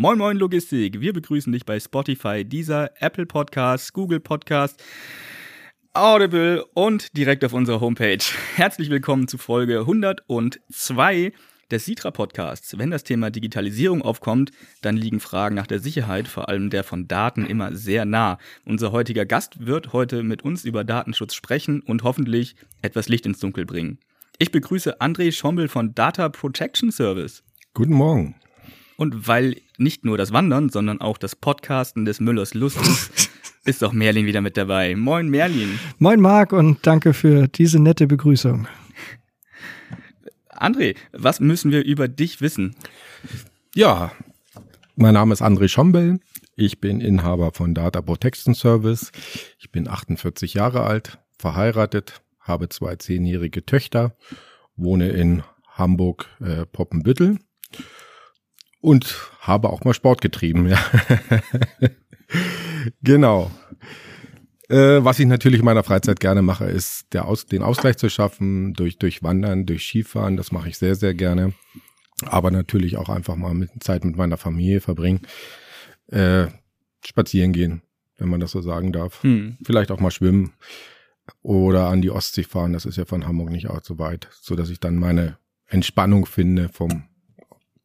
Moin 0.00 0.16
Moin 0.16 0.38
Logistik, 0.38 1.02
wir 1.02 1.12
begrüßen 1.12 1.52
dich 1.52 1.66
bei 1.66 1.78
Spotify, 1.78 2.42
dieser 2.42 2.90
Apple 3.02 3.26
Podcast, 3.26 3.92
Google 3.92 4.18
Podcast, 4.18 4.82
Audible 5.92 6.64
und 6.72 7.14
direkt 7.18 7.44
auf 7.44 7.52
unserer 7.52 7.82
Homepage. 7.82 8.24
Herzlich 8.56 8.88
willkommen 8.88 9.28
zu 9.28 9.36
Folge 9.36 9.80
102 9.80 11.32
des 11.70 11.84
Sitra 11.84 12.12
Podcasts. 12.12 12.78
Wenn 12.78 12.90
das 12.90 13.04
Thema 13.04 13.30
Digitalisierung 13.30 14.00
aufkommt, 14.00 14.52
dann 14.80 14.96
liegen 14.96 15.20
Fragen 15.20 15.54
nach 15.54 15.66
der 15.66 15.80
Sicherheit, 15.80 16.28
vor 16.28 16.48
allem 16.48 16.70
der 16.70 16.82
von 16.82 17.06
Daten, 17.06 17.44
immer 17.44 17.76
sehr 17.76 18.06
nah. 18.06 18.38
Unser 18.64 18.92
heutiger 18.92 19.26
Gast 19.26 19.66
wird 19.66 19.92
heute 19.92 20.22
mit 20.22 20.40
uns 20.40 20.64
über 20.64 20.82
Datenschutz 20.82 21.34
sprechen 21.34 21.82
und 21.82 22.04
hoffentlich 22.04 22.56
etwas 22.80 23.10
Licht 23.10 23.26
ins 23.26 23.38
Dunkel 23.38 23.66
bringen. 23.66 23.98
Ich 24.38 24.50
begrüße 24.50 25.02
André 25.02 25.30
Schombel 25.30 25.68
von 25.68 25.94
Data 25.94 26.30
Protection 26.30 26.90
Service. 26.90 27.44
Guten 27.74 27.92
Morgen. 27.92 28.34
Und 29.00 29.26
weil 29.26 29.56
nicht 29.78 30.04
nur 30.04 30.18
das 30.18 30.30
Wandern, 30.30 30.68
sondern 30.68 31.00
auch 31.00 31.16
das 31.16 31.34
Podcasten 31.34 32.04
des 32.04 32.20
Müllers 32.20 32.52
Lust 32.52 32.76
ist, 32.82 33.30
ist 33.64 33.82
auch 33.82 33.94
Merlin 33.94 34.26
wieder 34.26 34.42
mit 34.42 34.58
dabei. 34.58 34.94
Moin 34.94 35.30
Merlin. 35.30 35.80
Moin 35.98 36.20
Marc 36.20 36.52
und 36.52 36.86
danke 36.86 37.14
für 37.14 37.48
diese 37.48 37.78
nette 37.80 38.06
Begrüßung. 38.06 38.68
André, 40.50 40.96
was 41.12 41.40
müssen 41.40 41.70
wir 41.70 41.82
über 41.82 42.08
dich 42.08 42.42
wissen? 42.42 42.76
Ja, 43.74 44.12
mein 44.96 45.14
Name 45.14 45.32
ist 45.32 45.40
André 45.40 45.68
Schombel. 45.68 46.20
Ich 46.54 46.78
bin 46.82 47.00
Inhaber 47.00 47.52
von 47.54 47.72
Data 47.72 48.02
Protection 48.02 48.54
Service. 48.54 49.12
Ich 49.58 49.70
bin 49.72 49.88
48 49.88 50.52
Jahre 50.52 50.82
alt, 50.82 51.18
verheiratet, 51.38 52.20
habe 52.38 52.68
zwei 52.68 52.96
zehnjährige 52.96 53.64
Töchter, 53.64 54.14
wohne 54.76 55.08
in 55.08 55.42
Hamburg 55.70 56.26
äh, 56.40 56.66
Poppenbüttel 56.66 57.38
und 58.80 59.30
habe 59.40 59.70
auch 59.70 59.84
mal 59.84 59.94
Sport 59.94 60.20
getrieben. 60.20 60.68
Ja. 60.68 60.78
genau. 63.02 63.50
Äh, 64.68 65.04
was 65.04 65.18
ich 65.18 65.26
natürlich 65.26 65.58
in 65.60 65.64
meiner 65.64 65.82
Freizeit 65.82 66.20
gerne 66.20 66.42
mache, 66.42 66.66
ist 66.66 67.12
der 67.12 67.26
Aus, 67.26 67.46
den 67.46 67.62
Ausgleich 67.62 67.96
zu 67.96 68.08
schaffen 68.08 68.72
durch, 68.74 68.98
durch 68.98 69.22
Wandern, 69.22 69.66
durch 69.66 69.84
Skifahren. 69.84 70.36
Das 70.36 70.52
mache 70.52 70.68
ich 70.68 70.78
sehr, 70.78 70.94
sehr 70.94 71.14
gerne. 71.14 71.54
Aber 72.26 72.50
natürlich 72.50 72.96
auch 72.96 73.08
einfach 73.08 73.36
mal 73.36 73.54
mit 73.54 73.70
Zeit 73.80 74.04
mit 74.04 74.16
meiner 74.16 74.36
Familie 74.36 74.80
verbringen. 74.80 75.22
Äh, 76.06 76.48
spazieren 77.04 77.52
gehen, 77.52 77.82
wenn 78.18 78.28
man 78.28 78.40
das 78.40 78.52
so 78.52 78.60
sagen 78.60 78.92
darf. 78.92 79.22
Hm. 79.22 79.56
Vielleicht 79.64 79.90
auch 79.90 80.00
mal 80.00 80.10
schwimmen 80.10 80.52
oder 81.42 81.88
an 81.88 82.02
die 82.02 82.10
Ostsee 82.10 82.42
fahren. 82.44 82.72
Das 82.72 82.84
ist 82.84 82.96
ja 82.96 83.04
von 83.04 83.26
Hamburg 83.26 83.50
nicht 83.50 83.68
auch 83.68 83.80
so 83.82 83.98
weit, 83.98 84.28
so 84.40 84.54
dass 84.54 84.70
ich 84.70 84.80
dann 84.80 84.96
meine 84.96 85.38
Entspannung 85.66 86.26
finde 86.26 86.68
vom 86.68 87.04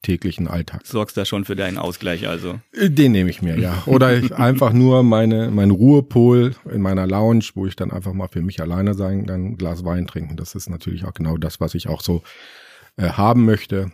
täglichen 0.05 0.47
Alltag. 0.47 0.81
Sorgst 0.85 1.17
da 1.17 1.25
schon 1.25 1.45
für 1.45 1.55
deinen 1.55 1.77
Ausgleich 1.77 2.27
also? 2.27 2.59
Den 2.75 3.11
nehme 3.11 3.29
ich 3.29 3.41
mir, 3.41 3.59
ja. 3.59 3.83
Oder 3.87 4.15
ich 4.15 4.33
einfach 4.35 4.71
nur 4.71 5.03
meine, 5.03 5.49
mein 5.49 5.71
Ruhepol 5.71 6.55
in 6.71 6.81
meiner 6.81 7.07
Lounge, 7.07 7.45
wo 7.55 7.65
ich 7.65 7.75
dann 7.75 7.91
einfach 7.91 8.13
mal 8.13 8.27
für 8.27 8.41
mich 8.41 8.61
alleine 8.61 8.93
sein, 8.93 9.25
dann 9.25 9.45
ein 9.45 9.57
Glas 9.57 9.83
Wein 9.83 10.05
trinken. 10.05 10.37
Das 10.37 10.53
ist 10.53 10.69
natürlich 10.69 11.05
auch 11.05 11.13
genau 11.13 11.37
das, 11.37 11.59
was 11.59 11.73
ich 11.73 11.89
auch 11.89 12.01
so 12.01 12.21
äh, 12.97 13.09
haben 13.09 13.45
möchte. 13.45 13.91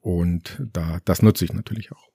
Und 0.00 0.62
da, 0.72 0.98
das 1.04 1.22
nutze 1.22 1.44
ich 1.44 1.52
natürlich 1.52 1.90
auch. 1.90 2.08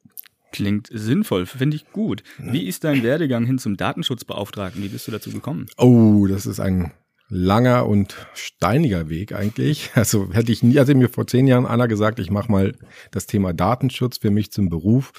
Klingt 0.54 0.88
sinnvoll, 0.90 1.46
finde 1.46 1.76
ich 1.76 1.92
gut. 1.92 2.24
Wie 2.38 2.66
ist 2.66 2.86
dein 2.86 3.04
Werdegang 3.04 3.46
hin 3.46 3.58
zum 3.58 3.76
Datenschutzbeauftragten? 3.76 4.82
Wie 4.82 4.88
bist 4.88 5.06
du 5.08 5.12
dazu 5.12 5.30
gekommen? 5.32 5.66
Oh, 5.78 6.26
das 6.28 6.46
ist 6.46 6.62
ein 6.62 6.94
langer 7.30 7.88
und 7.88 8.16
steiniger 8.34 9.10
Weg 9.10 9.34
eigentlich. 9.34 9.92
Also 9.96 10.32
hätte 10.34 10.52
ich 10.52 10.64
nie, 10.64 10.78
also 10.80 10.94
mir 10.96 11.10
vor 11.10 11.28
zehn 11.28 11.48
Jahren 11.48 11.66
einer 11.66 11.88
gesagt, 11.88 12.20
ich 12.20 12.30
mache 12.30 12.52
mal 12.52 12.76
das 13.12 13.26
Thema 13.26 13.54
Datenschutz 13.54 14.18
für 14.20 14.32
mich 14.32 14.52
zum 14.52 14.70
Beruf, 14.70 15.12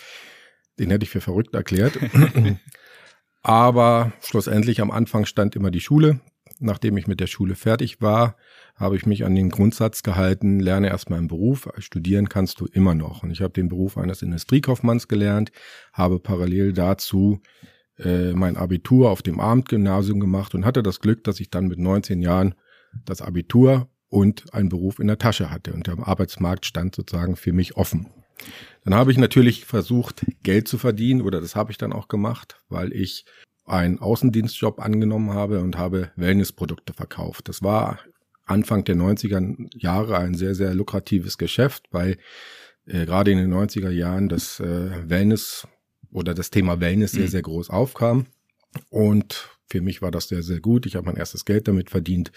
den 0.79 0.91
hätte 0.91 1.05
ich 1.05 1.11
für 1.11 1.21
verrückt 1.21 1.55
erklärt. 1.55 1.99
Aber 3.43 4.13
schlussendlich 4.21 4.81
am 4.81 4.91
Anfang 4.91 5.25
stand 5.25 5.57
immer 5.57 5.71
die 5.71 5.81
Schule. 5.81 6.21
Nachdem 6.59 6.97
ich 6.97 7.07
mit 7.07 7.21
der 7.21 7.27
Schule 7.27 7.55
fertig 7.55 8.01
war, 8.01 8.37
habe 8.77 8.97
ich 8.97 9.07
mich 9.07 9.25
an 9.25 9.35
den 9.35 9.51
Grundsatz 9.51 10.03
gehalten, 10.03 10.59
lerne 10.59 10.89
erstmal 10.89 11.19
einen 11.19 11.29
Beruf, 11.29 11.69
studieren 11.79 12.29
kannst 12.29 12.61
du 12.61 12.67
immer 12.67 12.95
noch. 12.95 13.23
Und 13.23 13.31
ich 13.31 13.43
habe 13.43 13.53
den 13.53 13.69
Beruf 13.69 13.99
eines 13.99 14.23
Industriekaufmanns 14.23 15.09
gelernt, 15.09 15.53
habe 15.93 16.19
parallel 16.19 16.73
dazu 16.73 17.41
äh, 17.99 18.33
mein 18.33 18.57
Abitur 18.57 19.11
auf 19.11 19.23
dem 19.23 19.41
Abendgymnasium 19.41 20.21
gemacht 20.21 20.55
und 20.55 20.65
hatte 20.65 20.83
das 20.83 21.01
Glück, 21.01 21.25
dass 21.25 21.41
ich 21.41 21.51
dann 21.51 21.67
mit 21.67 21.79
19 21.79 22.21
Jahren 22.21 22.55
das 23.05 23.23
Abitur 23.23 23.89
und 24.09 24.53
einen 24.55 24.69
Beruf 24.69 24.99
in 24.99 25.07
der 25.07 25.19
Tasche 25.19 25.51
hatte 25.51 25.73
und 25.73 25.87
der 25.87 25.99
Arbeitsmarkt 26.07 26.67
stand 26.67 26.95
sozusagen 26.95 27.37
für 27.37 27.53
mich 27.53 27.77
offen. 27.77 28.09
Dann 28.85 28.95
habe 28.95 29.11
ich 29.11 29.19
natürlich 29.19 29.65
versucht, 29.65 30.27
Geld 30.43 30.69
zu 30.69 30.79
verdienen 30.79 31.23
oder 31.23 31.41
das 31.41 31.57
habe 31.57 31.73
ich 31.73 31.79
dann 31.79 31.93
auch 31.93 32.09
gemacht, 32.09 32.61
weil 32.69 32.93
ich 32.93 33.25
einen 33.65 33.99
Außendienstjob 33.99 34.79
angenommen 34.79 35.31
habe 35.31 35.61
und 35.61 35.77
habe 35.77 36.13
Wellnessprodukte 36.17 36.93
verkauft. 36.93 37.49
Das 37.49 37.63
war 37.63 37.99
Anfang 38.45 38.85
der 38.85 38.95
90er 38.95 39.69
Jahre 39.77 40.19
ein 40.19 40.35
sehr, 40.35 40.55
sehr 40.55 40.75
lukratives 40.75 41.37
Geschäft, 41.37 41.89
weil 41.91 42.17
äh, 42.87 43.05
gerade 43.05 43.33
in 43.33 43.39
den 43.39 43.53
90er 43.53 43.91
Jahren 43.91 44.29
das 44.29 44.61
äh, 44.61 45.09
Wellness 45.09 45.67
oder 46.17 46.33
das 46.33 46.51
Thema 46.51 46.81
Wellness 46.81 47.13
sehr, 47.13 47.25
mhm. 47.25 47.29
sehr 47.29 47.43
groß 47.43 47.71
aufkam. 47.71 48.27
Und 48.89 49.51
für 49.69 49.83
mich 49.83 50.01
war 50.01 50.11
das 50.11 50.29
sehr, 50.29 50.43
sehr 50.43 50.61
gut. 50.61 50.87
Ich 50.87 50.97
habe 50.97 51.07
mein 51.07 51.17
erstes 51.17 51.45
Geld 51.45 51.69
damit 51.69 51.91
verdient 51.91 52.33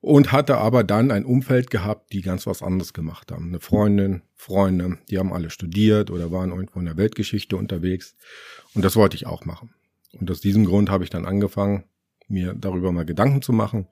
und 0.00 0.32
hatte 0.32 0.56
aber 0.56 0.84
dann 0.84 1.10
ein 1.10 1.24
Umfeld 1.24 1.70
gehabt, 1.70 2.12
die 2.12 2.22
ganz 2.22 2.46
was 2.46 2.62
anderes 2.62 2.94
gemacht 2.94 3.30
haben. 3.30 3.48
Eine 3.48 3.60
Freundin, 3.60 4.22
Freunde, 4.34 4.98
die 5.10 5.18
haben 5.18 5.32
alle 5.32 5.50
studiert 5.50 6.10
oder 6.10 6.30
waren 6.30 6.50
irgendwo 6.50 6.78
in 6.78 6.86
der 6.86 6.96
Weltgeschichte 6.96 7.56
unterwegs. 7.56 8.16
Und 8.74 8.84
das 8.84 8.96
wollte 8.96 9.16
ich 9.16 9.26
auch 9.26 9.44
machen. 9.44 9.74
Und 10.18 10.30
aus 10.30 10.40
diesem 10.40 10.64
Grund 10.64 10.88
habe 10.88 11.04
ich 11.04 11.10
dann 11.10 11.26
angefangen, 11.26 11.84
mir 12.26 12.54
darüber 12.54 12.90
mal 12.92 13.04
Gedanken 13.04 13.42
zu 13.42 13.52
machen 13.52 13.86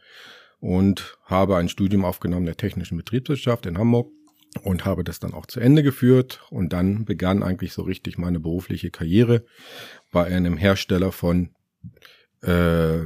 und 0.58 1.18
habe 1.24 1.56
ein 1.56 1.68
Studium 1.68 2.04
aufgenommen 2.04 2.46
der 2.46 2.56
technischen 2.56 2.96
Betriebswirtschaft 2.96 3.66
in 3.66 3.76
Hamburg 3.76 4.10
und 4.56 4.84
habe 4.84 5.04
das 5.04 5.18
dann 5.20 5.34
auch 5.34 5.46
zu 5.46 5.60
Ende 5.60 5.82
geführt 5.82 6.42
und 6.50 6.72
dann 6.72 7.04
begann 7.04 7.42
eigentlich 7.42 7.72
so 7.72 7.82
richtig 7.82 8.18
meine 8.18 8.40
berufliche 8.40 8.90
Karriere 8.90 9.44
bei 10.12 10.24
einem 10.24 10.56
Hersteller 10.56 11.12
von 11.12 11.50
äh, 12.42 13.00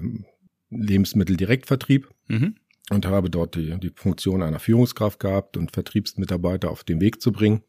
Lebensmitteldirektvertrieb 0.71 2.09
mhm. 2.29 2.57
und 2.91 3.07
habe 3.07 3.31
dort 3.31 3.57
die, 3.57 3.79
die 3.79 3.93
Funktion 3.95 4.43
einer 4.43 4.61
Führungskraft 4.61 5.21
gehabt 5.21 5.57
und 5.57 5.73
Vertriebsmitarbeiter 5.73 6.71
auf 6.71 6.85
den 6.85 7.01
Weg 7.01 7.21
zu 7.21 7.33
bringen. 7.33 7.63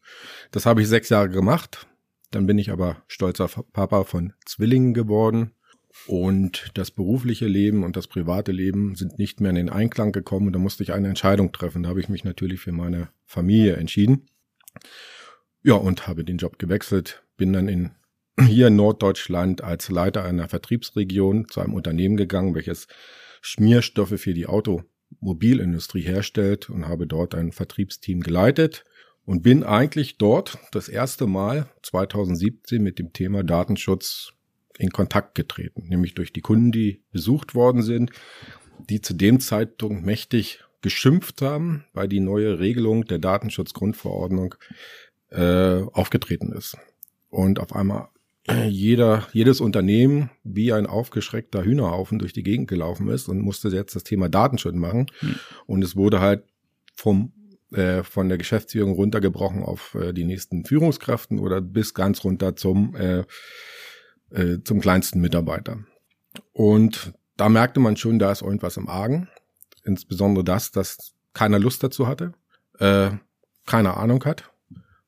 Das 0.51 0.65
habe 0.65 0.81
ich 0.81 0.87
sechs 0.87 1.09
Jahre 1.09 1.29
gemacht. 1.29 1.87
Dann 2.31 2.45
bin 2.45 2.57
ich 2.57 2.71
aber 2.71 3.03
stolzer 3.07 3.49
Papa 3.73 4.03
von 4.05 4.33
Zwillingen 4.45 4.93
geworden 4.93 5.51
und 6.07 6.71
das 6.73 6.91
berufliche 6.91 7.47
Leben 7.47 7.83
und 7.83 7.95
das 7.95 8.07
private 8.07 8.51
Leben 8.51 8.95
sind 8.95 9.17
nicht 9.19 9.41
mehr 9.41 9.49
in 9.49 9.55
den 9.55 9.69
Einklang 9.69 10.11
gekommen 10.11 10.47
und 10.47 10.53
da 10.53 10.59
musste 10.59 10.83
ich 10.83 10.93
eine 10.93 11.09
Entscheidung 11.09 11.51
treffen. 11.51 11.83
Da 11.83 11.89
habe 11.89 11.99
ich 11.99 12.09
mich 12.09 12.23
natürlich 12.23 12.61
für 12.61 12.71
meine 12.71 13.09
Familie 13.25 13.75
entschieden. 13.75 14.27
Ja, 15.63 15.75
und 15.75 16.07
habe 16.07 16.23
den 16.23 16.37
Job 16.37 16.57
gewechselt, 16.59 17.23
bin 17.37 17.53
dann 17.53 17.67
in 17.67 17.91
hier 18.47 18.67
in 18.67 18.75
Norddeutschland 18.75 19.63
als 19.63 19.89
Leiter 19.89 20.23
einer 20.23 20.47
Vertriebsregion 20.47 21.47
zu 21.49 21.59
einem 21.59 21.73
Unternehmen 21.73 22.17
gegangen, 22.17 22.55
welches 22.55 22.87
Schmierstoffe 23.41 24.19
für 24.19 24.33
die 24.33 24.47
Automobilindustrie 24.47 26.01
herstellt 26.01 26.69
und 26.69 26.87
habe 26.87 27.07
dort 27.07 27.35
ein 27.35 27.51
Vertriebsteam 27.51 28.21
geleitet 28.21 28.85
und 29.25 29.43
bin 29.43 29.63
eigentlich 29.63 30.17
dort 30.17 30.57
das 30.71 30.89
erste 30.89 31.27
Mal 31.27 31.67
2017 31.83 32.81
mit 32.81 32.99
dem 32.99 33.13
Thema 33.13 33.43
Datenschutz 33.43 34.33
in 34.81 34.91
Kontakt 34.91 35.35
getreten, 35.35 35.87
nämlich 35.87 36.15
durch 36.15 36.33
die 36.33 36.41
Kunden, 36.41 36.71
die 36.71 37.03
besucht 37.11 37.53
worden 37.53 37.83
sind, 37.83 38.11
die 38.89 38.99
zu 38.99 39.13
dem 39.13 39.39
Zeitpunkt 39.39 40.03
mächtig 40.03 40.63
geschimpft 40.81 41.43
haben, 41.43 41.85
weil 41.93 42.07
die 42.07 42.19
neue 42.19 42.59
Regelung 42.59 43.05
der 43.05 43.19
Datenschutzgrundverordnung 43.19 44.55
äh, 45.29 45.83
aufgetreten 45.93 46.51
ist. 46.51 46.77
Und 47.29 47.59
auf 47.59 47.75
einmal 47.75 48.07
äh, 48.47 48.67
jeder, 48.67 49.27
jedes 49.33 49.61
Unternehmen 49.61 50.31
wie 50.43 50.73
ein 50.73 50.87
aufgeschreckter 50.87 51.63
Hühnerhaufen 51.63 52.17
durch 52.17 52.33
die 52.33 52.43
Gegend 52.43 52.67
gelaufen 52.67 53.07
ist 53.09 53.29
und 53.29 53.39
musste 53.39 53.69
jetzt 53.69 53.95
das 53.95 54.03
Thema 54.03 54.29
Datenschutz 54.29 54.73
machen. 54.73 55.05
Hm. 55.19 55.35
Und 55.67 55.83
es 55.83 55.95
wurde 55.95 56.21
halt 56.21 56.43
vom 56.95 57.33
äh, 57.71 58.01
von 58.01 58.29
der 58.29 58.39
Geschäftsführung 58.39 58.93
runtergebrochen 58.93 59.63
auf 59.63 59.95
äh, 59.95 60.11
die 60.11 60.25
nächsten 60.25 60.65
Führungskräften 60.65 61.39
oder 61.39 61.61
bis 61.61 61.93
ganz 61.93 62.23
runter 62.23 62.55
zum 62.55 62.95
äh, 62.95 63.23
äh, 64.31 64.57
zum 64.63 64.79
kleinsten 64.81 65.19
Mitarbeiter. 65.21 65.79
Und 66.53 67.13
da 67.37 67.49
merkte 67.49 67.79
man 67.79 67.97
schon, 67.97 68.19
da 68.19 68.31
ist 68.31 68.41
irgendwas 68.41 68.77
im 68.77 68.87
Argen. 68.87 69.27
Insbesondere 69.83 70.43
das, 70.43 70.71
dass 70.71 71.13
keiner 71.33 71.59
Lust 71.59 71.83
dazu 71.83 72.07
hatte, 72.07 72.33
äh, 72.79 73.11
keine 73.65 73.97
Ahnung 73.97 74.23
hat. 74.25 74.51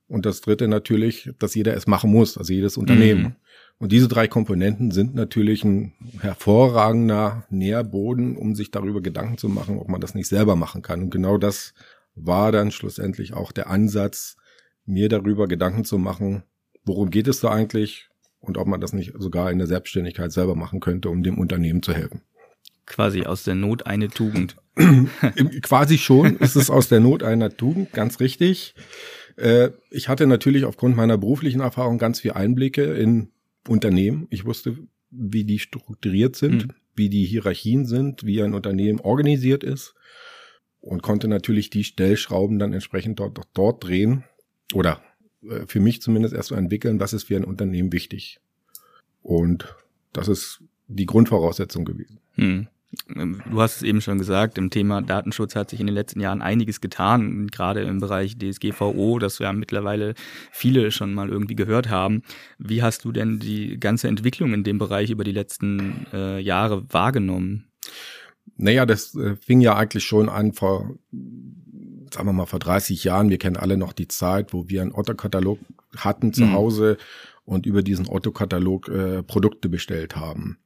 Und 0.08 0.26
das 0.26 0.42
dritte 0.42 0.68
natürlich, 0.68 1.32
dass 1.40 1.56
jeder 1.56 1.76
es 1.76 1.88
machen 1.88 2.12
muss, 2.12 2.38
also 2.38 2.54
jedes 2.54 2.78
Unternehmen. 2.78 3.22
Mhm. 3.24 3.36
Und 3.80 3.92
diese 3.92 4.08
drei 4.08 4.28
Komponenten 4.28 4.92
sind 4.92 5.16
natürlich 5.16 5.64
ein 5.64 5.94
hervorragender 6.20 7.46
Nährboden, 7.50 8.38
um 8.38 8.56
sich 8.56 8.72
darüber 8.72 9.02
Gedanken 9.02 9.38
zu 9.38 9.50
machen, 9.50 9.78
ob 9.80 9.90
man 9.90 10.02
das 10.02 10.14
nicht 10.16 10.28
selber 10.28 10.56
machen 10.56 10.82
kann. 10.82 11.02
Und 11.02 11.10
genau 11.10 11.38
das 11.38 11.74
war 12.16 12.52
dann 12.52 12.72
schlussendlich 12.72 13.34
auch 13.34 13.52
der 13.52 13.70
Ansatz, 13.70 14.38
mir 14.86 15.10
darüber 15.10 15.48
Gedanken 15.48 15.84
zu 15.84 15.98
machen, 15.98 16.44
worum 16.86 17.10
geht 17.10 17.28
es 17.28 17.40
da 17.40 17.50
eigentlich 17.50 18.10
und 18.44 18.58
ob 18.58 18.68
man 18.68 18.82
das 18.82 18.94
nicht 18.94 19.14
sogar 19.18 19.52
in 19.52 19.58
der 19.58 19.68
Selbstständigkeit 19.68 20.32
selber 20.32 20.56
machen 20.56 20.82
könnte, 20.82 21.10
um 21.10 21.24
dem 21.24 21.40
Unternehmen 21.40 21.82
zu 21.82 21.94
helfen. 21.94 22.22
Quasi 22.86 23.24
aus 23.24 23.44
der 23.44 23.56
Not 23.56 23.88
eine 23.88 24.10
Tugend. 24.10 24.58
Quasi 25.62 25.98
schon 25.98 26.38
ist 26.38 26.58
es 26.58 26.70
aus 26.70 26.90
der 26.90 27.00
Not 27.00 27.24
einer 27.24 27.56
Tugend, 27.56 27.94
ganz 27.94 28.20
richtig. 28.20 28.76
Äh, 29.38 29.70
ich 29.90 30.10
hatte 30.10 30.28
natürlich 30.28 30.66
aufgrund 30.66 30.98
meiner 30.98 31.18
beruflichen 31.18 31.62
Erfahrung 31.62 31.98
ganz 31.98 32.20
viel 32.20 32.34
Einblicke 32.34 32.84
in 32.84 33.32
Unternehmen. 33.68 34.28
Ich 34.30 34.44
wusste, 34.44 34.78
wie 35.10 35.46
die 35.46 35.60
strukturiert 35.60 36.36
sind, 36.36 36.68
mhm. 36.68 36.74
wie 36.96 37.10
die 37.10 37.24
Hierarchien 37.24 37.86
sind, 37.86 38.26
wie 38.26 38.42
ein 38.44 38.54
Unternehmen 38.54 39.00
organisiert 39.00 39.64
ist 39.64 39.96
und 40.82 41.02
konnte 41.02 41.30
natürlich 41.30 41.70
die 41.70 41.86
Stellschrauben 41.86 42.60
dann 42.60 42.74
entsprechend 42.74 43.22
dort, 43.22 43.40
dort 43.54 43.84
drehen 43.86 44.26
oder 44.74 45.02
für 45.68 45.80
mich 45.80 46.02
zumindest 46.02 46.34
erst 46.34 46.50
so 46.50 46.56
entwickeln, 46.56 47.00
was 47.00 47.14
ist 47.14 47.24
für 47.26 47.36
ein 47.36 47.44
Unternehmen 47.44 47.92
wichtig. 47.92 48.40
Und 49.22 49.76
das 50.12 50.28
ist 50.28 50.62
die 50.88 51.06
Grundvoraussetzung 51.06 51.86
gewesen. 51.86 52.20
Hm. 52.34 52.68
Du 53.16 53.60
hast 53.60 53.78
es 53.78 53.82
eben 53.82 54.02
schon 54.02 54.20
gesagt, 54.20 54.60
im 54.60 54.70
Thema 54.70 55.02
Datenschutz 55.02 55.56
hat 55.56 55.72
sich 55.72 55.80
in 55.80 55.88
den 55.88 55.96
letzten 55.96 56.20
Jahren 56.20 56.44
einiges 56.44 56.80
getan, 56.80 57.48
gerade 57.48 57.82
im 57.82 58.00
Bereich 58.00 58.38
DSGVO, 58.38 59.18
das 59.18 59.40
ja 59.40 59.52
mittlerweile 59.52 60.14
viele 60.52 60.92
schon 60.92 61.12
mal 61.12 61.30
irgendwie 61.30 61.56
gehört 61.56 61.90
haben. 61.90 62.22
Wie 62.60 62.84
hast 62.84 63.04
du 63.04 63.12
denn 63.12 63.40
die 63.40 63.80
ganze 63.80 64.08
Entwicklung 64.08 64.54
in 64.54 64.64
dem 64.64 64.78
Bereich 64.78 65.10
über 65.10 65.24
die 65.24 65.32
letzten 65.32 66.06
äh, 66.14 66.40
Jahre 66.40 66.86
wahrgenommen? 66.94 67.66
Naja, 68.58 68.86
das 68.86 69.16
äh, 69.16 69.38
fing 69.38 69.62
ja 69.62 69.76
eigentlich 69.76 70.04
schon 70.04 70.30
an 70.30 70.54
vor 70.54 70.96
sagen 72.14 72.28
wir 72.28 72.34
mal, 72.34 72.46
vor 72.46 72.60
30 72.60 73.04
Jahren, 73.04 73.30
wir 73.30 73.38
kennen 73.38 73.58
alle 73.58 73.78
noch 73.78 73.94
die 73.94 74.08
Zeit, 74.08 74.54
wo 74.54 74.70
wir 74.70 74.82
einen 74.82 74.94
Otto-Katalog 74.94 75.60
hatten 75.98 76.34
zu 76.34 76.46
mhm. 76.46 76.54
Hause 76.54 76.98
und 77.46 77.66
über 77.66 77.82
diesen 77.82 78.08
Otto-Katalog 78.08 78.88
äh, 78.88 79.24
Produkte 79.24 79.70
bestellt 79.70 80.16
haben. 80.16 80.58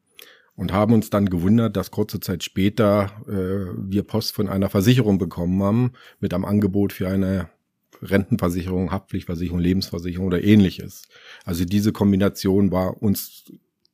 Und 0.55 0.73
haben 0.73 0.93
uns 0.93 1.11
dann 1.11 1.27
gewundert, 1.27 1.77
dass 1.77 1.91
kurze 1.91 2.19
Zeit 2.19 2.43
später 2.43 3.11
äh, 3.27 3.71
wir 3.77 4.03
Post 4.03 4.33
von 4.33 4.49
einer 4.49 4.69
Versicherung 4.69 5.19
bekommen 5.19 5.61
haben, 5.61 5.91
mit 6.19 6.33
einem 6.33 6.45
Angebot 6.45 6.93
für 6.93 7.07
eine 7.07 7.49
Rentenversicherung, 8.01 8.91
Haftpflichtversicherung, 8.91 9.59
Lebensversicherung 9.59 10.27
oder 10.27 10.43
ähnliches. 10.43 11.03
Also 11.45 11.65
diese 11.65 11.91
Kombination 11.91 12.71
war 12.71 13.01
uns 13.01 13.45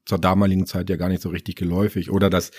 zur 0.05 0.19
damaligen 0.19 0.65
Zeit 0.65 0.89
ja 0.89 0.95
gar 0.95 1.09
nicht 1.09 1.21
so 1.21 1.29
richtig 1.29 1.55
geläufig. 1.55 2.11
Oder 2.11 2.29
dass 2.29 2.51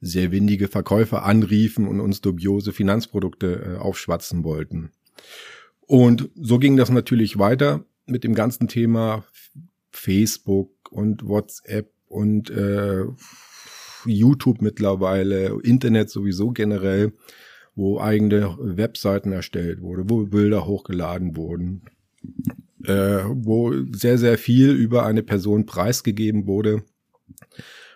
sehr 0.00 0.32
windige 0.32 0.68
Verkäufer 0.68 1.24
anriefen 1.24 1.86
und 1.88 2.00
uns 2.00 2.20
dubiose 2.20 2.72
Finanzprodukte 2.72 3.76
äh, 3.76 3.78
aufschwatzen 3.78 4.44
wollten. 4.44 4.90
Und 5.80 6.30
so 6.34 6.58
ging 6.58 6.76
das 6.76 6.90
natürlich 6.90 7.38
weiter 7.38 7.84
mit 8.06 8.24
dem 8.24 8.34
ganzen 8.34 8.68
Thema 8.68 9.24
Facebook 9.90 10.70
und 10.90 11.26
WhatsApp 11.26 11.92
und 12.06 12.50
äh, 12.50 13.04
YouTube 14.06 14.60
mittlerweile, 14.60 15.58
Internet 15.62 16.10
sowieso 16.10 16.50
generell, 16.50 17.12
wo 17.74 18.00
eigene 18.00 18.56
Webseiten 18.60 19.32
erstellt 19.32 19.80
wurde, 19.80 20.04
wo 20.08 20.26
Bilder 20.26 20.66
hochgeladen 20.66 21.36
wurden, 21.36 21.82
äh, 22.84 23.24
wo 23.26 23.72
sehr, 23.92 24.18
sehr 24.18 24.38
viel 24.38 24.70
über 24.70 25.06
eine 25.06 25.22
Person 25.22 25.66
preisgegeben 25.66 26.46
wurde. 26.46 26.84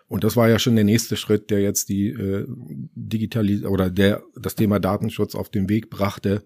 Und 0.09 0.25
das 0.25 0.37
war 0.37 0.49
ja 0.49 0.59
schon 0.59 0.75
der 0.75 0.85
nächste 0.85 1.17
Schritt, 1.17 1.51
der 1.51 1.61
jetzt 1.61 1.91
die 1.91 2.09
äh, 2.09 2.47
Digitalis 2.49 3.65
oder 3.65 3.91
der 3.91 4.23
das 4.35 4.55
Thema 4.55 4.81
Datenschutz 4.81 5.35
auf 5.35 5.51
den 5.51 5.69
Weg 5.69 5.91
brachte. 5.91 6.43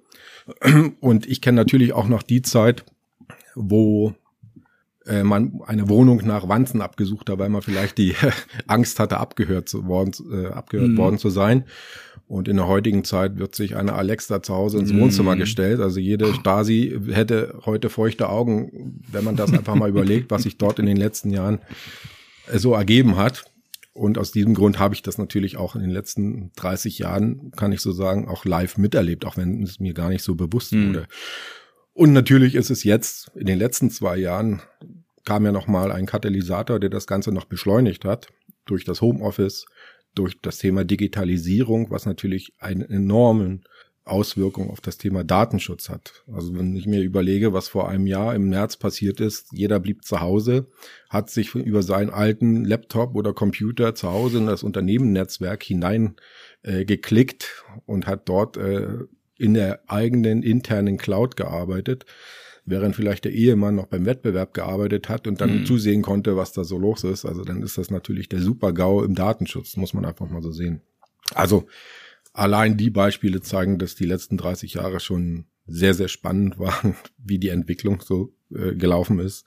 Und 1.01 1.27
ich 1.27 1.41
kenne 1.41 1.57
natürlich 1.57 1.93
auch 1.93 2.09
noch 2.09 2.23
die 2.23 2.43
Zeit, 2.43 2.85
wo 3.55 4.15
äh, 5.07 5.23
man 5.23 5.61
eine 5.67 5.89
Wohnung 5.89 6.23
nach 6.25 6.49
Wanzen 6.49 6.81
abgesucht 6.81 7.31
hat, 7.31 7.39
weil 7.39 7.49
man 7.49 7.63
vielleicht 7.63 7.99
die 7.99 8.15
Angst 8.67 8.99
hatte, 8.99 9.19
abgehört 9.19 9.69
zu 9.69 9.87
worden, 9.87 10.13
äh, 10.33 10.47
abgehört 10.49 10.91
mhm. 10.91 10.97
worden 10.97 11.19
zu 11.19 11.31
sein. 11.31 11.65
Und 12.29 12.49
in 12.49 12.57
der 12.57 12.67
heutigen 12.67 13.05
Zeit 13.05 13.39
wird 13.39 13.55
sich 13.55 13.77
eine 13.77 13.93
Alexa 13.93 14.43
zu 14.43 14.55
Hause 14.55 14.79
ins 14.79 14.95
Wohnzimmer 14.95 15.35
mhm. 15.35 15.41
gestellt. 15.41 15.81
Also 15.81 16.01
jede 16.01 16.33
Stasi 16.35 16.99
hätte 17.11 17.61
heute 17.67 17.91
feuchte 17.91 18.29
Augen, 18.29 19.03
wenn 19.11 19.23
man 19.25 19.37
das 19.37 19.53
einfach 19.53 19.75
mal 19.75 19.91
überlegt, 19.91 20.31
was 20.31 20.45
sich 20.45 20.57
dort 20.57 20.79
in 20.79 20.87
den 20.87 20.97
letzten 20.97 21.31
Jahren 21.31 21.59
äh, 22.51 22.59
so 22.59 22.73
ergeben 22.73 23.17
hat. 23.17 23.52
Und 23.95 24.17
aus 24.17 24.33
diesem 24.33 24.55
Grund 24.55 24.79
habe 24.79 24.95
ich 24.95 25.03
das 25.03 25.19
natürlich 25.19 25.59
auch 25.59 25.75
in 25.75 25.83
den 25.83 25.91
letzten 25.91 26.51
30 26.57 26.99
Jahren, 26.99 27.51
kann 27.53 27.73
ich 27.73 27.81
so 27.81 27.93
sagen, 27.93 28.27
auch 28.27 28.45
live 28.45 28.79
miterlebt, 28.79 29.27
auch 29.27 29.37
wenn 29.37 29.63
es 29.63 29.81
mir 29.81 29.93
gar 29.93 30.09
nicht 30.09 30.23
so 30.23 30.35
bewusst 30.35 30.73
mhm. 30.73 30.89
wurde. 30.89 31.07
Und 31.93 32.13
natürlich 32.15 32.55
ist 32.55 32.71
es 32.71 32.85
jetzt, 32.85 33.31
in 33.35 33.47
den 33.47 33.59
letzten 33.59 33.91
zwei 33.91 34.17
Jahren, 34.17 34.63
kam 35.25 35.45
ja 35.45 35.53
nochmal 35.53 35.93
ein 35.93 36.07
Katalysator, 36.07 36.81
der 36.81 36.91
das 36.91 37.07
Ganze 37.07 37.33
noch 37.33 37.45
beschleunigt 37.45 38.05
hat, 38.05 38.29
durch 38.65 38.85
das 38.85 39.03
Homeoffice, 39.03 39.67
durch 40.15 40.41
das 40.41 40.59
Thema 40.59 40.85
Digitalisierung, 40.85 41.91
was 41.91 42.07
natürlich 42.07 42.55
einen 42.59 42.83
enormen 42.83 43.65
Auswirkung 44.05 44.69
auf 44.71 44.81
das 44.81 44.99
Thema 44.99 45.23
Datenschutz 45.23 45.89
hat. 45.89 46.25
Also 46.33 46.55
wenn 46.57 46.75
ich 46.75 46.87
mir 46.87 47.03
überlege, 47.03 47.53
was 47.53 47.69
vor 47.69 47.89
einem 47.89 48.07
Jahr 48.07 48.35
im 48.35 48.49
März 48.49 48.77
passiert 48.77 49.21
ist, 49.21 49.53
jeder 49.53 49.79
blieb 49.79 50.05
zu 50.05 50.21
Hause, 50.21 50.67
hat 51.09 51.31
sich 51.31 51.55
über 51.55 51.83
seinen 51.83 52.11
alten 52.11 52.65
Laptop 52.65 53.15
oder 53.15 53.33
Computer 53.33 53.95
zu 53.95 54.11
Hause 54.11 54.39
in 54.39 54.47
das 54.47 54.65
Unternehmennetzwerk 54.65 55.63
hinein 55.63 56.17
äh, 56.63 56.85
geklickt 56.85 57.65
und 57.87 58.07
hat 58.07 58.29
dort 58.29 58.57
äh, 58.57 58.89
in 59.39 59.55
der 59.55 59.81
eigenen 59.89 60.43
internen 60.43 60.99
Cloud 60.99 61.37
gearbeitet, 61.37 62.05
während 62.65 62.97
vielleicht 62.97 63.25
der 63.25 63.33
Ehemann 63.33 63.77
noch 63.77 63.87
beim 63.87 64.05
Wettbewerb 64.05 64.53
gearbeitet 64.53 65.09
hat 65.09 65.29
und 65.29 65.41
dann 65.41 65.61
mhm. 65.61 65.67
zusehen 65.67 66.03
konnte, 66.03 66.37
was 66.37 66.53
da 66.53 66.65
so 66.65 66.77
los 66.77 67.05
ist. 67.05 67.25
Also 67.25 67.45
dann 67.45 67.63
ist 67.63 67.79
das 67.79 67.91
natürlich 67.91 68.29
der 68.29 68.41
Super-GAU 68.41 69.05
im 69.05 69.15
Datenschutz, 69.15 69.77
muss 69.77 69.95
man 69.95 70.05
einfach 70.05 70.29
mal 70.29 70.43
so 70.43 70.51
sehen. 70.51 70.81
Also 71.35 71.67
allein 72.33 72.77
die 72.77 72.91
Beispiele 72.91 73.41
zeigen, 73.41 73.79
dass 73.79 73.95
die 73.95 74.07
letzten 74.07 74.37
30 74.37 74.75
Jahre 74.75 75.01
schon 75.01 75.47
sehr, 75.67 75.95
sehr 75.95 76.09
spannend 76.09 76.59
waren, 76.59 76.97
wie 77.19 77.39
die 77.39 77.49
Entwicklung 77.49 78.01
so 78.01 78.35
äh, 78.55 78.75
gelaufen 78.75 79.19
ist 79.19 79.47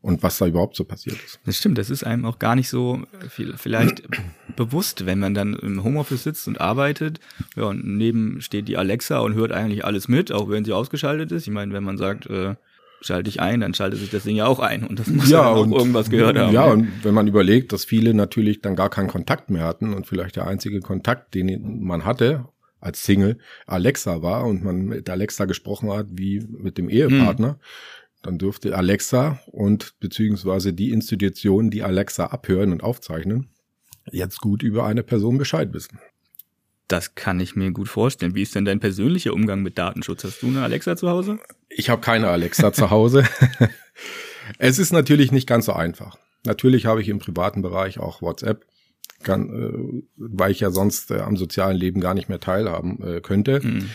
und 0.00 0.22
was 0.22 0.36
da 0.36 0.46
überhaupt 0.46 0.76
so 0.76 0.84
passiert 0.84 1.16
ist. 1.24 1.40
Das 1.46 1.56
stimmt, 1.56 1.78
das 1.78 1.88
ist 1.88 2.04
einem 2.04 2.26
auch 2.26 2.38
gar 2.38 2.56
nicht 2.56 2.68
so 2.68 3.04
viel, 3.30 3.56
vielleicht 3.56 4.02
bewusst, 4.56 5.06
wenn 5.06 5.18
man 5.18 5.32
dann 5.32 5.54
im 5.54 5.82
Homeoffice 5.82 6.24
sitzt 6.24 6.46
und 6.46 6.60
arbeitet. 6.60 7.20
Ja, 7.56 7.64
und 7.64 7.86
neben 7.86 8.42
steht 8.42 8.68
die 8.68 8.76
Alexa 8.76 9.20
und 9.20 9.34
hört 9.34 9.52
eigentlich 9.52 9.84
alles 9.84 10.08
mit, 10.08 10.30
auch 10.30 10.50
wenn 10.50 10.64
sie 10.64 10.74
ausgeschaltet 10.74 11.32
ist. 11.32 11.46
Ich 11.46 11.52
meine, 11.52 11.72
wenn 11.72 11.84
man 11.84 11.96
sagt, 11.96 12.26
äh, 12.26 12.54
schalte 13.04 13.28
ich 13.28 13.40
ein, 13.40 13.60
dann 13.60 13.74
schaltet 13.74 14.00
sich 14.00 14.10
das 14.10 14.24
Ding 14.24 14.36
ja 14.36 14.46
auch 14.46 14.60
ein 14.60 14.84
und 14.84 14.98
das 14.98 15.06
muss 15.08 15.28
ja, 15.28 15.46
auch 15.46 15.70
irgendwas 15.70 16.10
gehört 16.10 16.38
haben. 16.38 16.52
Ja, 16.52 16.64
und 16.64 16.88
wenn 17.02 17.14
man 17.14 17.26
überlegt, 17.26 17.72
dass 17.72 17.84
viele 17.84 18.14
natürlich 18.14 18.60
dann 18.60 18.76
gar 18.76 18.90
keinen 18.90 19.08
Kontakt 19.08 19.50
mehr 19.50 19.64
hatten 19.64 19.94
und 19.94 20.06
vielleicht 20.06 20.36
der 20.36 20.46
einzige 20.46 20.80
Kontakt, 20.80 21.34
den 21.34 21.82
man 21.82 22.04
hatte 22.04 22.46
als 22.80 23.04
Single, 23.04 23.38
Alexa 23.66 24.22
war 24.22 24.44
und 24.44 24.62
man 24.62 24.84
mit 24.84 25.08
Alexa 25.08 25.46
gesprochen 25.46 25.90
hat 25.92 26.06
wie 26.10 26.40
mit 26.40 26.78
dem 26.78 26.88
Ehepartner, 26.88 27.48
hm. 27.48 27.56
dann 28.22 28.38
dürfte 28.38 28.76
Alexa 28.76 29.40
und 29.46 29.98
beziehungsweise 30.00 30.72
die 30.72 30.90
Institutionen, 30.90 31.70
die 31.70 31.82
Alexa 31.82 32.26
abhören 32.26 32.72
und 32.72 32.82
aufzeichnen, 32.82 33.48
jetzt 34.10 34.40
gut 34.40 34.62
über 34.62 34.84
eine 34.84 35.02
Person 35.02 35.38
Bescheid 35.38 35.72
wissen. 35.72 35.98
Das 36.88 37.14
kann 37.14 37.40
ich 37.40 37.56
mir 37.56 37.70
gut 37.70 37.88
vorstellen. 37.88 38.34
Wie 38.34 38.42
ist 38.42 38.54
denn 38.54 38.64
dein 38.64 38.80
persönlicher 38.80 39.32
Umgang 39.32 39.62
mit 39.62 39.78
Datenschutz? 39.78 40.24
Hast 40.24 40.42
du 40.42 40.48
eine 40.48 40.62
Alexa 40.62 40.96
zu 40.96 41.08
Hause? 41.08 41.38
Ich 41.68 41.88
habe 41.88 42.02
keine 42.02 42.28
Alexa 42.28 42.72
zu 42.72 42.90
Hause. 42.90 43.24
es 44.58 44.78
ist 44.78 44.92
natürlich 44.92 45.32
nicht 45.32 45.46
ganz 45.46 45.66
so 45.66 45.72
einfach. 45.72 46.18
Natürlich 46.44 46.86
habe 46.86 47.00
ich 47.00 47.08
im 47.08 47.18
privaten 47.18 47.62
Bereich 47.62 47.98
auch 47.98 48.20
WhatsApp, 48.20 48.66
kann, 49.22 49.48
äh, 49.48 50.02
weil 50.16 50.50
ich 50.50 50.60
ja 50.60 50.70
sonst 50.70 51.10
äh, 51.10 51.20
am 51.20 51.36
sozialen 51.36 51.76
Leben 51.76 52.00
gar 52.00 52.12
nicht 52.12 52.28
mehr 52.28 52.40
teilhaben 52.40 53.02
äh, 53.02 53.20
könnte. 53.20 53.60
Mhm. 53.62 53.90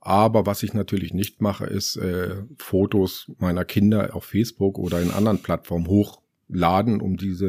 Aber 0.00 0.46
was 0.46 0.62
ich 0.62 0.72
natürlich 0.72 1.12
nicht 1.12 1.42
mache, 1.42 1.66
ist 1.66 1.96
äh, 1.96 2.36
Fotos 2.56 3.30
meiner 3.38 3.66
Kinder 3.66 4.16
auf 4.16 4.24
Facebook 4.24 4.78
oder 4.78 5.00
in 5.02 5.10
anderen 5.10 5.42
Plattformen 5.42 5.88
hochladen, 5.88 7.02
um 7.02 7.18
diese 7.18 7.46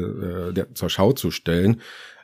äh, 0.50 0.52
der, 0.52 0.74
zur 0.74 0.90
Schau 0.90 1.12
zu 1.12 1.30
stellen. 1.30 1.80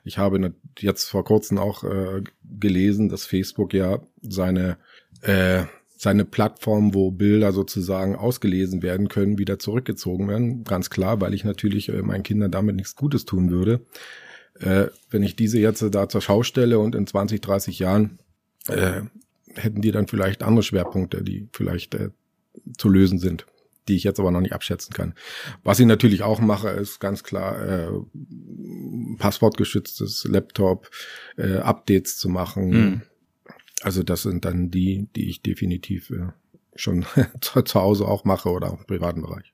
Ich 0.09 0.17
habe 0.17 0.55
jetzt 0.79 1.05
vor 1.05 1.23
kurzem 1.23 1.59
auch 1.59 1.85
äh, 1.85 2.23
gelesen, 2.59 3.11
dass 3.11 3.27
Facebook 3.27 3.75
ja 3.75 4.01
seine 4.23 4.79
äh, 5.21 5.65
seine 5.99 6.25
Plattform, 6.25 6.95
wo 6.95 7.11
Bilder 7.11 7.53
sozusagen 7.53 8.17
ausgelesen 8.17 8.83
werden 8.83 9.09
können, 9.09 9.37
wieder 9.37 9.59
zurückgezogen 9.59 10.29
werden. 10.29 10.65
Ganz 10.65 10.91
klar, 10.91 11.21
weil 11.21 11.35
ich 11.35 11.45
natürlich 11.45 11.91
äh, 11.91 12.03
meinen 12.03 12.23
Kindern 12.23 12.51
damit 12.51 12.77
nichts 12.77 12.97
Gutes 12.97 13.27
tun 13.27 13.51
würde. 13.51 13.85
Äh, 14.61 14.87
wenn 15.11 15.23
ich 15.23 15.37
diese 15.37 15.59
jetzt 15.59 15.85
da 15.91 16.09
zur 16.09 16.23
Schau 16.23 16.43
stelle 16.43 16.79
und 16.79 16.95
in 16.95 17.07
20, 17.07 17.41
30 17.43 17.81
Jahren 17.81 18.19
äh, 18.69 19.03
hätten 19.55 19.83
die 19.83 19.91
dann 19.91 20.07
vielleicht 20.07 20.43
andere 20.43 20.63
Schwerpunkte, 20.63 21.23
die 21.23 21.49
vielleicht 21.53 21.95
äh, 21.97 22.11
zu 22.79 22.89
lösen 22.89 23.19
sind, 23.19 23.45
die 23.89 23.97
ich 23.97 24.05
jetzt 24.05 24.21
aber 24.21 24.31
noch 24.31 24.41
nicht 24.41 24.53
abschätzen 24.53 24.93
kann. 24.95 25.15
Was 25.65 25.81
ich 25.81 25.87
natürlich 25.87 26.23
auch 26.23 26.41
mache, 26.41 26.69
ist 26.69 27.01
ganz 27.01 27.25
klar 27.25 27.61
äh, 27.67 27.91
passwortgeschütztes 29.19 30.25
Laptop, 30.29 30.91
äh, 31.37 31.57
Updates 31.57 32.19
zu 32.19 32.29
machen. 32.29 32.71
Mhm 32.71 33.03
also 33.83 34.03
das 34.03 34.23
sind 34.23 34.45
dann 34.45 34.71
die, 34.71 35.09
die 35.15 35.29
ich 35.29 35.43
definitiv 35.43 36.11
äh, 36.11 36.29
schon 36.75 37.05
zu, 37.41 37.75
Hause 37.75 38.07
auch 38.07 38.25
mache 38.25 38.51
oder 38.51 38.73
auch 38.73 38.79
im 38.79 38.87
privaten 38.87 39.23
Bereich. 39.23 39.53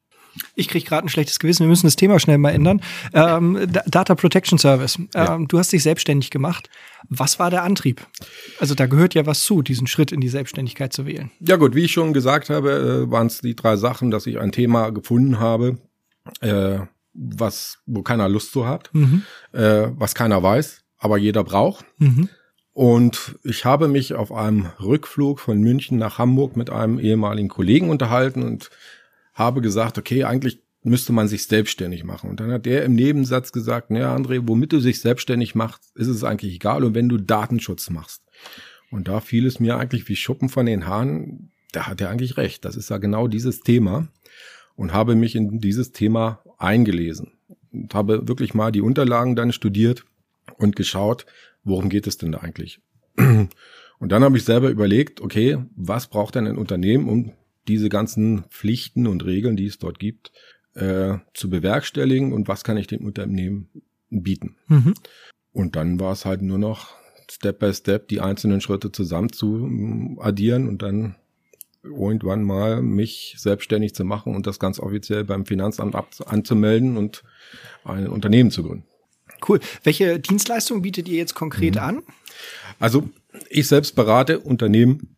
Ich 0.54 0.68
kriege 0.68 0.84
gerade 0.84 1.06
ein 1.06 1.08
schlechtes 1.08 1.38
Gewissen. 1.38 1.60
Wir 1.60 1.68
müssen 1.68 1.86
das 1.86 1.96
Thema 1.96 2.18
schnell 2.18 2.38
mal 2.38 2.50
ändern. 2.50 2.80
Ähm, 3.12 3.58
Data 3.86 4.14
Protection 4.14 4.58
Service. 4.58 4.96
Ähm, 4.98 5.08
ja. 5.14 5.38
Du 5.48 5.58
hast 5.58 5.72
dich 5.72 5.82
selbstständig 5.82 6.30
gemacht. 6.30 6.68
Was 7.08 7.38
war 7.38 7.50
der 7.50 7.62
Antrieb? 7.62 8.06
Also 8.58 8.74
da 8.74 8.86
gehört 8.86 9.14
ja 9.14 9.26
was 9.26 9.42
zu, 9.42 9.62
diesen 9.62 9.86
Schritt 9.86 10.12
in 10.12 10.20
die 10.20 10.28
Selbstständigkeit 10.28 10.92
zu 10.92 11.06
wählen. 11.06 11.30
Ja 11.40 11.56
gut, 11.56 11.74
wie 11.74 11.84
ich 11.84 11.92
schon 11.92 12.12
gesagt 12.12 12.50
habe, 12.50 13.06
äh, 13.06 13.10
waren 13.10 13.26
es 13.26 13.40
die 13.40 13.56
drei 13.56 13.76
Sachen, 13.76 14.10
dass 14.10 14.26
ich 14.26 14.38
ein 14.38 14.52
Thema 14.52 14.90
gefunden 14.90 15.38
habe, 15.38 15.78
äh, 16.40 16.78
was 17.12 17.78
wo 17.86 18.02
keiner 18.02 18.28
Lust 18.28 18.52
zu 18.52 18.66
hat, 18.66 18.90
mhm. 18.92 19.22
äh, 19.52 19.88
was 19.96 20.14
keiner 20.14 20.42
weiß, 20.42 20.82
aber 20.98 21.18
jeder 21.18 21.44
braucht. 21.44 21.84
Mhm. 21.98 22.28
Und 22.72 23.38
ich 23.44 23.64
habe 23.64 23.86
mich 23.86 24.14
auf 24.14 24.32
einem 24.32 24.66
Rückflug 24.82 25.38
von 25.38 25.60
München 25.60 25.96
nach 25.96 26.18
Hamburg 26.18 26.56
mit 26.56 26.70
einem 26.70 26.98
ehemaligen 26.98 27.48
Kollegen 27.48 27.88
unterhalten 27.88 28.42
und 28.42 28.70
habe 29.34 29.60
gesagt, 29.60 29.98
okay, 29.98 30.24
eigentlich 30.24 30.62
müsste 30.82 31.12
man 31.12 31.28
sich 31.28 31.44
selbstständig 31.46 32.04
machen. 32.04 32.30
Und 32.30 32.40
dann 32.40 32.52
hat 32.52 32.66
der 32.66 32.84
im 32.84 32.94
Nebensatz 32.94 33.52
gesagt, 33.52 33.90
naja, 33.90 34.14
André, 34.14 34.42
womit 34.46 34.72
du 34.72 34.80
sich 34.80 35.00
selbstständig 35.00 35.54
machst, 35.54 35.90
ist 35.96 36.08
es 36.08 36.24
eigentlich 36.24 36.54
egal. 36.54 36.84
Und 36.84 36.94
wenn 36.94 37.08
du 37.08 37.16
Datenschutz 37.16 37.90
machst. 37.90 38.22
Und 38.90 39.08
da 39.08 39.20
fiel 39.20 39.46
es 39.46 39.58
mir 39.60 39.76
eigentlich 39.76 40.08
wie 40.08 40.16
Schuppen 40.16 40.48
von 40.48 40.66
den 40.66 40.86
Haaren, 40.86 41.50
da 41.72 41.86
hat 41.86 42.00
er 42.00 42.10
eigentlich 42.10 42.36
recht. 42.36 42.64
Das 42.64 42.76
ist 42.76 42.90
ja 42.90 42.98
genau 42.98 43.28
dieses 43.28 43.60
Thema. 43.60 44.08
Und 44.76 44.92
habe 44.92 45.14
mich 45.14 45.34
in 45.34 45.58
dieses 45.58 45.92
Thema 45.92 46.42
eingelesen. 46.58 47.32
Und 47.72 47.94
habe 47.94 48.28
wirklich 48.28 48.54
mal 48.54 48.70
die 48.70 48.82
Unterlagen 48.82 49.36
dann 49.36 49.52
studiert 49.52 50.04
und 50.58 50.76
geschaut, 50.76 51.24
worum 51.64 51.88
geht 51.88 52.06
es 52.06 52.18
denn 52.18 52.32
da 52.32 52.38
eigentlich? 52.38 52.80
Und 54.00 54.12
dann 54.12 54.24
habe 54.24 54.36
ich 54.36 54.44
selber 54.44 54.68
überlegt, 54.70 55.20
okay, 55.20 55.58
was 55.76 56.08
braucht 56.08 56.34
denn 56.34 56.46
ein 56.46 56.58
Unternehmen, 56.58 57.08
um 57.08 57.32
diese 57.68 57.88
ganzen 57.88 58.44
Pflichten 58.50 59.06
und 59.06 59.24
Regeln, 59.24 59.56
die 59.56 59.66
es 59.66 59.78
dort 59.78 59.98
gibt, 59.98 60.32
äh, 60.74 61.18
zu 61.34 61.50
bewerkstelligen 61.50 62.32
und 62.32 62.48
was 62.48 62.64
kann 62.64 62.76
ich 62.76 62.86
dem 62.86 63.04
Unternehmen 63.04 63.68
bieten? 64.10 64.56
Mhm. 64.68 64.94
Und 65.52 65.76
dann 65.76 66.00
war 66.00 66.12
es 66.12 66.24
halt 66.24 66.42
nur 66.42 66.58
noch 66.58 66.94
Step 67.30 67.60
by 67.60 67.72
Step 67.72 68.08
die 68.08 68.20
einzelnen 68.20 68.60
Schritte 68.60 68.92
zusammen 68.92 69.32
zu 69.32 69.46
mm, 69.46 70.18
addieren 70.20 70.68
und 70.68 70.82
dann 70.82 71.16
irgendwann 71.82 72.42
mal 72.42 72.82
mich 72.82 73.34
selbstständig 73.38 73.94
zu 73.94 74.04
machen 74.04 74.34
und 74.34 74.46
das 74.46 74.58
ganz 74.58 74.80
offiziell 74.80 75.24
beim 75.24 75.46
Finanzamt 75.46 75.94
anzumelden 76.26 76.96
und 76.96 77.24
ein 77.84 78.08
Unternehmen 78.08 78.50
zu 78.50 78.62
gründen. 78.62 78.84
Cool. 79.46 79.60
Welche 79.82 80.18
Dienstleistungen 80.18 80.82
bietet 80.82 81.08
ihr 81.08 81.18
jetzt 81.18 81.34
konkret 81.34 81.74
mhm. 81.74 81.80
an? 81.80 82.02
Also 82.78 83.08
ich 83.50 83.68
selbst 83.68 83.94
berate 83.94 84.40
Unternehmen 84.40 85.13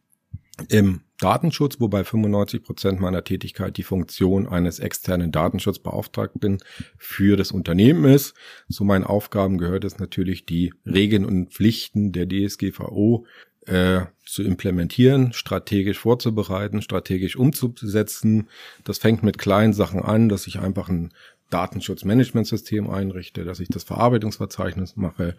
im 0.69 1.01
Datenschutz, 1.19 1.81
wobei 1.81 2.05
95 2.05 2.63
Prozent 2.63 3.01
meiner 3.01 3.25
Tätigkeit 3.25 3.77
die 3.77 3.83
Funktion 3.83 4.47
eines 4.47 4.79
externen 4.79 5.33
Datenschutzbeauftragten 5.33 6.59
für 6.99 7.37
das 7.37 7.53
Unternehmen 7.53 8.05
ist. 8.05 8.35
Zu 8.71 8.85
meinen 8.85 9.05
Aufgaben 9.05 9.59
gehört 9.59 9.85
es 9.85 9.99
natürlich, 9.99 10.47
die 10.47 10.73
Regeln 10.85 11.25
und 11.25 11.53
Pflichten 11.53 12.13
der 12.13 12.29
DSGVO 12.29 13.27
äh, 13.67 14.03
zu 14.25 14.43
implementieren, 14.43 15.33
strategisch 15.33 15.99
vorzubereiten, 15.99 16.83
strategisch 16.83 17.37
umzusetzen. 17.37 18.49
Das 18.85 18.99
fängt 18.99 19.23
mit 19.23 19.39
kleinen 19.39 19.73
Sachen 19.73 20.01
an, 20.01 20.29
dass 20.29 20.47
ich 20.47 20.59
einfach 20.59 20.89
ein 20.89 21.13
Datenschutzmanagementsystem 21.51 22.91
einrichte, 22.91 23.45
dass 23.45 23.61
ich 23.61 23.69
das 23.69 23.85
Verarbeitungsverzeichnis 23.85 24.97
mache, 24.97 25.37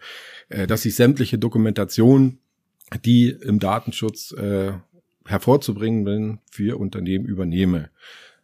äh, 0.48 0.66
dass 0.66 0.84
ich 0.84 0.94
sämtliche 0.94 1.38
Dokumentation, 1.38 2.38
die 3.04 3.28
im 3.28 3.58
Datenschutz 3.58 4.32
äh, 4.32 4.72
hervorzubringen 5.28 6.04
bin, 6.04 6.38
für 6.50 6.78
Unternehmen 6.78 7.26
übernehme. 7.26 7.90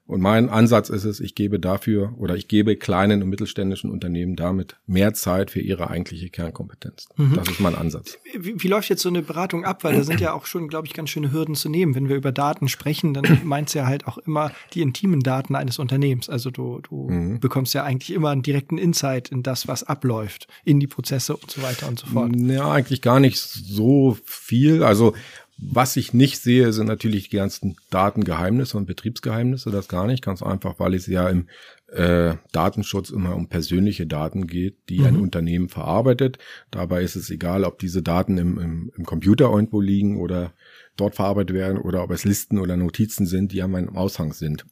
Und 0.06 0.20
mein 0.20 0.50
Ansatz 0.50 0.90
ist 0.90 1.04
es, 1.04 1.18
ich 1.18 1.34
gebe 1.34 1.58
dafür 1.58 2.12
oder 2.18 2.36
ich 2.36 2.46
gebe 2.46 2.76
kleinen 2.76 3.22
und 3.22 3.30
mittelständischen 3.30 3.90
Unternehmen 3.90 4.36
damit 4.36 4.76
mehr 4.86 5.14
Zeit 5.14 5.50
für 5.50 5.60
ihre 5.60 5.88
eigentliche 5.88 6.28
Kernkompetenz. 6.28 7.08
Mhm. 7.16 7.36
Das 7.36 7.48
ist 7.48 7.58
mein 7.58 7.74
Ansatz. 7.74 8.18
Wie, 8.38 8.62
wie, 8.62 8.68
läuft 8.68 8.90
jetzt 8.90 9.00
so 9.00 9.08
eine 9.08 9.22
Beratung 9.22 9.64
ab? 9.64 9.82
Weil 9.82 9.94
da 9.94 10.02
sind 10.02 10.20
ja 10.20 10.34
auch 10.34 10.44
schon, 10.44 10.68
glaube 10.68 10.86
ich, 10.86 10.92
ganz 10.92 11.08
schöne 11.08 11.32
Hürden 11.32 11.54
zu 11.54 11.70
nehmen. 11.70 11.94
Wenn 11.94 12.10
wir 12.10 12.16
über 12.16 12.32
Daten 12.32 12.68
sprechen, 12.68 13.14
dann 13.14 13.40
meint 13.44 13.68
es 13.68 13.74
ja 13.74 13.86
halt 13.86 14.06
auch 14.06 14.18
immer 14.18 14.52
die 14.74 14.82
intimen 14.82 15.20
Daten 15.20 15.54
eines 15.54 15.78
Unternehmens. 15.78 16.28
Also 16.28 16.50
du, 16.50 16.82
du 16.82 17.08
mhm. 17.08 17.40
bekommst 17.40 17.72
ja 17.72 17.82
eigentlich 17.84 18.14
immer 18.14 18.28
einen 18.28 18.42
direkten 18.42 18.76
Insight 18.76 19.30
in 19.30 19.42
das, 19.42 19.68
was 19.68 19.84
abläuft, 19.84 20.48
in 20.64 20.80
die 20.80 20.86
Prozesse 20.86 21.34
und 21.34 21.50
so 21.50 21.62
weiter 21.62 21.88
und 21.88 21.98
so 21.98 22.08
fort. 22.08 22.30
Ja, 22.36 22.70
eigentlich 22.70 23.00
gar 23.00 23.20
nicht 23.20 23.38
so 23.38 24.18
viel. 24.26 24.82
Also 24.82 25.14
was 25.56 25.96
ich 25.96 26.12
nicht 26.12 26.40
sehe, 26.40 26.72
sind 26.72 26.86
natürlich 26.86 27.28
die 27.28 27.36
ganzen 27.36 27.76
Datengeheimnisse 27.90 28.76
und 28.76 28.86
Betriebsgeheimnisse, 28.86 29.70
das 29.70 29.88
gar 29.88 30.06
nicht, 30.06 30.22
ganz 30.22 30.42
einfach, 30.42 30.78
weil 30.78 30.94
es 30.94 31.06
ja 31.06 31.28
im 31.28 31.48
äh, 31.88 32.34
Datenschutz 32.52 33.10
immer 33.10 33.36
um 33.36 33.48
persönliche 33.48 34.06
Daten 34.06 34.46
geht, 34.46 34.76
die 34.88 35.00
mhm. 35.00 35.06
ein 35.06 35.16
Unternehmen 35.16 35.68
verarbeitet. 35.68 36.38
Dabei 36.70 37.02
ist 37.02 37.14
es 37.14 37.30
egal, 37.30 37.64
ob 37.64 37.78
diese 37.78 38.02
Daten 38.02 38.36
im, 38.36 38.58
im, 38.58 38.92
im 38.96 39.04
Computer 39.04 39.50
irgendwo 39.50 39.80
liegen 39.80 40.16
oder 40.16 40.52
dort 40.96 41.14
verarbeitet 41.14 41.54
werden 41.54 41.78
oder 41.78 42.02
ob 42.02 42.10
es 42.10 42.24
Listen 42.24 42.58
oder 42.58 42.76
Notizen 42.76 43.26
sind, 43.26 43.52
die 43.52 43.62
an 43.62 43.70
meinem 43.70 43.96
Aushang 43.96 44.32
sind. 44.32 44.66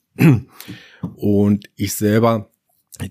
Und 1.17 1.71
ich 1.77 1.95
selber 1.95 2.51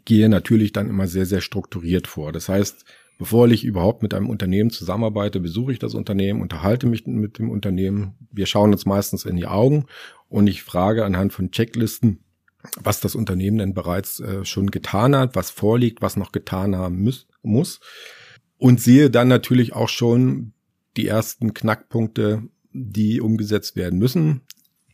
gehe 0.05 0.29
natürlich 0.29 0.73
dann 0.73 0.89
immer 0.89 1.07
sehr, 1.07 1.25
sehr 1.25 1.41
strukturiert 1.41 2.07
vor. 2.07 2.31
Das 2.31 2.49
heißt, 2.49 2.85
Bevor 3.21 3.47
ich 3.49 3.63
überhaupt 3.63 4.01
mit 4.01 4.15
einem 4.15 4.31
Unternehmen 4.31 4.71
zusammenarbeite, 4.71 5.39
besuche 5.39 5.71
ich 5.71 5.77
das 5.77 5.93
Unternehmen, 5.93 6.41
unterhalte 6.41 6.87
mich 6.87 7.05
mit 7.05 7.37
dem 7.37 7.51
Unternehmen. 7.51 8.15
Wir 8.31 8.47
schauen 8.47 8.71
uns 8.71 8.87
meistens 8.87 9.25
in 9.25 9.35
die 9.35 9.45
Augen 9.45 9.85
und 10.27 10.47
ich 10.47 10.63
frage 10.63 11.05
anhand 11.05 11.31
von 11.31 11.51
Checklisten, 11.51 12.23
was 12.81 12.99
das 12.99 13.13
Unternehmen 13.13 13.59
denn 13.59 13.75
bereits 13.75 14.21
äh, 14.21 14.43
schon 14.43 14.71
getan 14.71 15.15
hat, 15.15 15.35
was 15.35 15.51
vorliegt, 15.51 16.01
was 16.01 16.17
noch 16.17 16.31
getan 16.31 16.75
haben 16.75 17.03
muss, 17.03 17.27
muss. 17.43 17.79
Und 18.57 18.81
sehe 18.81 19.11
dann 19.11 19.27
natürlich 19.27 19.73
auch 19.73 19.89
schon 19.89 20.53
die 20.97 21.05
ersten 21.05 21.53
Knackpunkte, 21.53 22.41
die 22.73 23.21
umgesetzt 23.21 23.75
werden 23.75 23.99
müssen. 23.99 24.41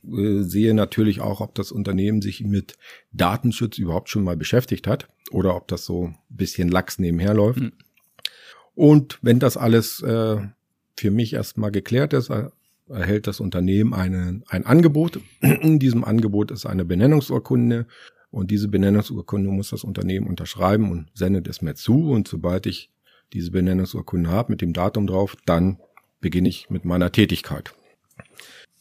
Äh, 0.03 0.41
sehe 0.41 0.74
natürlich 0.74 1.22
auch, 1.22 1.39
ob 1.39 1.55
das 1.55 1.72
Unternehmen 1.72 2.22
sich 2.22 2.43
mit 2.43 2.77
Datenschutz 3.13 3.77
überhaupt 3.77 4.10
schon 4.10 4.25
mal 4.25 4.36
beschäftigt 4.36 4.86
hat 4.86 5.07
oder 5.31 5.55
ob 5.55 5.69
das 5.69 5.86
so 5.86 6.07
ein 6.07 6.17
bisschen 6.27 6.67
lax 6.67 7.00
nebenher 7.00 7.34
läuft. 7.34 7.62
Mhm. 7.62 7.72
Und 8.77 9.17
wenn 9.24 9.39
das 9.39 9.57
alles 9.57 10.03
äh, 10.03 10.38
für 10.96 11.10
mich 11.10 11.34
erstmal 11.34 11.72
geklärt 11.72 12.13
ist, 12.13 12.29
erhält 12.88 13.25
das 13.25 13.39
Unternehmen 13.39 13.96
eine, 13.96 14.43
ein 14.50 14.67
Angebot. 14.67 15.19
In 15.41 15.79
diesem 15.79 16.03
Angebot 16.03 16.51
ist 16.51 16.67
eine 16.67 16.86
Benennungsurkunde 16.86 17.88
und 18.29 18.51
diese 18.51 18.67
Benennungsurkunde 18.67 19.50
muss 19.50 19.72
das 19.72 19.84
Unternehmen 19.84 20.27
unterschreiben 20.27 20.91
und 20.91 21.07
sendet 21.15 21.48
es 21.48 21.63
mir 21.63 21.74
zu. 21.74 22.12
Und 22.12 22.27
sobald 22.27 22.67
ich 22.67 22.91
diese 23.34 23.50
Benennungsurkunde 23.50 24.29
habe 24.29 24.51
mit 24.51 24.62
dem 24.62 24.74
Datum 24.74 25.07
drauf, 25.07 25.36
dann 25.48 25.79
beginne 26.22 26.48
ich 26.48 26.69
mit 26.69 26.86
meiner 26.86 27.12
Tätigkeit. 27.12 27.74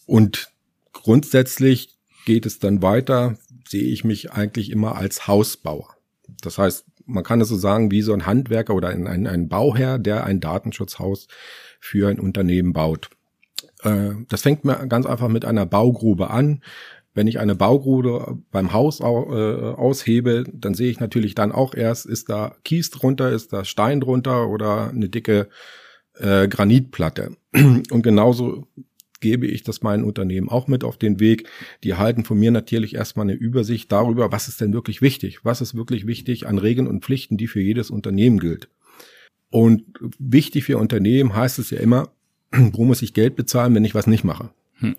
Und 0.04 0.52
grundsätzlich 0.92 1.96
geht 2.26 2.44
es 2.44 2.58
dann 2.58 2.82
weiter, 2.82 3.38
sehe 3.66 3.84
ich 3.90 4.04
mich 4.04 4.30
eigentlich 4.30 4.68
immer 4.70 4.96
als 4.96 5.26
Hausbauer. 5.26 5.96
Das 6.42 6.58
heißt, 6.58 6.84
man 7.06 7.24
kann 7.24 7.40
es 7.40 7.48
so 7.48 7.56
sagen, 7.56 7.90
wie 7.90 8.02
so 8.02 8.12
ein 8.12 8.26
Handwerker 8.26 8.74
oder 8.74 8.88
ein, 8.88 9.06
ein, 9.06 9.26
ein 9.26 9.48
Bauherr, 9.48 9.98
der 9.98 10.24
ein 10.24 10.40
Datenschutzhaus 10.40 11.28
für 11.80 12.08
ein 12.08 12.20
Unternehmen 12.20 12.72
baut. 12.72 13.10
Äh, 13.82 14.10
das 14.28 14.42
fängt 14.42 14.64
mir 14.64 14.86
ganz 14.88 15.06
einfach 15.06 15.28
mit 15.28 15.44
einer 15.44 15.66
Baugrube 15.66 16.30
an. 16.30 16.62
Wenn 17.14 17.28
ich 17.28 17.38
eine 17.38 17.54
Baugrube 17.54 18.38
beim 18.50 18.74
Haus 18.74 19.00
äh, 19.00 19.04
aushebe, 19.04 20.44
dann 20.52 20.74
sehe 20.74 20.90
ich 20.90 21.00
natürlich 21.00 21.34
dann 21.34 21.50
auch 21.50 21.74
erst, 21.74 22.04
ist 22.04 22.28
da 22.28 22.56
Kies 22.62 22.90
drunter, 22.90 23.30
ist 23.30 23.52
da 23.54 23.64
Stein 23.64 24.00
drunter 24.00 24.48
oder 24.48 24.90
eine 24.90 25.08
dicke 25.08 25.48
äh, 26.18 26.46
Granitplatte. 26.46 27.36
Und 27.54 28.02
genauso 28.02 28.66
gebe 29.20 29.46
ich 29.46 29.62
das 29.62 29.82
meinen 29.82 30.04
Unternehmen 30.04 30.48
auch 30.48 30.68
mit 30.68 30.84
auf 30.84 30.96
den 30.96 31.20
Weg. 31.20 31.48
Die 31.84 31.90
erhalten 31.90 32.24
von 32.24 32.38
mir 32.38 32.50
natürlich 32.50 32.94
erstmal 32.94 33.26
eine 33.26 33.34
Übersicht 33.34 33.90
darüber, 33.92 34.32
was 34.32 34.48
ist 34.48 34.60
denn 34.60 34.72
wirklich 34.72 35.02
wichtig? 35.02 35.44
Was 35.44 35.60
ist 35.60 35.74
wirklich 35.74 36.06
wichtig 36.06 36.46
an 36.46 36.58
Regeln 36.58 36.86
und 36.86 37.04
Pflichten, 37.04 37.36
die 37.36 37.46
für 37.46 37.60
jedes 37.60 37.90
Unternehmen 37.90 38.38
gilt? 38.38 38.68
Und 39.50 39.84
wichtig 40.18 40.64
für 40.64 40.78
Unternehmen 40.78 41.34
heißt 41.34 41.58
es 41.58 41.70
ja 41.70 41.78
immer, 41.78 42.10
wo 42.52 42.84
muss 42.84 43.02
ich 43.02 43.14
Geld 43.14 43.36
bezahlen, 43.36 43.74
wenn 43.74 43.84
ich 43.84 43.94
was 43.94 44.06
nicht 44.06 44.24
mache? 44.24 44.50
Hm. 44.74 44.96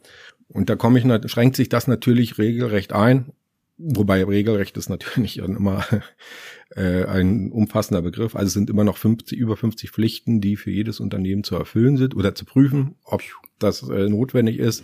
Und 0.48 0.70
da 0.70 0.76
komme 0.76 1.00
ich, 1.00 1.32
schränkt 1.32 1.56
sich 1.56 1.70
das 1.70 1.88
natürlich 1.88 2.38
regelrecht 2.38 2.94
ein. 2.94 3.34
Wobei 3.78 4.24
Regelrecht 4.24 4.76
ist 4.78 4.90
natürlich 4.90 5.38
immer 5.38 5.86
äh, 6.76 7.06
ein 7.06 7.52
umfassender 7.52 8.02
Begriff. 8.02 8.36
Also 8.36 8.48
es 8.48 8.54
sind 8.54 8.70
immer 8.70 8.84
noch 8.84 8.98
50, 8.98 9.38
über 9.38 9.56
50 9.56 9.92
Pflichten, 9.92 10.42
die 10.42 10.56
für 10.56 10.72
jedes 10.72 11.00
Unternehmen 11.00 11.44
zu 11.44 11.56
erfüllen 11.56 11.98
sind 11.98 12.16
oder 12.16 12.34
zu 12.34 12.46
prüfen, 12.46 12.96
ob 13.04 13.22
das 13.60 13.84
äh, 13.84 14.10
notwendig 14.10 14.60
ist, 14.60 14.84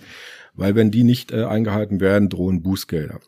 weil 0.53 0.75
wenn 0.75 0.91
die 0.91 1.03
nicht 1.03 1.31
äh, 1.31 1.43
eingehalten 1.43 1.99
werden, 1.99 2.29
drohen 2.29 2.61
Bußgelder. 2.61 3.19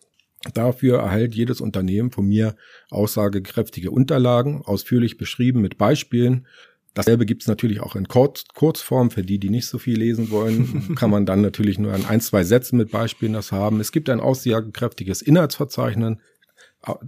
Dafür 0.53 0.99
erhält 0.99 1.33
jedes 1.33 1.59
Unternehmen 1.59 2.11
von 2.11 2.27
mir 2.27 2.55
aussagekräftige 2.91 3.89
Unterlagen, 3.89 4.61
ausführlich 4.63 5.17
beschrieben 5.17 5.61
mit 5.61 5.77
Beispielen. 5.77 6.45
Dasselbe 6.93 7.25
gibt's 7.25 7.47
natürlich 7.47 7.81
auch 7.81 7.95
in 7.95 8.07
Kurz 8.07 8.45
Kurzform. 8.53 9.11
Für 9.11 9.23
die, 9.23 9.39
die 9.39 9.49
nicht 9.49 9.65
so 9.67 9.79
viel 9.79 9.97
lesen 9.97 10.29
wollen, 10.29 10.95
kann 10.95 11.09
man 11.09 11.25
dann 11.25 11.41
natürlich 11.41 11.79
nur 11.79 11.93
an 11.93 12.05
ein, 12.05 12.21
zwei 12.21 12.43
Sätzen 12.43 12.77
mit 12.77 12.91
Beispielen 12.91 13.33
das 13.33 13.51
haben. 13.51 13.79
Es 13.79 13.91
gibt 13.91 14.09
ein 14.09 14.19
aussagekräftiges 14.19 15.21
Inhaltsverzeichnis, 15.21 16.17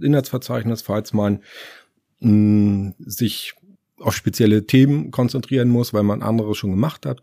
Inhaltsverzeichnis, 0.00 0.82
falls 0.82 1.12
man 1.12 1.42
mh, 2.20 2.94
sich 2.98 3.54
auf 3.98 4.14
spezielle 4.14 4.66
Themen 4.66 5.10
konzentrieren 5.10 5.68
muss, 5.68 5.94
weil 5.94 6.02
man 6.02 6.22
andere 6.22 6.54
schon 6.54 6.70
gemacht 6.70 7.06
hat. 7.06 7.22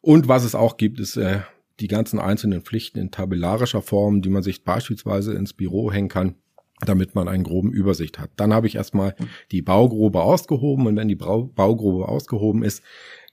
Und 0.00 0.28
was 0.28 0.44
es 0.44 0.54
auch 0.54 0.76
gibt, 0.76 1.00
ist 1.00 1.16
äh, 1.16 1.40
die 1.80 1.88
ganzen 1.88 2.18
einzelnen 2.18 2.62
Pflichten 2.62 2.98
in 2.98 3.10
tabellarischer 3.10 3.82
Form, 3.82 4.22
die 4.22 4.30
man 4.30 4.42
sich 4.42 4.64
beispielsweise 4.64 5.34
ins 5.34 5.52
Büro 5.52 5.90
hängen 5.92 6.08
kann, 6.08 6.34
damit 6.80 7.14
man 7.14 7.28
einen 7.28 7.44
groben 7.44 7.72
Übersicht 7.72 8.18
hat. 8.18 8.30
Dann 8.36 8.52
habe 8.54 8.66
ich 8.66 8.76
erstmal 8.76 9.14
die 9.50 9.62
Baugrube 9.62 10.22
ausgehoben 10.22 10.86
und 10.86 10.96
wenn 10.96 11.08
die 11.08 11.16
Baugrube 11.16 12.08
ausgehoben 12.08 12.62
ist, 12.62 12.82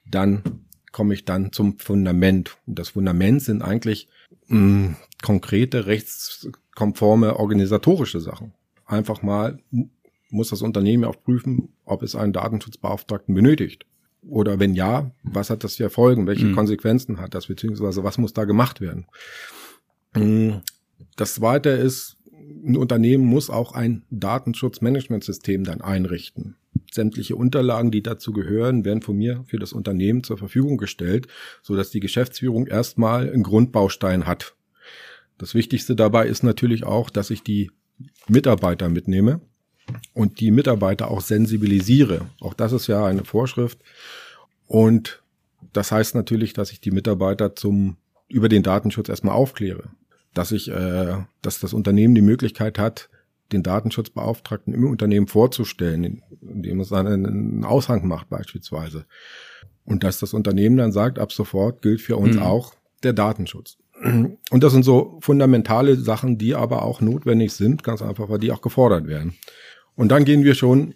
dann 0.09 0.43
komme 0.91 1.13
ich 1.13 1.25
dann 1.25 1.51
zum 1.51 1.77
Fundament. 1.79 2.57
Und 2.65 2.79
das 2.79 2.89
Fundament 2.89 3.41
sind 3.41 3.61
eigentlich 3.61 4.07
mh, 4.47 4.57
hm, 4.57 4.95
konkrete, 5.21 5.85
rechtskonforme 5.85 7.37
organisatorische 7.37 8.19
Sachen. 8.19 8.53
Einfach 8.85 9.21
mal 9.21 9.59
muss 10.29 10.49
das 10.49 10.61
Unternehmen 10.61 11.05
auch 11.05 11.21
prüfen, 11.21 11.69
ob 11.85 12.03
es 12.03 12.15
einen 12.15 12.33
Datenschutzbeauftragten 12.33 13.33
benötigt. 13.33 13.85
Oder 14.23 14.59
wenn 14.59 14.73
ja, 14.73 15.11
was 15.23 15.49
hat 15.49 15.63
das 15.63 15.75
für 15.75 15.89
Folgen? 15.89 16.27
Welche 16.27 16.45
mhm. 16.45 16.55
Konsequenzen 16.55 17.19
hat 17.19 17.33
das? 17.33 17.47
Beziehungsweise 17.47 18.03
was 18.03 18.17
muss 18.17 18.33
da 18.33 18.45
gemacht 18.45 18.81
werden? 18.81 19.05
Hm, 20.13 20.61
das 21.15 21.35
zweite 21.35 21.69
ist, 21.69 22.17
ein 22.65 22.77
Unternehmen 22.77 23.25
muss 23.25 23.49
auch 23.49 23.73
ein 23.73 24.03
Datenschutzmanagementsystem 24.09 25.63
dann 25.63 25.81
einrichten. 25.81 26.55
Sämtliche 26.91 27.35
Unterlagen, 27.35 27.91
die 27.91 28.01
dazu 28.01 28.31
gehören, 28.31 28.85
werden 28.85 29.01
von 29.01 29.17
mir 29.17 29.43
für 29.47 29.59
das 29.59 29.73
Unternehmen 29.73 30.23
zur 30.23 30.37
Verfügung 30.37 30.77
gestellt, 30.77 31.27
so 31.61 31.75
dass 31.75 31.91
die 31.91 31.99
Geschäftsführung 31.99 32.67
erstmal 32.67 33.31
einen 33.31 33.43
Grundbaustein 33.43 34.25
hat. 34.25 34.55
Das 35.37 35.53
Wichtigste 35.53 35.95
dabei 35.95 36.27
ist 36.27 36.43
natürlich 36.43 36.83
auch, 36.83 37.09
dass 37.09 37.29
ich 37.29 37.43
die 37.43 37.71
Mitarbeiter 38.27 38.89
mitnehme 38.89 39.41
und 40.13 40.39
die 40.39 40.51
Mitarbeiter 40.51 41.09
auch 41.09 41.21
sensibilisiere. 41.21 42.21
Auch 42.39 42.53
das 42.53 42.71
ist 42.71 42.87
ja 42.87 43.05
eine 43.05 43.25
Vorschrift. 43.25 43.79
Und 44.67 45.21
das 45.73 45.91
heißt 45.91 46.15
natürlich, 46.15 46.53
dass 46.53 46.71
ich 46.71 46.81
die 46.81 46.91
Mitarbeiter 46.91 47.55
zum 47.55 47.97
über 48.29 48.49
den 48.49 48.63
Datenschutz 48.63 49.07
erstmal 49.09 49.35
aufkläre, 49.35 49.89
dass 50.33 50.51
ich, 50.51 50.69
äh, 50.69 51.15
dass 51.41 51.59
das 51.59 51.73
Unternehmen 51.73 52.13
die 52.13 52.21
Möglichkeit 52.21 52.77
hat, 52.77 53.09
den 53.53 53.63
Datenschutzbeauftragten 53.63 54.73
im 54.73 54.89
Unternehmen 54.89 55.27
vorzustellen, 55.27 56.21
indem 56.41 56.81
es 56.81 56.89
dann 56.89 57.07
einen 57.07 57.63
Aushang 57.63 58.05
macht 58.05 58.29
beispielsweise. 58.29 59.05
Und 59.85 60.03
dass 60.03 60.19
das 60.19 60.33
Unternehmen 60.33 60.75
dann 60.75 60.91
sagt, 60.91 61.17
ab 61.17 61.31
sofort 61.31 61.81
gilt 61.81 62.01
für 62.01 62.17
uns 62.17 62.35
mhm. 62.35 62.41
auch 62.41 62.73
der 63.03 63.13
Datenschutz. 63.13 63.77
Und 64.03 64.63
das 64.63 64.73
sind 64.73 64.83
so 64.83 65.17
fundamentale 65.21 65.95
Sachen, 65.95 66.37
die 66.37 66.53
aber 66.53 66.83
auch 66.83 67.01
notwendig 67.01 67.53
sind, 67.53 67.83
ganz 67.83 68.01
einfach, 68.01 68.29
weil 68.29 68.37
die 68.37 68.51
auch 68.51 68.61
gefordert 68.61 69.07
werden. 69.07 69.35
Und 69.97 70.09
dann 70.09 70.23
gehen 70.23 70.43
wir 70.43 70.55
schon 70.55 70.93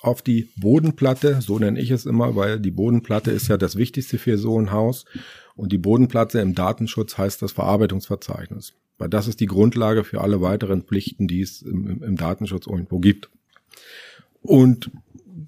auf 0.00 0.22
die 0.22 0.50
Bodenplatte, 0.56 1.40
so 1.40 1.58
nenne 1.58 1.80
ich 1.80 1.90
es 1.90 2.06
immer, 2.06 2.36
weil 2.36 2.60
die 2.60 2.70
Bodenplatte 2.70 3.30
ist 3.30 3.48
ja 3.48 3.56
das 3.56 3.76
Wichtigste 3.76 4.18
für 4.18 4.38
so 4.38 4.60
ein 4.60 4.70
Haus. 4.70 5.06
Und 5.56 5.72
die 5.72 5.78
Bodenplatte 5.78 6.38
im 6.40 6.54
Datenschutz 6.54 7.16
heißt 7.18 7.40
das 7.42 7.52
Verarbeitungsverzeichnis. 7.52 8.74
Weil 8.98 9.08
das 9.08 9.26
ist 9.26 9.40
die 9.40 9.46
Grundlage 9.46 10.04
für 10.04 10.20
alle 10.20 10.40
weiteren 10.42 10.82
Pflichten, 10.82 11.26
die 11.26 11.40
es 11.40 11.62
im, 11.62 12.02
im 12.02 12.16
Datenschutz 12.16 12.66
irgendwo 12.66 12.98
gibt. 12.98 13.30
Und 14.42 14.90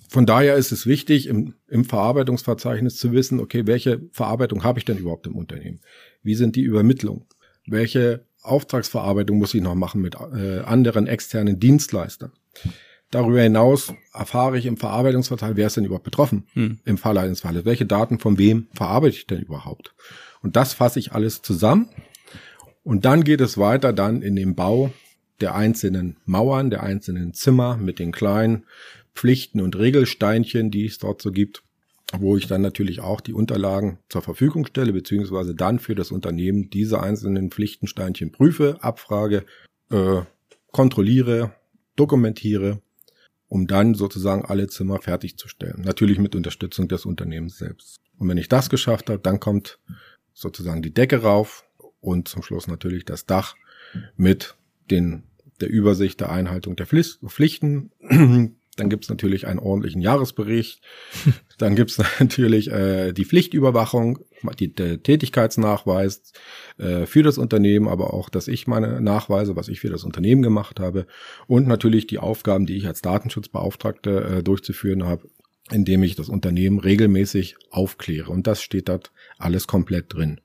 von 0.08 0.24
daher 0.24 0.56
ist 0.56 0.72
es 0.72 0.86
wichtig, 0.86 1.26
im, 1.28 1.54
im 1.68 1.84
Verarbeitungsverzeichnis 1.84 2.96
zu 2.96 3.12
wissen, 3.12 3.38
okay, 3.38 3.66
welche 3.66 4.00
Verarbeitung 4.12 4.64
habe 4.64 4.78
ich 4.78 4.86
denn 4.86 4.98
überhaupt 4.98 5.26
im 5.26 5.36
Unternehmen? 5.36 5.80
Wie 6.22 6.34
sind 6.34 6.56
die 6.56 6.62
Übermittlungen? 6.62 7.26
Welche 7.66 8.24
Auftragsverarbeitung 8.42 9.38
muss 9.38 9.52
ich 9.52 9.60
noch 9.60 9.74
machen 9.74 10.00
mit 10.00 10.14
äh, 10.14 10.60
anderen 10.60 11.06
externen 11.06 11.60
Dienstleistern? 11.60 12.32
Darüber 13.10 13.40
hinaus 13.40 13.94
erfahre 14.12 14.58
ich 14.58 14.66
im 14.66 14.76
Verarbeitungsverteil, 14.76 15.56
wer 15.56 15.66
ist 15.66 15.76
denn 15.76 15.84
überhaupt 15.84 16.04
betroffen 16.04 16.46
hm. 16.52 16.78
im 16.84 16.98
Fall 16.98 17.16
eines 17.16 17.40
Falles? 17.40 17.64
Welche 17.64 17.86
Daten 17.86 18.18
von 18.18 18.36
wem 18.36 18.68
verarbeite 18.74 19.16
ich 19.16 19.26
denn 19.26 19.40
überhaupt? 19.40 19.94
Und 20.42 20.56
das 20.56 20.74
fasse 20.74 20.98
ich 20.98 21.12
alles 21.12 21.40
zusammen. 21.40 21.88
Und 22.84 23.04
dann 23.04 23.24
geht 23.24 23.40
es 23.40 23.56
weiter 23.58 23.92
dann 23.92 24.22
in 24.22 24.36
den 24.36 24.54
Bau 24.54 24.92
der 25.40 25.54
einzelnen 25.54 26.16
Mauern, 26.26 26.70
der 26.70 26.82
einzelnen 26.82 27.32
Zimmer 27.32 27.76
mit 27.76 27.98
den 27.98 28.12
kleinen 28.12 28.64
Pflichten 29.14 29.60
und 29.60 29.76
Regelsteinchen, 29.76 30.70
die 30.70 30.86
es 30.86 30.98
dort 30.98 31.22
so 31.22 31.32
gibt, 31.32 31.62
wo 32.16 32.36
ich 32.36 32.46
dann 32.46 32.62
natürlich 32.62 33.00
auch 33.00 33.20
die 33.20 33.34
Unterlagen 33.34 33.98
zur 34.08 34.22
Verfügung 34.22 34.66
stelle, 34.66 34.92
beziehungsweise 34.92 35.54
dann 35.54 35.78
für 35.78 35.94
das 35.94 36.10
Unternehmen 36.10 36.70
diese 36.70 37.00
einzelnen 37.00 37.50
Pflichtensteinchen 37.50 38.32
prüfe, 38.32 38.78
abfrage, 38.80 39.44
äh, 39.90 40.22
kontrolliere 40.72 41.52
dokumentiere, 41.98 42.80
um 43.48 43.66
dann 43.66 43.94
sozusagen 43.94 44.44
alle 44.44 44.68
Zimmer 44.68 45.00
fertigzustellen. 45.00 45.82
Natürlich 45.82 46.18
mit 46.18 46.34
Unterstützung 46.34 46.88
des 46.88 47.06
Unternehmens 47.06 47.58
selbst. 47.58 48.00
Und 48.18 48.28
wenn 48.28 48.38
ich 48.38 48.48
das 48.48 48.70
geschafft 48.70 49.10
habe, 49.10 49.20
dann 49.20 49.40
kommt 49.40 49.78
sozusagen 50.34 50.82
die 50.82 50.92
Decke 50.92 51.22
rauf 51.22 51.64
und 52.00 52.28
zum 52.28 52.42
Schluss 52.42 52.66
natürlich 52.66 53.04
das 53.04 53.26
Dach 53.26 53.56
mit 54.16 54.56
den, 54.90 55.24
der 55.60 55.70
Übersicht 55.70 56.20
der 56.20 56.30
Einhaltung 56.30 56.76
der 56.76 56.86
Pflichten, 56.86 57.90
dann 58.78 58.88
gibt's 58.88 59.08
natürlich 59.08 59.46
einen 59.46 59.58
ordentlichen 59.58 60.00
Jahresbericht. 60.00 60.80
Dann 61.58 61.74
gibt's 61.74 62.00
natürlich 62.20 62.70
äh, 62.70 63.12
die 63.12 63.24
Pflichtüberwachung, 63.24 64.20
die, 64.60 64.72
der 64.72 65.02
Tätigkeitsnachweis 65.02 66.32
äh, 66.78 67.04
für 67.06 67.24
das 67.24 67.36
Unternehmen, 67.36 67.88
aber 67.88 68.14
auch, 68.14 68.28
dass 68.28 68.46
ich 68.46 68.68
meine 68.68 69.00
Nachweise, 69.00 69.56
was 69.56 69.66
ich 69.66 69.80
für 69.80 69.90
das 69.90 70.04
Unternehmen 70.04 70.42
gemacht 70.42 70.78
habe. 70.78 71.06
Und 71.48 71.66
natürlich 71.66 72.06
die 72.06 72.20
Aufgaben, 72.20 72.66
die 72.66 72.76
ich 72.76 72.86
als 72.86 73.02
Datenschutzbeauftragte 73.02 74.38
äh, 74.38 74.42
durchzuführen 74.44 75.04
habe, 75.04 75.28
indem 75.72 76.04
ich 76.04 76.14
das 76.14 76.28
Unternehmen 76.28 76.78
regelmäßig 76.78 77.56
aufkläre. 77.70 78.30
Und 78.30 78.46
das 78.46 78.62
steht 78.62 78.88
dort 78.88 79.10
alles 79.38 79.66
komplett 79.66 80.14
drin. 80.14 80.40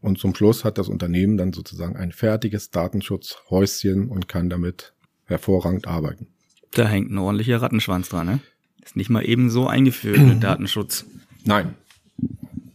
Und 0.00 0.18
zum 0.18 0.34
Schluss 0.36 0.64
hat 0.64 0.78
das 0.78 0.88
Unternehmen 0.88 1.36
dann 1.36 1.52
sozusagen 1.52 1.96
ein 1.96 2.12
fertiges 2.12 2.70
Datenschutzhäuschen 2.70 4.08
und 4.08 4.28
kann 4.28 4.48
damit 4.48 4.94
hervorragend 5.24 5.88
arbeiten. 5.88 6.33
Da 6.74 6.86
hängt 6.88 7.10
ein 7.10 7.18
ordentlicher 7.18 7.62
Rattenschwanz 7.62 8.08
dran, 8.08 8.26
ne? 8.26 8.40
Ist 8.84 8.96
nicht 8.96 9.10
mal 9.10 9.26
eben 9.26 9.48
so 9.50 9.66
eingeführt 9.66 10.18
mit 10.18 10.42
Datenschutz. 10.42 11.06
Nein. 11.44 11.74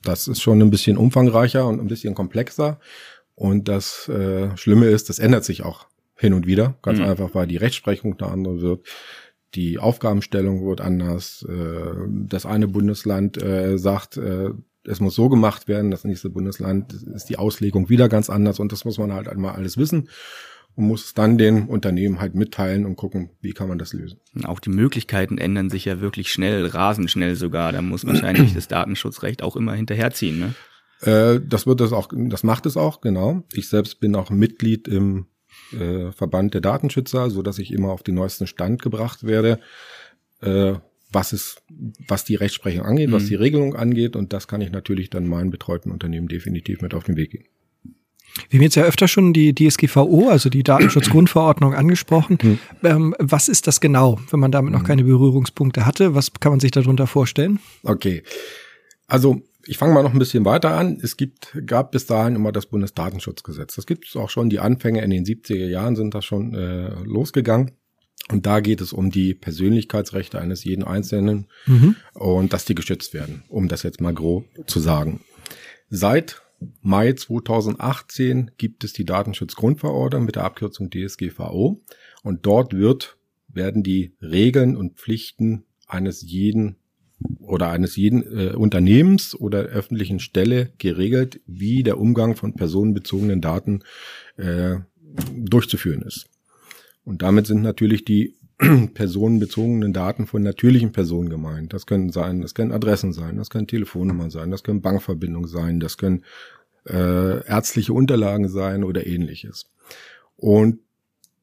Das 0.04 0.28
ist 0.28 0.42
schon 0.42 0.62
ein 0.62 0.70
bisschen 0.70 0.98
umfangreicher 0.98 1.68
und 1.68 1.80
ein 1.80 1.88
bisschen 1.88 2.16
komplexer. 2.16 2.80
Und 3.36 3.68
das 3.68 4.08
äh, 4.10 4.56
Schlimme 4.58 4.88
ist, 4.88 5.10
das 5.10 5.20
ändert 5.20 5.44
sich 5.44 5.64
auch 5.64 5.88
hin 6.16 6.34
und 6.34 6.48
wieder. 6.48 6.76
Ganz 6.82 7.00
mhm. 7.00 7.06
einfach, 7.06 7.36
weil 7.36 7.48
die 7.48 7.58
Rechtsprechung 7.58 8.20
eine 8.20 8.32
andere 8.32 8.62
wird. 8.62 8.88
Die 9.56 9.80
Aufgabenstellung 9.80 10.66
wird 10.66 10.82
anders. 10.82 11.46
Äh, 11.48 12.08
das 12.08 12.46
eine 12.46 12.68
Bundesland 12.68 13.42
äh, 13.42 13.78
sagt, 13.78 14.18
äh, 14.18 14.50
es 14.84 15.00
muss 15.00 15.16
so 15.16 15.30
gemacht 15.30 15.68
werden, 15.68 15.92
das 15.92 16.06
nächste 16.06 16.30
Bundesland 16.30 16.94
ist 16.94 17.26
die 17.26 17.38
Auslegung 17.38 17.90
wieder 17.90 18.10
ganz 18.10 18.30
anders 18.30 18.60
und 18.60 18.72
das 18.72 18.86
muss 18.86 18.98
man 18.98 19.14
halt 19.14 19.28
einmal 19.28 19.56
alles 19.56 19.78
wissen 19.78 20.10
und 20.80 20.88
muss 20.88 21.04
es 21.04 21.14
dann 21.14 21.38
den 21.38 21.68
Unternehmen 21.68 22.22
halt 22.22 22.36
mitteilen 22.36 22.86
und 22.86 22.96
gucken, 22.96 23.32
wie 23.42 23.52
kann 23.52 23.68
man 23.68 23.78
das 23.78 23.92
lösen. 23.92 24.22
Auch 24.46 24.62
die 24.62 24.70
Möglichkeiten 24.70 25.38
ändern 25.38 25.70
sich 25.70 25.84
ja 25.84 26.00
wirklich 26.00 26.32
schnell, 26.32 26.66
rasend 26.66 27.12
schnell 27.12 27.36
sogar. 27.36 27.74
Da 27.74 27.82
muss 27.82 28.06
wahrscheinlich 28.06 28.54
das 28.56 28.70
Datenschutzrecht 28.70 29.44
auch 29.44 29.58
immer 29.58 29.74
hinterherziehen. 29.74 30.40
Ne? 30.40 30.56
Äh, 31.02 31.42
das 31.46 31.68
wird 31.68 31.82
das 31.82 31.92
auch, 31.92 32.08
das 32.14 32.44
macht 32.44 32.66
es 32.66 32.78
auch 32.78 33.02
genau. 33.02 33.44
Ich 33.52 33.68
selbst 33.68 34.00
bin 34.00 34.16
auch 34.16 34.30
Mitglied 34.30 34.88
im 34.88 35.26
äh, 35.74 36.14
Verband 36.14 36.54
der 36.54 36.62
Datenschützer, 36.62 37.30
so 37.30 37.42
dass 37.42 37.60
ich 37.60 37.74
immer 37.74 37.90
auf 37.90 38.02
den 38.02 38.16
neuesten 38.16 38.48
Stand 38.48 38.82
gebracht 38.82 39.26
werde, 39.26 39.60
äh, 40.40 40.76
was 41.12 41.34
es, 41.34 41.58
was 42.08 42.24
die 42.24 42.36
Rechtsprechung 42.36 42.86
angeht, 42.86 43.10
mhm. 43.10 43.14
was 43.14 43.26
die 43.26 43.36
Regelung 43.36 43.76
angeht. 43.76 44.16
Und 44.16 44.32
das 44.32 44.48
kann 44.48 44.62
ich 44.62 44.72
natürlich 44.72 45.10
dann 45.10 45.28
meinen 45.28 45.52
betreuten 45.52 45.92
Unternehmen 45.92 46.30
definitiv 46.30 46.82
mit 46.82 46.94
auf 46.94 47.04
den 47.04 47.18
Weg 47.18 47.32
geben. 47.32 47.46
Wir 48.50 48.60
haben 48.60 48.64
jetzt 48.64 48.76
ja 48.76 48.84
öfter 48.84 49.08
schon 49.08 49.34
die 49.34 49.54
DSGVO, 49.54 50.30
also 50.30 50.50
die 50.50 50.64
Datenschutzgrundverordnung, 50.64 51.74
angesprochen. 51.74 52.38
Hm. 52.42 52.60
Ähm, 52.84 53.16
was 53.20 53.50
ist 53.50 53.68
das 53.68 53.82
genau, 53.82 54.20
wenn 54.32 54.40
man 54.40 54.52
damit 54.52 54.72
noch 54.72 54.80
hm. 54.80 54.88
keine 54.88 55.04
Berührungspunkte 55.04 55.86
hatte? 55.86 56.16
Was 56.16 56.32
kann 56.40 56.52
man 56.52 56.60
sich 56.60 56.72
darunter 56.72 57.08
vorstellen? 57.08 57.60
Okay. 57.84 58.24
Also 59.08 59.42
ich 59.66 59.78
fange 59.78 59.94
mal 59.94 60.04
noch 60.04 60.14
ein 60.14 60.20
bisschen 60.20 60.46
weiter 60.46 60.76
an. 60.76 61.00
Es 61.02 61.18
gibt, 61.18 61.56
gab 61.66 61.92
bis 61.92 62.06
dahin 62.06 62.36
immer 62.36 62.52
das 62.52 62.66
Bundesdatenschutzgesetz. 62.66 63.76
Das 63.76 63.86
gibt 63.86 64.08
es 64.08 64.16
auch 64.16 64.30
schon. 64.30 64.50
Die 64.50 64.60
Anfänge 64.60 65.02
in 65.04 65.12
den 65.12 65.26
70er 65.26 65.68
Jahren 65.68 65.96
sind 65.96 66.16
da 66.16 66.22
schon 66.22 66.56
äh, 66.56 66.90
losgegangen. 67.04 67.72
Und 68.32 68.46
da 68.46 68.60
geht 68.60 68.82
es 68.82 68.94
um 68.94 69.10
die 69.10 69.34
Persönlichkeitsrechte 69.34 70.40
eines 70.40 70.64
jeden 70.64 70.84
Einzelnen 70.84 71.48
mhm. 71.66 71.96
und 72.14 72.54
dass 72.54 72.66
die 72.66 72.76
geschützt 72.76 73.14
werden, 73.14 73.44
um 73.48 73.68
das 73.68 73.84
jetzt 73.84 74.02
mal 74.02 74.14
grob 74.14 74.46
zu 74.68 74.80
sagen. 74.80 75.22
Seit 75.90 76.42
Mai 76.82 77.14
2018 77.14 78.52
gibt 78.58 78.84
es 78.84 78.94
die 78.94 79.06
Datenschutzgrundverordnung 79.06 80.26
mit 80.26 80.36
der 80.36 80.44
Abkürzung 80.44 80.90
DSGVO 80.90 81.82
und 82.24 82.46
dort 82.46 82.74
wird, 82.74 83.18
werden 83.48 83.84
die 83.84 84.14
Regeln 84.22 84.76
und 84.76 84.98
Pflichten 84.98 85.64
eines 85.88 86.22
jeden 86.22 86.76
oder 87.40 87.70
eines 87.70 87.96
jeden 87.96 88.24
äh, 88.24 88.54
Unternehmens 88.54 89.36
oder 89.36 89.60
öffentlichen 89.60 90.20
Stelle 90.20 90.72
geregelt, 90.78 91.42
wie 91.48 91.84
der 91.84 91.98
Umgang 92.00 92.36
von 92.36 92.56
personenbezogenen 92.56 93.42
Daten 93.42 93.82
äh, 94.38 94.78
durchzuführen 95.36 96.02
ist. 96.02 96.30
Und 97.04 97.22
damit 97.22 97.48
sind 97.48 97.62
natürlich 97.62 98.06
die 98.06 98.36
personenbezogenen 98.94 99.94
Daten 99.94 100.28
von 100.28 100.42
natürlichen 100.42 100.92
Personen 100.92 101.30
gemeint. 101.30 101.74
Das 101.74 101.86
können 101.86 102.12
sein, 102.12 102.42
das 102.42 102.54
können 102.54 102.72
Adressen 102.72 103.14
sein, 103.14 103.38
das 103.38 103.50
können 103.50 103.68
Telefonnummern 103.68 104.30
sein, 104.30 104.52
das 104.52 104.64
können 104.64 104.82
Bankverbindungen 104.82 105.48
sein, 105.48 105.80
das 105.80 105.98
können 105.98 106.24
äh, 106.86 107.46
ärztliche 107.46 107.94
Unterlagen 107.94 108.50
sein 108.50 108.84
oder 108.84 109.08
ähnliches. 109.08 109.70
Und 110.36 110.80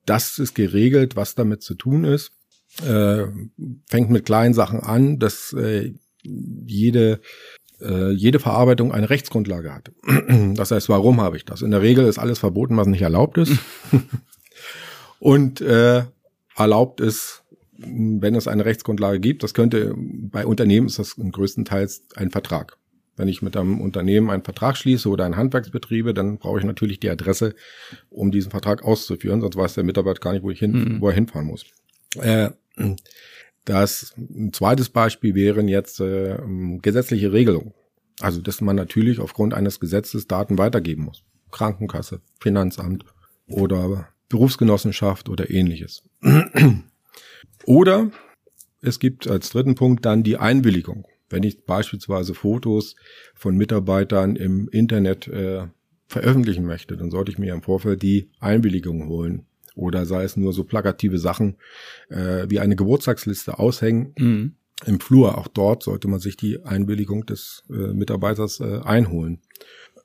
das 0.05 0.39
ist 0.39 0.55
geregelt, 0.55 1.17
was 1.17 1.35
damit 1.35 1.63
zu 1.63 1.75
tun 1.75 2.05
ist. 2.05 2.33
Äh, 2.87 3.25
fängt 3.87 4.11
mit 4.11 4.27
kleinen 4.27 4.55
Sachen 4.55 4.81
an, 4.81 5.19
dass 5.19 5.53
äh, 5.55 5.95
jede 6.23 7.21
äh, 7.81 8.11
jede 8.11 8.39
Verarbeitung 8.39 8.93
eine 8.93 9.11
Rechtsgrundlage 9.11 9.73
hat. 9.73 9.93
Das 10.55 10.71
heißt, 10.71 10.89
warum 10.89 11.21
habe 11.21 11.37
ich 11.37 11.45
das? 11.45 11.63
In 11.63 11.71
der 11.71 11.83
Regel 11.83 12.07
ist 12.07 12.19
alles 12.19 12.39
verboten, 12.39 12.77
was 12.77 12.87
nicht 12.87 13.03
erlaubt 13.03 13.39
ist. 13.39 13.53
Und 15.19 15.61
äh, 15.61 16.05
erlaubt 16.57 17.01
ist, 17.01 17.45
wenn 17.79 18.35
es 18.35 18.49
eine 18.49 18.65
Rechtsgrundlage 18.65 19.21
gibt. 19.21 19.43
Das 19.43 19.55
könnte 19.55 19.95
bei 19.97 20.47
Unternehmen 20.47 20.87
ist 20.87 20.99
das 20.99 21.17
größtenteils 21.17 22.05
ein 22.17 22.31
Vertrag. 22.31 22.79
Wenn 23.17 23.29
ich 23.29 23.41
mit 23.41 23.57
einem 23.57 23.81
Unternehmen 23.81 24.31
einen 24.31 24.45
Vertrag 24.45 24.77
schließe 24.77 25.09
oder 25.09 25.25
einen 25.25 25.37
Handwerksbetriebe, 25.37 26.13
dann 26.13 26.39
brauche 26.39 26.59
ich 26.59 26.65
natürlich 26.65 27.01
die 27.01 27.09
Adresse, 27.09 27.55
um 28.11 28.31
diesen 28.31 28.51
Vertrag 28.51 28.85
auszuführen, 28.85 29.41
sonst 29.41 29.57
weiß 29.57 29.75
der 29.75 29.85
Mitarbeiter 29.85 30.21
gar 30.21 30.33
nicht, 30.33 30.43
wo 30.43 30.51
ich 30.51 30.59
hin, 30.59 30.73
mhm. 30.73 31.01
wo 31.01 31.09
er 31.09 31.15
hinfahren 31.15 31.47
muss. 31.47 31.65
Äh, 32.21 32.51
das 33.65 34.15
ein 34.19 34.53
zweites 34.53 34.91
Beispiel 34.91 35.35
wären 35.35 35.67
jetzt 35.67 36.01
äh, 36.01 36.39
gesetzliche 36.83 37.33
Regelungen. 37.33 37.73
Also, 38.21 38.41
dass 38.41 38.61
man 38.61 38.77
natürlich 38.77 39.19
aufgrund 39.19 39.55
eines 39.55 39.81
Gesetzes 39.81 40.27
Daten 40.27 40.57
weitergeben 40.57 41.05
muss. 41.05 41.25
Krankenkasse, 41.51 42.21
Finanzamt 42.41 43.05
oder 43.47 44.09
Berufsgenossenschaft 44.29 45.29
oder 45.29 45.51
ähnliches. 45.51 46.03
oder 47.65 48.11
es 48.81 48.99
gibt 48.99 49.29
als 49.29 49.51
dritten 49.51 49.75
Punkt 49.75 50.05
dann 50.05 50.23
die 50.23 50.37
Einwilligung. 50.37 51.07
Wenn 51.29 51.43
ich 51.43 51.65
beispielsweise 51.65 52.35
Fotos 52.35 52.95
von 53.35 53.57
Mitarbeitern 53.57 54.37
im 54.37 54.69
Internet 54.69 55.27
äh, 55.27 55.67
veröffentlichen 56.07 56.65
möchte, 56.65 56.97
dann 56.97 57.11
sollte 57.11 57.33
ich 57.33 57.39
mir 57.39 57.53
im 57.53 57.63
Vorfeld 57.63 58.03
die 58.03 58.31
Einwilligung 58.39 59.09
holen. 59.09 59.47
Oder 59.75 60.07
sei 60.07 60.25
es 60.25 60.37
nur 60.37 60.53
so 60.53 60.65
plakative 60.65 61.19
Sachen 61.19 61.57
äh, 62.09 62.47
wie 62.49 62.61
eine 62.61 62.77
Geburtstagsliste 62.77 63.59
aushängen 63.59 64.15
mhm. 64.17 64.55
im 64.87 65.01
Flur. 65.01 65.37
Auch 65.37 65.49
dort 65.49 65.83
sollte 65.83 66.09
man 66.09 66.21
sich 66.21 66.37
die 66.37 66.65
Einwilligung 66.65 67.27
des 67.27 67.65
äh, 67.69 67.93
Mitarbeiters 67.93 68.61
äh, 68.61 68.81
einholen. 68.85 69.41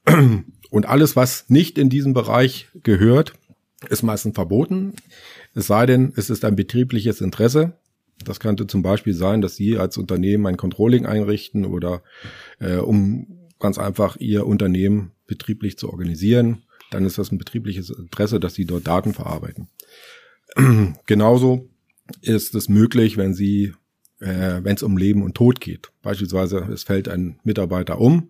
Und 0.72 0.86
alles, 0.88 1.16
was 1.16 1.50
nicht 1.50 1.78
in 1.78 1.90
diesem 1.90 2.14
Bereich 2.14 2.70
gehört, 2.84 3.34
ist 3.90 4.04
meistens 4.04 4.36
verboten. 4.36 4.94
Es 5.54 5.68
sei 5.68 5.86
denn, 5.86 6.14
es 6.16 6.30
ist 6.30 6.46
ein 6.46 6.56
betriebliches 6.56 7.22
Interesse. 7.22 7.74
Das 8.24 8.40
könnte 8.40 8.68
zum 8.68 8.84
Beispiel 8.84 9.14
sein, 9.14 9.42
dass 9.42 9.56
Sie 9.56 9.78
als 9.78 9.98
Unternehmen 9.98 10.46
ein 10.46 10.58
Controlling 10.58 11.06
einrichten 11.06 11.66
oder 11.66 12.04
äh, 12.60 12.78
um 12.78 13.50
ganz 13.60 13.78
einfach 13.78 14.18
Ihr 14.18 14.46
Unternehmen 14.46 15.12
betrieblich 15.26 15.78
zu 15.78 15.90
organisieren. 15.90 16.64
Dann 16.92 17.06
ist 17.06 17.18
das 17.18 17.32
ein 17.32 17.38
betriebliches 17.38 17.90
Interesse, 17.90 18.40
dass 18.40 18.54
Sie 18.54 18.66
dort 18.66 18.86
Daten 18.86 19.14
verarbeiten. 19.14 19.70
Genauso 21.06 21.70
ist 22.22 22.54
es 22.54 22.70
möglich, 22.70 23.18
wenn 23.18 23.34
Sie, 23.34 23.74
äh, 24.20 24.60
wenn 24.62 24.76
es 24.76 24.84
um 24.84 24.98
Leben 24.98 25.24
und 25.24 25.36
Tod 25.36 25.62
geht. 25.62 25.92
Beispielsweise 26.04 26.68
es 26.72 26.84
fällt 26.84 27.08
ein 27.08 27.40
Mitarbeiter 27.44 28.00
um 28.00 28.30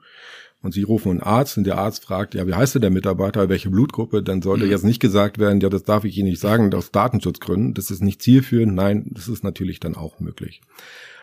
und 0.61 0.73
Sie 0.73 0.83
rufen 0.83 1.11
einen 1.11 1.21
Arzt 1.21 1.57
und 1.57 1.65
der 1.65 1.77
Arzt 1.77 2.03
fragt, 2.03 2.35
ja, 2.35 2.45
wie 2.47 2.53
heißt 2.53 2.75
denn 2.75 2.81
der 2.81 2.91
Mitarbeiter, 2.91 3.49
welche 3.49 3.69
Blutgruppe, 3.69 4.21
dann 4.21 4.41
sollte 4.41 4.65
mhm. 4.65 4.71
jetzt 4.71 4.85
nicht 4.85 4.99
gesagt 4.99 5.39
werden, 5.39 5.59
ja, 5.59 5.69
das 5.69 5.83
darf 5.83 6.03
ich 6.03 6.17
Ihnen 6.17 6.29
nicht 6.29 6.41
sagen, 6.41 6.73
aus 6.73 6.91
Datenschutzgründen. 6.91 7.73
Das 7.73 7.89
ist 7.89 8.01
nicht 8.01 8.21
zielführend. 8.21 8.75
Nein, 8.75 9.07
das 9.11 9.27
ist 9.27 9.43
natürlich 9.43 9.79
dann 9.79 9.95
auch 9.95 10.19
möglich. 10.19 10.61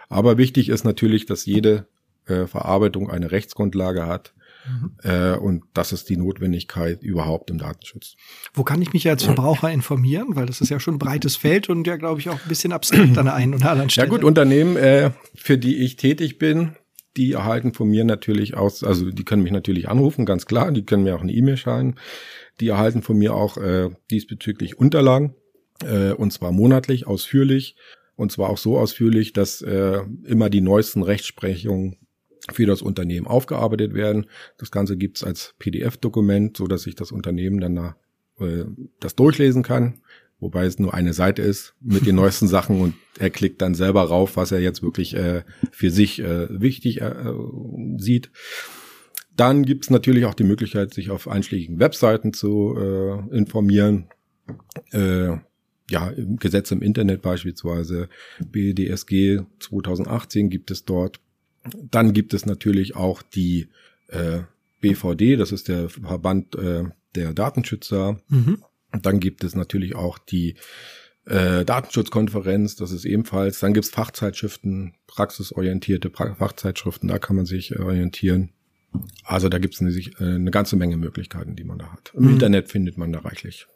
Aber 0.09 0.39
wichtig 0.39 0.69
ist 0.69 0.85
natürlich, 0.85 1.27
dass 1.27 1.47
jede 1.47 1.87
äh, 2.27 2.47
Verarbeitung 2.47 3.11
eine 3.11 3.31
Rechtsgrundlage 3.31 4.07
hat. 4.07 4.33
Mhm. 4.67 4.91
Äh, 5.03 5.37
und 5.37 5.65
das 5.73 5.93
ist 5.93 6.09
die 6.09 6.17
Notwendigkeit 6.17 7.03
überhaupt 7.03 7.51
im 7.51 7.59
Datenschutz. 7.59 8.17
Wo 8.55 8.65
kann 8.65 8.83
ich 8.83 8.93
mich 8.93 9.09
als 9.09 9.23
Verbraucher 9.23 9.71
informieren? 9.71 10.29
Weil 10.31 10.47
das 10.47 10.61
ist 10.61 10.69
ja 10.69 10.81
schon 10.81 10.95
ein 10.95 10.99
breites 10.99 11.37
Feld 11.37 11.69
und 11.69 11.87
ja, 11.87 11.97
glaube 11.97 12.21
ich, 12.21 12.29
auch 12.29 12.41
ein 12.43 12.49
bisschen 12.49 12.73
abstrakt 12.73 13.17
an 13.17 13.27
der 13.27 13.35
einen 13.35 13.55
oder 13.55 13.71
anderen 13.71 13.91
Stelle. 13.91 14.09
Ja 14.09 14.11
gut, 14.11 14.25
Unternehmen, 14.25 14.77
äh, 14.77 15.13
für 15.35 15.59
die 15.59 15.77
ich 15.77 15.97
tätig 15.97 16.39
bin, 16.39 16.73
die 17.19 17.33
erhalten 17.33 17.75
von 17.75 17.89
mir 17.89 18.05
natürlich 18.05 18.57
aus, 18.57 18.85
also 18.85 19.11
die 19.11 19.25
können 19.25 19.43
mich 19.43 19.53
natürlich 19.53 19.89
anrufen, 19.89 20.25
ganz 20.25 20.47
klar, 20.47 20.71
die 20.71 20.85
können 20.85 21.03
mir 21.03 21.17
auch 21.17 21.21
eine 21.21 21.33
E-Mail 21.33 21.57
schreiben. 21.57 21.97
Die 22.61 22.69
erhalten 22.69 23.03
von 23.03 23.19
mir 23.19 23.35
auch 23.35 23.59
äh, 23.59 23.91
diesbezüglich 24.11 24.79
Unterlagen, 24.79 25.35
äh, 25.85 26.13
und 26.13 26.33
zwar 26.33 26.53
monatlich, 26.53 27.07
ausführlich, 27.07 27.77
und 28.17 28.33
zwar 28.33 28.51
auch 28.51 28.59
so 28.59 28.79
ausführlich, 28.79 29.33
dass 29.33 29.61
äh, 29.63 30.01
immer 30.25 30.49
die 30.49 30.61
neuesten 30.61 31.03
Rechtsprechungen 31.03 31.97
für 32.53 32.67
das 32.67 32.83
Unternehmen 32.83 33.27
aufgearbeitet 33.27 33.95
werden. 33.95 34.27
Das 34.57 34.71
Ganze 34.71 34.97
gibt's 34.97 35.23
als 35.23 35.55
PDF-Dokument, 35.59 36.57
so 36.57 36.67
dass 36.67 36.83
sich 36.83 36.95
das 36.95 37.13
Unternehmen 37.13 37.61
dann 37.61 37.75
da, 37.75 37.97
äh, 38.41 38.65
das 39.01 39.17
durchlesen 39.17 39.63
kann 39.63 40.01
wobei 40.41 40.67
es 40.67 40.79
nur 40.79 40.95
eine 40.95 41.13
Seite 41.13 41.43
ist 41.43 41.75
mit 41.81 42.07
den 42.07 42.15
neuesten 42.17 42.49
Sachen 42.49 42.81
und 42.81 42.95
er 43.19 43.31
klickt 43.31 43.61
dann 43.63 43.75
selber 43.75 44.03
rauf, 44.03 44.37
was 44.37 44.53
er 44.53 44.61
jetzt 44.61 44.83
wirklich 44.83 45.15
äh, 45.15 45.43
für 45.71 45.91
sich 45.91 46.21
äh, 46.21 46.49
wichtig 46.51 47.01
äh, 47.01 47.33
sieht. 47.97 48.31
Dann 49.37 49.65
gibt 49.65 49.85
es 49.85 49.91
natürlich 49.91 50.25
auch 50.25 50.35
die 50.35 50.45
Möglichkeit, 50.45 50.93
sich 50.93 51.11
auf 51.11 51.29
einschlägigen 51.29 51.79
Webseiten 51.79 52.33
zu 52.33 52.75
äh, 52.77 53.37
informieren. 53.37 54.07
Äh, 54.91 55.37
ja, 55.91 56.11
im 56.11 56.37
Gesetz 56.37 56.71
im 56.71 56.83
Internet 56.83 57.23
beispielsweise, 57.23 58.09
BDSG 58.41 59.41
2018 59.61 60.51
gibt 60.51 60.71
es 60.71 60.85
dort. 60.85 61.21
Dann 61.91 62.13
gibt 62.13 62.35
es 62.35 62.47
natürlich 62.47 62.97
auch 62.97 63.23
die 63.23 63.69
äh, 64.09 64.41
BVD, 64.81 65.37
das 65.37 65.53
ist 65.53 65.69
der 65.69 65.89
Verband 65.89 66.55
äh, 66.57 66.85
der 67.15 67.33
Datenschützer. 67.33 68.21
Mhm. 68.29 68.63
Und 68.99 69.07
dann 69.07 69.21
gibt 69.21 69.45
es 69.45 69.55
natürlich 69.55 69.95
auch 69.95 70.19
die 70.19 70.57
äh, 71.25 71.65
Datenschutzkonferenz, 71.65 72.75
das 72.75 72.91
ist 72.91 73.05
ebenfalls. 73.05 73.61
Dann 73.61 73.73
gibt's 73.73 73.91
Fachzeitschriften, 73.91 74.95
praxisorientierte 75.07 76.11
pra 76.11 76.35
Fachzeitschriften, 76.35 77.09
da 77.09 77.21
kann 77.21 77.37
man 77.37 77.47
sich 77.47 77.79
orientieren. 77.79 78.51
Also 79.23 79.49
da 79.49 79.59
gibt's 79.59 79.81
eine, 79.81 79.91
äh, 79.91 80.13
eine 80.19 80.51
ganze 80.51 80.75
Menge 80.75 80.97
Möglichkeiten, 80.97 81.55
die 81.55 81.63
man 81.63 81.79
da 81.79 81.93
hat. 81.93 82.13
Im 82.17 82.25
mhm. 82.25 82.31
Internet 82.31 82.73
findet 82.73 82.99
man 82.99 83.13
da 83.13 83.21
reichlich. 83.21 83.69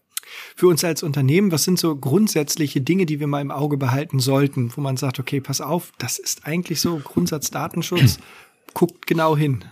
Für 0.56 0.66
uns 0.66 0.82
als 0.82 1.04
Unternehmen, 1.04 1.52
was 1.52 1.62
sind 1.62 1.78
so 1.78 1.94
grundsätzliche 1.94 2.80
Dinge, 2.80 3.06
die 3.06 3.20
wir 3.20 3.28
mal 3.28 3.42
im 3.42 3.52
Auge 3.52 3.76
behalten 3.76 4.18
sollten, 4.18 4.76
wo 4.76 4.80
man 4.80 4.96
sagt, 4.96 5.20
okay, 5.20 5.40
pass 5.40 5.60
auf, 5.60 5.92
das 5.98 6.18
ist 6.18 6.48
eigentlich 6.48 6.80
so 6.80 6.96
Grundsatz 6.96 7.52
Datenschutz, 7.52 8.18
guckt 8.74 9.06
genau 9.06 9.36
hin. 9.36 9.64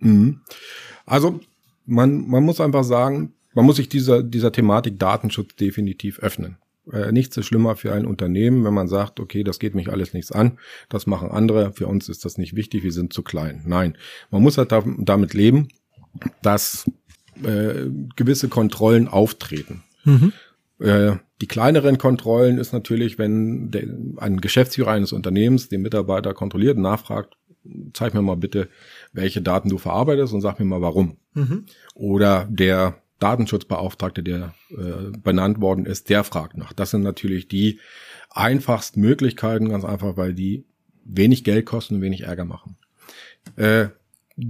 Mhm. 0.00 0.42
Also 1.06 1.40
man, 1.86 2.28
man 2.28 2.44
muss 2.44 2.60
einfach 2.60 2.84
sagen, 2.84 3.32
man 3.58 3.66
muss 3.66 3.74
sich 3.74 3.88
dieser, 3.88 4.22
dieser 4.22 4.52
Thematik 4.52 5.00
Datenschutz 5.00 5.56
definitiv 5.56 6.20
öffnen. 6.20 6.58
Äh, 6.92 7.10
nichts 7.10 7.36
ist 7.36 7.46
schlimmer 7.46 7.74
für 7.74 7.92
ein 7.92 8.06
Unternehmen, 8.06 8.64
wenn 8.64 8.72
man 8.72 8.86
sagt, 8.86 9.18
okay, 9.18 9.42
das 9.42 9.58
geht 9.58 9.74
mich 9.74 9.90
alles 9.90 10.14
nichts 10.14 10.30
an, 10.30 10.60
das 10.88 11.08
machen 11.08 11.32
andere, 11.32 11.72
für 11.72 11.88
uns 11.88 12.08
ist 12.08 12.24
das 12.24 12.38
nicht 12.38 12.54
wichtig, 12.54 12.84
wir 12.84 12.92
sind 12.92 13.12
zu 13.12 13.24
klein. 13.24 13.64
Nein, 13.66 13.98
man 14.30 14.44
muss 14.44 14.58
halt 14.58 14.72
damit 14.98 15.34
leben, 15.34 15.70
dass 16.40 16.88
äh, 17.42 17.90
gewisse 18.14 18.48
Kontrollen 18.48 19.08
auftreten. 19.08 19.82
Mhm. 20.04 20.32
Äh, 20.78 21.16
die 21.40 21.48
kleineren 21.48 21.98
Kontrollen 21.98 22.58
ist 22.58 22.72
natürlich, 22.72 23.18
wenn 23.18 23.72
der, 23.72 23.88
ein 24.18 24.40
Geschäftsführer 24.40 24.92
eines 24.92 25.12
Unternehmens 25.12 25.68
den 25.68 25.82
Mitarbeiter 25.82 26.32
kontrolliert 26.32 26.76
und 26.76 26.82
nachfragt, 26.82 27.36
zeig 27.92 28.14
mir 28.14 28.22
mal 28.22 28.36
bitte, 28.36 28.68
welche 29.12 29.42
Daten 29.42 29.68
du 29.68 29.78
verarbeitest 29.78 30.32
und 30.32 30.42
sag 30.42 30.60
mir 30.60 30.64
mal 30.64 30.80
warum. 30.80 31.16
Mhm. 31.34 31.64
Oder 31.96 32.46
der 32.48 33.02
Datenschutzbeauftragte, 33.18 34.22
der 34.22 34.54
äh, 34.70 35.16
benannt 35.18 35.60
worden 35.60 35.86
ist, 35.86 36.08
der 36.08 36.24
fragt 36.24 36.56
nach. 36.56 36.72
Das 36.72 36.90
sind 36.90 37.02
natürlich 37.02 37.48
die 37.48 37.80
einfachsten 38.30 39.00
Möglichkeiten, 39.00 39.68
ganz 39.68 39.84
einfach, 39.84 40.16
weil 40.16 40.34
die 40.34 40.64
wenig 41.04 41.44
Geld 41.44 41.66
kosten 41.66 41.96
und 41.96 42.02
wenig 42.02 42.22
Ärger 42.22 42.44
machen. 42.44 42.76
Äh, 43.56 43.88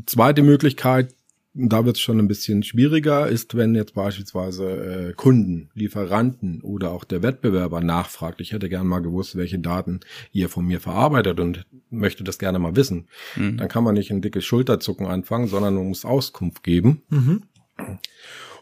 zweite 0.06 0.42
Möglichkeit, 0.42 1.14
da 1.54 1.84
wird 1.84 1.96
es 1.96 2.02
schon 2.02 2.18
ein 2.18 2.28
bisschen 2.28 2.62
schwieriger, 2.62 3.26
ist, 3.26 3.56
wenn 3.56 3.74
jetzt 3.74 3.94
beispielsweise 3.94 5.08
äh, 5.08 5.12
Kunden, 5.14 5.70
Lieferanten 5.74 6.60
oder 6.60 6.92
auch 6.92 7.04
der 7.04 7.22
Wettbewerber 7.22 7.80
nachfragt, 7.80 8.40
ich 8.40 8.52
hätte 8.52 8.68
gerne 8.68 8.88
mal 8.88 9.00
gewusst, 9.00 9.36
welche 9.36 9.58
Daten 9.58 10.00
ihr 10.30 10.48
von 10.48 10.66
mir 10.66 10.80
verarbeitet 10.80 11.40
und 11.40 11.66
möchte 11.90 12.22
das 12.22 12.38
gerne 12.38 12.58
mal 12.58 12.76
wissen. 12.76 13.08
Mhm. 13.34 13.56
Dann 13.56 13.68
kann 13.68 13.82
man 13.82 13.94
nicht 13.94 14.10
ein 14.10 14.22
dickes 14.22 14.44
Schulterzucken 14.44 15.06
anfangen, 15.06 15.48
sondern 15.48 15.74
man 15.74 15.88
muss 15.88 16.04
Auskunft 16.04 16.62
geben. 16.62 17.02
Mhm. 17.08 17.42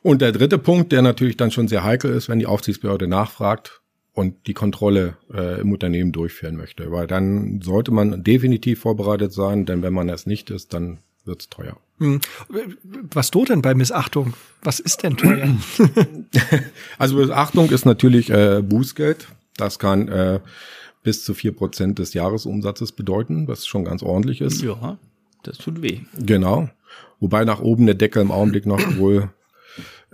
Und 0.03 0.23
der 0.23 0.33
dritte 0.33 0.59
Punkt, 0.59 0.93
der 0.93 1.03
natürlich 1.03 1.37
dann 1.37 1.51
schon 1.51 1.69
sehr 1.69 1.85
heikel 1.85 2.13
ist, 2.13 2.29
wenn 2.29 2.39
die 2.39 2.47
Aufsichtsbehörde 2.47 3.07
nachfragt 3.07 3.81
und 4.13 4.47
die 4.47 4.55
Kontrolle 4.55 5.17
äh, 5.33 5.61
im 5.61 5.73
Unternehmen 5.73 6.13
durchführen 6.13 6.57
möchte. 6.57 6.91
Weil 6.91 7.07
dann 7.07 7.61
sollte 7.61 7.91
man 7.91 8.25
definitiv 8.25 8.81
vorbereitet 8.81 9.33
sein, 9.33 9.67
denn 9.67 9.83
wenn 9.83 9.93
man 9.93 10.09
es 10.09 10.27
nicht 10.27 10.51
ist, 10.51 10.73
dann 10.73 10.99
wird's 11.27 11.49
teuer. 11.49 11.77
Hm. 11.99 12.21
Was 13.13 13.31
droht 13.31 13.51
denn 13.51 13.63
bei 13.63 13.75
Missachtung? 13.75 14.35
Was 14.63 14.81
ist 14.81 15.03
denn 15.03 15.17
teuer? 15.17 15.57
also 16.99 17.17
Missachtung 17.17 17.71
ist 17.71 17.85
natürlich 17.85 18.31
äh, 18.31 18.63
Bußgeld. 18.63 19.29
Das 19.57 19.79
kann 19.79 20.09
äh, 20.09 20.41
bis 21.03 21.25
zu 21.25 21.35
vier 21.35 21.55
Prozent 21.55 21.99
des 21.99 22.15
Jahresumsatzes 22.15 22.93
bedeuten, 22.93 23.49
was 23.49 23.67
schon 23.67 23.85
ganz 23.85 24.03
ordentlich 24.03 24.41
ist. 24.41 24.63
Ja, 24.63 24.99
das 25.43 25.59
tut 25.59 25.83
weh. 25.83 26.01
Genau. 26.19 26.69
Wobei 27.21 27.45
nach 27.45 27.61
oben 27.61 27.87
der 27.87 27.95
Deckel 27.95 28.23
im 28.23 28.31
Augenblick 28.31 28.67
noch 28.67 28.97
wohl 28.97 29.31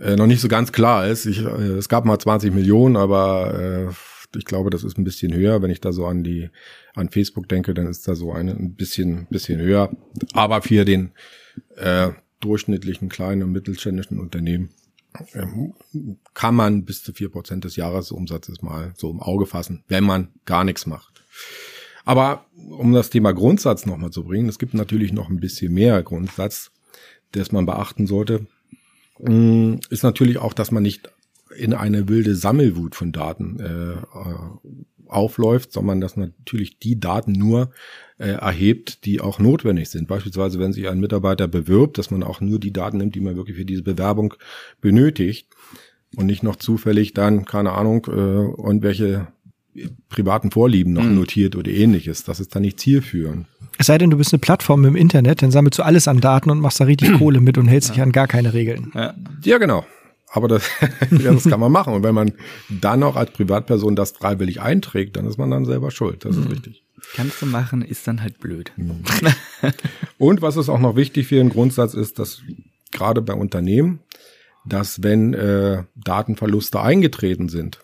äh, 0.02 0.16
noch 0.16 0.26
nicht 0.26 0.40
so 0.40 0.48
ganz 0.48 0.72
klar 0.72 1.06
ist. 1.06 1.26
Ich, 1.26 1.42
äh, 1.44 1.48
es 1.48 1.88
gab 1.88 2.04
mal 2.04 2.18
20 2.18 2.52
Millionen, 2.52 2.96
aber 2.96 3.88
äh, 3.88 3.92
ich 4.36 4.44
glaube, 4.44 4.70
das 4.70 4.84
ist 4.84 4.98
ein 4.98 5.04
bisschen 5.04 5.32
höher. 5.32 5.62
Wenn 5.62 5.70
ich 5.70 5.80
da 5.80 5.92
so 5.92 6.06
an 6.06 6.24
die 6.24 6.50
an 6.94 7.10
Facebook 7.10 7.48
denke, 7.48 7.74
dann 7.74 7.86
ist 7.86 8.08
da 8.08 8.14
so 8.14 8.32
eine 8.32 8.52
ein 8.52 8.74
bisschen 8.74 9.26
bisschen 9.30 9.60
höher. 9.60 9.90
Aber 10.32 10.62
für 10.62 10.84
den 10.84 11.12
äh, 11.76 12.10
durchschnittlichen 12.40 13.08
kleinen 13.08 13.44
und 13.44 13.52
mittelständischen 13.52 14.18
Unternehmen 14.18 14.70
äh, 15.32 15.46
kann 16.34 16.54
man 16.54 16.84
bis 16.84 17.04
zu 17.04 17.12
vier 17.12 17.28
Prozent 17.28 17.64
des 17.64 17.76
Jahresumsatzes 17.76 18.62
mal 18.62 18.92
so 18.96 19.10
im 19.10 19.20
Auge 19.20 19.46
fassen, 19.46 19.84
wenn 19.88 20.04
man 20.04 20.28
gar 20.44 20.64
nichts 20.64 20.86
macht. 20.86 21.22
Aber 22.04 22.46
um 22.56 22.92
das 22.92 23.10
Thema 23.10 23.32
Grundsatz 23.32 23.86
nochmal 23.86 24.10
zu 24.10 24.24
bringen, 24.24 24.48
es 24.48 24.58
gibt 24.58 24.74
natürlich 24.74 25.12
noch 25.12 25.30
ein 25.30 25.38
bisschen 25.38 25.72
mehr 25.72 26.02
Grundsatz, 26.02 26.72
das 27.30 27.52
man 27.52 27.66
beachten 27.66 28.08
sollte. 28.08 28.46
Mm, 29.18 29.76
ist 29.90 30.02
natürlich 30.02 30.38
auch, 30.38 30.52
dass 30.52 30.70
man 30.70 30.82
nicht 30.82 31.10
in 31.56 31.74
eine 31.74 32.08
wilde 32.08 32.34
Sammelwut 32.34 32.94
von 32.94 33.12
Daten 33.12 33.60
äh, 33.60 33.92
äh, 33.92 34.82
aufläuft, 35.06 35.72
sondern 35.72 36.00
dass 36.00 36.16
natürlich 36.16 36.78
die 36.78 36.98
Daten 36.98 37.32
nur 37.32 37.70
äh, 38.18 38.30
erhebt, 38.30 39.04
die 39.04 39.20
auch 39.20 39.38
notwendig 39.38 39.90
sind. 39.90 40.08
Beispielsweise, 40.08 40.58
wenn 40.58 40.72
sich 40.72 40.88
ein 40.88 41.00
Mitarbeiter 41.00 41.48
bewirbt, 41.48 41.98
dass 41.98 42.10
man 42.10 42.22
auch 42.22 42.40
nur 42.40 42.58
die 42.58 42.72
Daten 42.72 42.96
nimmt, 42.96 43.14
die 43.14 43.20
man 43.20 43.36
wirklich 43.36 43.56
für 43.56 43.64
diese 43.64 43.82
Bewerbung 43.82 44.34
benötigt 44.80 45.48
und 46.16 46.26
nicht 46.26 46.42
noch 46.42 46.56
zufällig 46.56 47.12
dann, 47.12 47.44
keine 47.44 47.72
Ahnung, 47.72 48.06
äh, 48.06 48.10
irgendwelche 48.10 49.28
privaten 50.08 50.50
Vorlieben 50.50 50.92
noch 50.92 51.02
mhm. 51.02 51.14
notiert 51.14 51.56
oder 51.56 51.70
ähnliches. 51.70 52.24
Das 52.24 52.40
ist 52.40 52.54
dann 52.54 52.62
nicht 52.62 52.78
zielführend. 52.80 53.46
Es 53.78 53.86
sei 53.86 53.98
denn, 53.98 54.10
du 54.10 54.18
bist 54.18 54.32
eine 54.32 54.40
Plattform 54.40 54.84
im 54.84 54.96
Internet, 54.96 55.42
dann 55.42 55.50
sammelst 55.50 55.78
du 55.78 55.82
alles 55.82 56.08
an 56.08 56.20
Daten 56.20 56.50
und 56.50 56.60
machst 56.60 56.80
da 56.80 56.84
richtig 56.84 57.12
Kohle 57.18 57.40
mit 57.40 57.58
und 57.58 57.68
hältst 57.68 57.90
ja. 57.90 57.94
dich 57.94 58.02
an 58.02 58.12
gar 58.12 58.28
keine 58.28 58.52
Regeln. 58.52 58.92
Ja, 58.94 59.14
ja 59.44 59.58
genau. 59.58 59.84
Aber 60.30 60.48
das, 60.48 60.64
das 61.10 61.44
kann 61.44 61.60
man 61.60 61.72
machen. 61.72 61.92
Und 61.94 62.02
wenn 62.02 62.14
man 62.14 62.32
dann 62.68 63.02
auch 63.02 63.16
als 63.16 63.32
Privatperson 63.32 63.96
das 63.96 64.12
freiwillig 64.12 64.60
einträgt, 64.60 65.16
dann 65.16 65.26
ist 65.26 65.38
man 65.38 65.50
dann 65.50 65.64
selber 65.64 65.90
schuld. 65.90 66.24
Das 66.24 66.36
ist 66.36 66.44
mhm. 66.44 66.50
richtig. 66.52 66.84
Kannst 67.14 67.42
du 67.42 67.46
machen, 67.46 67.82
ist 67.82 68.06
dann 68.06 68.22
halt 68.22 68.38
blöd. 68.40 68.72
Mhm. 68.76 69.02
Und 70.18 70.40
was 70.40 70.56
ist 70.56 70.68
auch 70.68 70.78
noch 70.78 70.96
wichtig 70.96 71.26
für 71.26 71.36
den 71.36 71.50
Grundsatz 71.50 71.94
ist, 71.94 72.18
dass 72.18 72.42
gerade 72.92 73.20
bei 73.20 73.34
Unternehmen, 73.34 74.00
dass 74.64 75.02
wenn 75.02 75.34
äh, 75.34 75.84
Datenverluste 75.96 76.80
eingetreten 76.80 77.48
sind, 77.48 77.80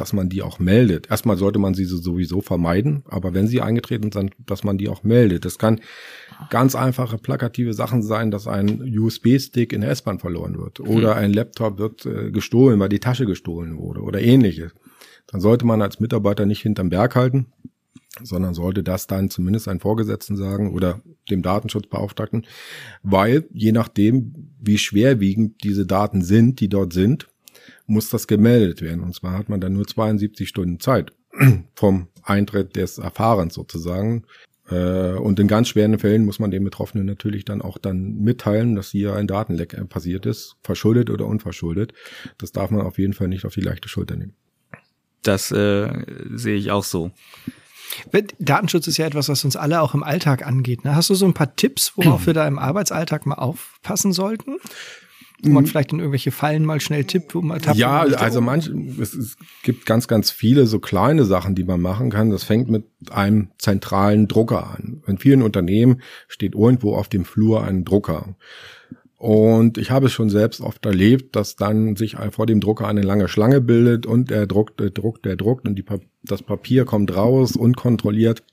dass 0.00 0.12
man 0.12 0.28
die 0.28 0.42
auch 0.42 0.58
meldet. 0.58 1.10
Erstmal 1.10 1.36
sollte 1.36 1.58
man 1.58 1.74
sie 1.74 1.84
sowieso 1.84 2.40
vermeiden, 2.40 3.02
aber 3.08 3.34
wenn 3.34 3.46
sie 3.46 3.60
eingetreten 3.60 4.12
sind, 4.12 4.32
dass 4.46 4.64
man 4.64 4.78
die 4.78 4.88
auch 4.88 5.02
meldet. 5.02 5.44
Das 5.44 5.58
kann 5.58 5.80
ganz 6.50 6.74
einfache 6.74 7.18
plakative 7.18 7.74
Sachen 7.74 8.02
sein, 8.02 8.30
dass 8.30 8.46
ein 8.46 8.80
USB-Stick 8.98 9.72
in 9.72 9.80
der 9.80 9.90
S-Bahn 9.90 10.18
verloren 10.18 10.58
wird 10.58 10.80
oder 10.80 11.14
mhm. 11.14 11.20
ein 11.20 11.32
Laptop 11.32 11.78
wird 11.78 12.06
äh, 12.06 12.30
gestohlen, 12.30 12.78
weil 12.80 12.88
die 12.88 13.00
Tasche 13.00 13.26
gestohlen 13.26 13.76
wurde 13.76 14.00
oder 14.00 14.20
ähnliches. 14.20 14.72
Dann 15.26 15.40
sollte 15.40 15.66
man 15.66 15.82
als 15.82 16.00
Mitarbeiter 16.00 16.46
nicht 16.46 16.62
hinterm 16.62 16.88
Berg 16.88 17.14
halten, 17.14 17.52
sondern 18.22 18.54
sollte 18.54 18.82
das 18.82 19.06
dann 19.06 19.30
zumindest 19.30 19.68
einen 19.68 19.80
Vorgesetzten 19.80 20.36
sagen 20.36 20.72
oder 20.72 21.00
dem 21.30 21.42
Datenschutzbeauftragten, 21.42 22.46
weil 23.02 23.46
je 23.52 23.72
nachdem, 23.72 24.52
wie 24.60 24.78
schwerwiegend 24.78 25.62
diese 25.62 25.86
Daten 25.86 26.22
sind, 26.22 26.60
die 26.60 26.68
dort 26.68 26.92
sind, 26.92 27.27
muss 27.88 28.10
das 28.10 28.26
gemeldet 28.26 28.82
werden. 28.82 29.02
Und 29.02 29.14
zwar 29.14 29.36
hat 29.36 29.48
man 29.48 29.60
dann 29.60 29.72
nur 29.72 29.86
72 29.86 30.48
Stunden 30.48 30.78
Zeit 30.78 31.12
vom 31.74 32.08
Eintritt 32.22 32.76
des 32.76 32.98
Erfahrens 32.98 33.54
sozusagen. 33.54 34.24
Äh, 34.70 35.12
und 35.12 35.40
in 35.40 35.48
ganz 35.48 35.68
schweren 35.68 35.98
Fällen 35.98 36.24
muss 36.24 36.38
man 36.38 36.50
den 36.50 36.62
Betroffenen 36.62 37.06
natürlich 37.06 37.44
dann 37.44 37.62
auch 37.62 37.78
dann 37.78 38.18
mitteilen, 38.18 38.74
dass 38.74 38.90
hier 38.90 39.14
ein 39.14 39.26
Datenleck 39.26 39.76
passiert 39.88 40.26
ist, 40.26 40.56
verschuldet 40.62 41.10
oder 41.10 41.26
unverschuldet. 41.26 41.94
Das 42.36 42.52
darf 42.52 42.70
man 42.70 42.82
auf 42.82 42.98
jeden 42.98 43.14
Fall 43.14 43.28
nicht 43.28 43.44
auf 43.44 43.54
die 43.54 43.62
leichte 43.62 43.88
Schulter 43.88 44.16
nehmen. 44.16 44.34
Das 45.22 45.50
äh, 45.50 46.04
sehe 46.34 46.56
ich 46.56 46.70
auch 46.70 46.84
so. 46.84 47.10
Datenschutz 48.38 48.86
ist 48.86 48.98
ja 48.98 49.06
etwas, 49.06 49.30
was 49.30 49.44
uns 49.44 49.56
alle 49.56 49.80
auch 49.80 49.94
im 49.94 50.02
Alltag 50.02 50.46
angeht. 50.46 50.84
Ne? 50.84 50.94
Hast 50.94 51.08
du 51.08 51.14
so 51.14 51.24
ein 51.24 51.34
paar 51.34 51.56
Tipps, 51.56 51.94
worauf 51.96 52.26
wir 52.26 52.34
da 52.34 52.46
im 52.46 52.58
Arbeitsalltag 52.58 53.24
mal 53.24 53.36
aufpassen 53.36 54.12
sollten? 54.12 54.58
Wo 55.42 55.50
man 55.50 55.64
mhm. 55.64 55.68
vielleicht 55.68 55.92
in 55.92 56.00
irgendwelche 56.00 56.32
Fallen 56.32 56.64
mal 56.64 56.80
schnell 56.80 57.04
tippt, 57.04 57.34
wo 57.34 57.42
man 57.42 57.60
tappt. 57.60 57.78
Ja, 57.78 58.00
also 58.00 58.40
manch, 58.40 58.68
es, 59.00 59.14
es 59.14 59.36
gibt 59.62 59.86
ganz, 59.86 60.08
ganz 60.08 60.30
viele 60.30 60.66
so 60.66 60.80
kleine 60.80 61.24
Sachen, 61.24 61.54
die 61.54 61.64
man 61.64 61.80
machen 61.80 62.10
kann. 62.10 62.30
Das 62.30 62.42
fängt 62.42 62.68
mit 62.68 62.84
einem 63.10 63.50
zentralen 63.58 64.26
Drucker 64.26 64.68
an. 64.70 65.02
In 65.06 65.18
vielen 65.18 65.42
Unternehmen 65.42 66.02
steht 66.26 66.54
irgendwo 66.54 66.94
auf 66.94 67.08
dem 67.08 67.24
Flur 67.24 67.62
ein 67.62 67.84
Drucker. 67.84 68.36
Und 69.16 69.78
ich 69.78 69.90
habe 69.90 70.06
es 70.06 70.12
schon 70.12 70.30
selbst 70.30 70.60
oft 70.60 70.84
erlebt, 70.86 71.34
dass 71.34 71.56
dann 71.56 71.96
sich 71.96 72.16
vor 72.30 72.46
dem 72.46 72.60
Drucker 72.60 72.86
eine 72.86 73.02
lange 73.02 73.28
Schlange 73.28 73.60
bildet 73.60 74.06
und 74.06 74.30
er 74.30 74.46
druckt, 74.46 74.80
er 74.80 74.90
druckt, 74.90 75.26
er 75.26 75.36
druckt 75.36 75.66
und 75.66 75.76
die, 75.76 75.84
das 76.22 76.42
Papier 76.42 76.84
kommt 76.84 77.14
raus 77.14 77.56
unkontrolliert. 77.56 78.44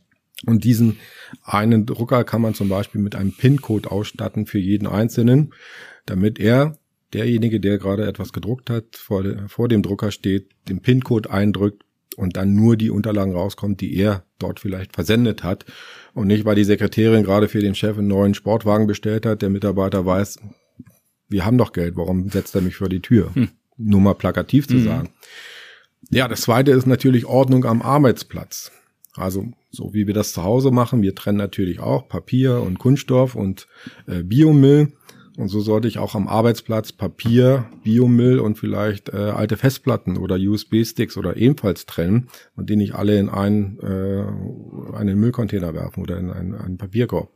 Und 0.46 0.64
diesen 0.64 0.98
einen 1.44 1.86
Drucker 1.86 2.24
kann 2.24 2.42
man 2.42 2.54
zum 2.54 2.68
Beispiel 2.68 3.00
mit 3.00 3.16
einem 3.16 3.32
PIN-Code 3.32 3.90
ausstatten 3.90 4.46
für 4.46 4.60
jeden 4.60 4.88
einzelnen 4.88 5.54
damit 6.06 6.40
er, 6.40 6.78
derjenige, 7.14 7.60
der 7.60 7.78
gerade 7.78 8.06
etwas 8.06 8.34
gedruckt 8.34 8.70
hat, 8.70 8.96
vor, 8.96 9.24
de, 9.24 9.48
vor 9.48 9.68
dem 9.68 9.82
Drucker 9.82 10.12
steht, 10.12 10.52
den 10.68 10.82
PIN-Code 10.82 11.32
eindrückt 11.32 11.84
und 12.16 12.38
dann 12.38 12.56
nur 12.56 12.78
die 12.78 12.90
Unterlagen 12.90 13.34
rauskommt, 13.34 13.82
die 13.82 13.96
er 13.96 14.24
dort 14.40 14.60
vielleicht 14.60 14.94
versendet 14.94 15.44
hat. 15.44 15.66
Und 16.14 16.28
nicht, 16.28 16.46
weil 16.46 16.56
die 16.56 16.64
Sekretärin 16.64 17.24
gerade 17.24 17.48
für 17.48 17.60
den 17.60 17.76
Chef 17.76 17.98
einen 17.98 18.08
neuen 18.08 18.34
Sportwagen 18.34 18.88
bestellt 18.88 19.26
hat, 19.26 19.42
der 19.42 19.50
Mitarbeiter 19.50 20.06
weiß, 20.06 20.40
wir 21.28 21.46
haben 21.46 21.58
doch 21.58 21.74
Geld, 21.74 21.96
warum 21.96 22.30
setzt 22.30 22.56
er 22.56 22.62
mich 22.62 22.76
vor 22.76 22.90
die 22.90 23.02
Tür? 23.02 23.34
Hm. 23.34 23.50
Nur 23.78 24.00
mal 24.00 24.14
plakativ 24.14 24.68
zu 24.68 24.76
hm. 24.76 24.84
sagen. 24.84 25.10
Ja, 26.12 26.28
das 26.28 26.42
zweite 26.42 26.72
ist 26.72 26.86
natürlich 26.86 27.26
Ordnung 27.26 27.66
am 27.66 27.82
Arbeitsplatz. 27.82 28.72
Also 29.16 29.52
so 29.72 29.94
wie 29.94 30.08
wir 30.08 30.14
das 30.14 30.34
zu 30.34 30.44
Hause 30.44 30.72
machen, 30.72 31.02
wir 31.02 31.16
trennen 31.16 31.38
natürlich 31.38 31.80
auch 31.80 32.08
Papier 32.08 32.62
und 32.62 32.80
Kunststoff 32.80 33.36
und 33.36 33.68
äh, 34.08 34.24
Biomüll. 34.24 34.94
Und 35.38 35.50
so 35.50 35.60
sollte 35.60 35.88
ich 35.88 35.98
auch 35.98 36.16
am 36.16 36.28
Arbeitsplatz 36.28 36.94
Papier, 36.94 37.66
Biomüll 37.84 38.40
und 38.40 38.58
vielleicht 38.58 39.10
äh, 39.10 39.18
alte 39.18 39.58
Festplatten 39.58 40.18
oder 40.18 40.36
USB-Sticks 40.36 41.18
oder 41.18 41.36
ebenfalls 41.36 41.86
trennen 41.86 42.30
und 42.56 42.70
die 42.70 42.76
nicht 42.76 42.96
alle 42.96 43.20
in 43.20 43.30
einen, 43.30 43.80
äh, 43.80 44.96
einen 44.96 45.20
Müllcontainer 45.20 45.74
werfen 45.74 46.02
oder 46.02 46.18
in 46.18 46.32
einen, 46.32 46.56
einen 46.56 46.78
Papierkorb. 46.78 47.32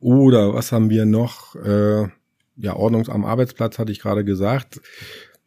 Oder 0.00 0.54
was 0.54 0.72
haben 0.72 0.90
wir 0.90 1.06
noch? 1.06 1.54
Äh, 1.56 2.08
ja, 2.56 2.76
Ordnung 2.76 3.08
am 3.08 3.24
Arbeitsplatz 3.24 3.78
hatte 3.78 3.92
ich 3.92 4.00
gerade 4.00 4.24
gesagt. 4.24 4.80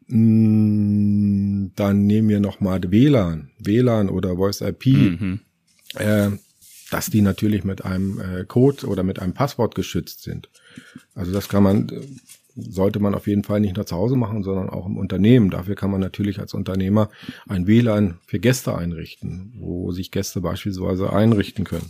Mm, 0.07 1.67
dann 1.75 2.05
nehmen 2.05 2.29
wir 2.29 2.39
noch 2.39 2.59
mal 2.59 2.81
WLAN, 2.83 3.51
WLAN 3.59 4.09
oder 4.09 4.35
Voice 4.35 4.61
IP. 4.61 4.85
Mhm. 4.87 5.39
Äh, 5.95 6.31
dass 6.93 7.07
die 7.07 7.21
natürlich 7.21 7.63
mit 7.63 7.83
einem 7.83 8.19
äh, 8.19 8.45
Code 8.45 8.85
oder 8.85 9.01
mit 9.01 9.19
einem 9.19 9.33
Passwort 9.33 9.73
geschützt 9.73 10.21
sind. 10.21 10.49
Also 11.15 11.31
das 11.31 11.49
kann 11.49 11.63
man, 11.63 11.91
sollte 12.55 12.99
man 12.99 13.15
auf 13.15 13.25
jeden 13.25 13.43
Fall 13.43 13.59
nicht 13.59 13.75
nur 13.75 13.87
zu 13.87 13.95
Hause 13.95 14.15
machen, 14.15 14.43
sondern 14.43 14.69
auch 14.69 14.85
im 14.85 14.97
Unternehmen. 14.97 15.49
Dafür 15.49 15.73
kann 15.75 15.89
man 15.89 15.99
natürlich 15.99 16.39
als 16.39 16.53
Unternehmer 16.53 17.09
ein 17.47 17.65
WLAN 17.65 18.19
für 18.27 18.39
Gäste 18.39 18.77
einrichten, 18.77 19.53
wo 19.57 19.91
sich 19.91 20.11
Gäste 20.11 20.39
beispielsweise 20.39 21.11
einrichten 21.11 21.65
können. 21.65 21.89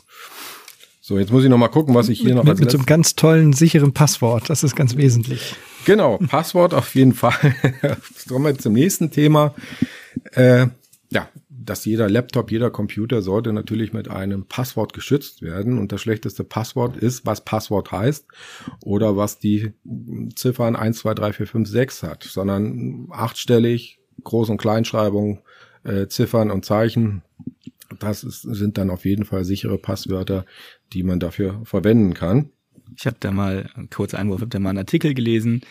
So, 1.02 1.20
jetzt 1.20 1.34
muss 1.34 1.44
ich 1.44 1.50
noch 1.50 1.58
mal 1.58 1.68
gucken, 1.68 1.94
was 1.96 2.08
ich 2.08 2.22
hier 2.22 2.34
noch 2.34 2.46
mit, 2.46 2.52
als 2.52 2.60
mit 2.62 2.72
so 2.72 2.78
einem 2.78 2.86
ganz 2.86 3.16
tollen 3.16 3.52
sicheren 3.52 3.92
Passwort. 3.92 4.50
Das 4.50 4.64
ist 4.64 4.74
ganz 4.74 4.96
wesentlich. 4.96 5.56
Genau, 5.84 6.18
Passwort 6.18 6.74
auf 6.74 6.96
jeden 6.96 7.14
Fall. 7.14 7.56
Kommen 8.30 8.46
wir 8.46 8.58
zum 8.58 8.72
nächsten 8.72 9.12
Thema. 9.12 9.54
Äh, 10.32 10.68
ja, 11.10 11.28
dass 11.66 11.86
jeder 11.86 12.10
Laptop, 12.10 12.52
jeder 12.52 12.70
Computer 12.70 13.22
sollte 13.22 13.54
natürlich 13.54 13.94
mit 13.94 14.08
einem 14.08 14.46
Passwort 14.46 14.94
geschützt 14.94 15.42
werden. 15.42 15.78
Und 15.78 15.92
das 15.92 16.02
schlechteste 16.02 16.44
Passwort 16.44 16.98
ist, 16.98 17.26
was 17.26 17.44
Passwort 17.44 17.92
heißt 17.92 18.28
oder 18.84 19.18
was 19.18 19.40
die 19.40 19.74
Ziffern 20.36 20.76
1, 20.76 21.00
2, 21.00 21.14
3, 21.14 21.34
4, 21.34 21.48
5, 21.48 21.70
6 21.70 22.04
hat, 22.04 22.24
sondern 22.24 23.08
achtstellig, 23.12 24.00
Groß- 24.24 24.52
und 24.52 24.58
Kleinschreibung, 24.58 25.42
äh, 25.84 26.08
Ziffern 26.08 26.52
und 26.52 26.66
Zeichen. 26.66 27.24
Das 28.00 28.24
ist, 28.24 28.42
sind 28.42 28.78
dann 28.78 28.90
auf 28.90 29.06
jeden 29.06 29.26
Fall 29.26 29.44
sichere 29.44 29.78
Passwörter, 29.78 30.46
die 30.94 31.04
man 31.04 31.20
dafür 31.20 31.62
verwenden 31.64 32.14
kann. 32.14 32.50
Ich 32.98 33.06
habe 33.06 33.18
da 33.20 33.32
mal, 33.32 33.70
kurzer 33.94 34.20
Einwurf, 34.20 34.42
habe 34.42 34.50
da 34.50 34.60
mal 34.60 34.70
einen 34.70 34.80
Artikel 34.80 35.14
gelesen, 35.14 35.62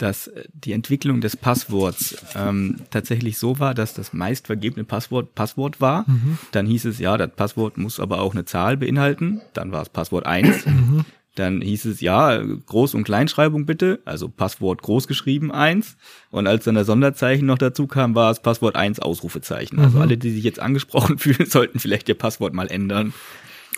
dass 0.00 0.28
äh, 0.28 0.44
die 0.52 0.72
Entwicklung 0.72 1.20
des 1.20 1.36
Passworts 1.36 2.16
ähm, 2.34 2.80
tatsächlich 2.90 3.38
so 3.38 3.58
war, 3.58 3.74
dass 3.74 3.94
das 3.94 4.12
meistvergebene 4.12 4.84
Passwort 4.84 5.34
Passwort 5.34 5.80
war. 5.80 6.04
Mhm. 6.08 6.38
Dann 6.52 6.66
hieß 6.66 6.86
es, 6.86 6.98
ja, 6.98 7.16
das 7.16 7.30
Passwort 7.36 7.78
muss 7.78 8.00
aber 8.00 8.20
auch 8.20 8.32
eine 8.32 8.44
Zahl 8.44 8.76
beinhalten. 8.76 9.40
Dann 9.52 9.72
war 9.72 9.82
es 9.82 9.88
Passwort 9.88 10.26
1. 10.26 10.66
Mhm. 10.66 11.04
dann 11.36 11.60
hieß 11.60 11.86
es 11.86 12.00
ja, 12.00 12.30
Groß- 12.40 12.94
und 12.94 13.04
Kleinschreibung 13.04 13.64
bitte, 13.64 14.00
also 14.04 14.28
Passwort 14.28 14.82
groß 14.82 15.06
geschrieben 15.06 15.52
eins. 15.52 15.96
Und 16.30 16.46
als 16.46 16.64
dann 16.64 16.74
der 16.74 16.84
Sonderzeichen 16.84 17.46
noch 17.46 17.58
dazu 17.58 17.86
kam, 17.86 18.14
war 18.14 18.30
es 18.30 18.40
Passwort 18.40 18.76
eins 18.76 18.98
Ausrufezeichen. 18.98 19.78
Also 19.78 19.96
mhm. 19.96 20.02
alle, 20.02 20.18
die 20.18 20.30
sich 20.30 20.44
jetzt 20.44 20.60
angesprochen 20.60 21.18
fühlen, 21.18 21.46
sollten 21.46 21.78
vielleicht 21.78 22.08
ihr 22.08 22.16
Passwort 22.16 22.52
mal 22.52 22.68
ändern. 22.68 23.12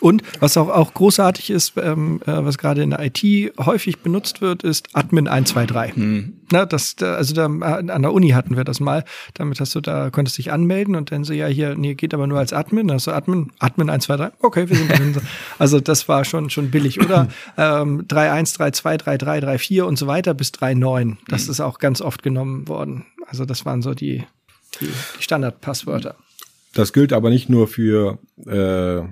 Und 0.01 0.23
was 0.39 0.57
auch, 0.57 0.69
auch 0.69 0.93
großartig 0.93 1.49
ist, 1.49 1.73
ähm, 1.77 2.19
äh, 2.25 2.43
was 2.43 2.57
gerade 2.57 2.83
in 2.83 2.89
der 2.89 2.99
IT 2.99 3.23
häufig 3.57 3.99
benutzt 3.99 4.41
wird, 4.41 4.63
ist 4.63 4.89
Admin 4.93 5.27
123. 5.27 5.95
Hm. 5.95 6.33
Na, 6.51 6.65
das, 6.65 6.95
also 6.99 7.33
da, 7.33 7.45
an 7.45 8.01
der 8.01 8.11
Uni 8.11 8.29
hatten 8.29 8.57
wir 8.57 8.63
das 8.63 8.79
mal. 8.79 9.05
Damit 9.33 9.59
hast 9.59 9.73
du 9.75 9.81
da, 9.81 10.09
konntest 10.09 10.37
dich 10.37 10.51
anmelden 10.51 10.95
und 10.95 11.11
dann 11.11 11.23
so, 11.23 11.33
ja, 11.33 11.47
hier, 11.47 11.75
nee, 11.75 11.95
geht 11.95 12.13
aber 12.13 12.27
nur 12.27 12.39
als 12.39 12.53
Admin. 12.53 12.87
Dann 12.87 12.95
hast 12.95 13.07
du 13.07 13.11
Admin, 13.11 13.51
Admin 13.59 13.89
123. 13.89 14.43
Okay, 14.43 14.69
wir 14.69 14.75
sind 14.75 14.91
drin. 14.91 15.15
also 15.59 15.79
das 15.79 16.07
war 16.09 16.25
schon, 16.25 16.49
schon 16.49 16.69
billig. 16.69 16.99
Oder 16.99 17.27
ähm, 17.57 18.05
31, 18.09 18.53
32, 18.73 19.03
33, 19.19 19.61
34 19.61 19.81
und 19.83 19.97
so 19.97 20.07
weiter 20.07 20.33
bis 20.33 20.51
39. 20.59 21.17
Das 21.27 21.45
hm. 21.45 21.51
ist 21.51 21.59
auch 21.59 21.79
ganz 21.79 22.01
oft 22.01 22.23
genommen 22.23 22.67
worden. 22.67 23.05
Also 23.27 23.45
das 23.45 23.65
waren 23.65 23.81
so 23.81 23.93
die, 23.93 24.23
die, 24.79 24.87
die 25.17 25.23
Standardpasswörter. 25.23 26.15
Das 26.73 26.93
gilt 26.93 27.13
aber 27.13 27.29
nicht 27.29 27.49
nur 27.49 27.67
für 27.67 28.17
äh, 28.45 29.07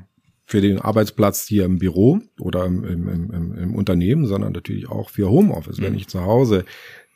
für 0.52 0.60
den 0.60 0.80
Arbeitsplatz 0.80 1.48
hier 1.48 1.64
im 1.64 1.80
Büro 1.80 2.20
oder 2.38 2.66
im, 2.66 2.84
im, 2.84 3.08
im, 3.08 3.58
im 3.58 3.74
Unternehmen, 3.74 4.26
sondern 4.26 4.52
natürlich 4.52 4.90
auch 4.90 5.10
für 5.10 5.30
Homeoffice. 5.30 5.78
Mhm. 5.78 5.84
Wenn 5.84 5.96
ich 5.96 6.10
zu 6.10 6.26
Hause 6.26 6.66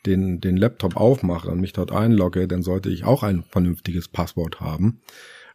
den, 0.06 0.40
den 0.40 0.56
Laptop 0.56 0.96
aufmache 0.96 1.50
und 1.50 1.60
mich 1.60 1.74
dort 1.74 1.92
einlogge, 1.92 2.48
dann 2.48 2.62
sollte 2.62 2.88
ich 2.88 3.04
auch 3.04 3.22
ein 3.22 3.42
vernünftiges 3.42 4.08
Passwort 4.08 4.60
haben. 4.60 5.02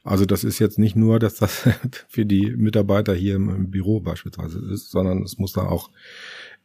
Also 0.04 0.26
das 0.26 0.44
ist 0.44 0.60
jetzt 0.60 0.78
nicht 0.78 0.96
nur, 0.96 1.17
dass 1.17 1.38
das 1.38 1.67
für 2.08 2.24
die 2.24 2.52
Mitarbeiter 2.56 3.15
hier 3.15 3.34
im, 3.34 3.72
Büro 3.72 4.00
beispielsweise 4.00 4.60
ist, 4.72 4.91
sondern 4.91 5.24
es 5.24 5.39
muss 5.39 5.54
da 5.54 5.62
auch 5.62 5.89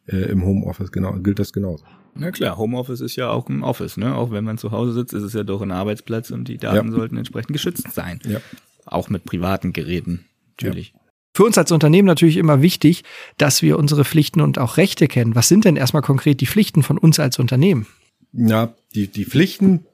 äh, 0.05 0.17
im 0.17 0.45
Homeoffice 0.45 0.91
genau, 0.91 1.13
gilt 1.13 1.39
das 1.39 1.51
genauso. 1.51 1.83
Na 2.13 2.29
klar, 2.29 2.59
Homeoffice 2.59 3.01
ist 3.01 3.15
ja 3.15 3.31
auch 3.31 3.49
ein 3.49 3.63
Office, 3.63 3.97
ne? 3.97 4.13
Auch 4.13 4.29
wenn 4.29 4.43
man 4.43 4.59
zu 4.59 4.69
Hause 4.69 4.93
sitzt, 4.93 5.15
ist 5.15 5.23
es 5.23 5.33
ja 5.33 5.43
doch 5.43 5.63
ein 5.63 5.71
Arbeitsplatz 5.71 6.29
und 6.29 6.47
die 6.47 6.57
Daten 6.57 6.89
ja. 6.89 6.93
sollten 6.93 7.17
entsprechend 7.17 7.53
geschützt 7.53 7.91
sein. 7.91 8.19
Ja. 8.27 8.39
Auch 8.85 9.09
mit 9.09 9.25
privaten 9.25 9.73
Geräten, 9.73 10.25
natürlich. 10.51 10.93
Ja 10.93 11.06
für 11.37 11.43
uns 11.43 11.55
als 11.59 11.71
Unternehmen 11.71 12.07
natürlich 12.07 12.37
immer 12.37 12.63
wichtig, 12.63 13.03
dass 13.37 13.61
wir 13.61 13.77
unsere 13.77 14.03
Pflichten 14.03 14.41
und 14.41 14.57
auch 14.57 14.77
Rechte 14.77 15.07
kennen. 15.07 15.35
Was 15.35 15.47
sind 15.47 15.65
denn 15.65 15.75
erstmal 15.75 16.01
konkret 16.01 16.41
die 16.41 16.47
Pflichten 16.47 16.81
von 16.81 16.97
uns 16.97 17.19
als 17.19 17.37
Unternehmen? 17.37 17.85
Ja, 18.33 18.73
die, 18.95 19.05
die 19.05 19.25
Pflichten, 19.25 19.85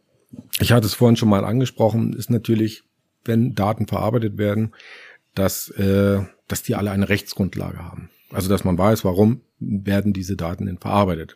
ich 0.62 0.72
hatte 0.72 0.86
es 0.86 0.94
vorhin 0.94 1.18
schon 1.18 1.28
mal 1.28 1.44
angesprochen, 1.44 2.14
ist 2.14 2.30
natürlich, 2.30 2.84
wenn 3.26 3.56
Daten 3.56 3.88
verarbeitet 3.88 4.38
werden, 4.38 4.72
dass, 5.36 5.68
äh, 5.72 6.22
dass 6.48 6.64
die 6.64 6.76
alle 6.76 6.92
eine 6.92 7.10
Rechtsgrundlage 7.10 7.80
haben. 7.80 8.10
Also 8.32 8.48
dass 8.48 8.64
man 8.64 8.78
weiß, 8.78 9.04
warum 9.04 9.42
werden 9.60 10.14
diese 10.14 10.38
Daten 10.38 10.66
denn 10.66 10.78
verarbeitet. 10.78 11.36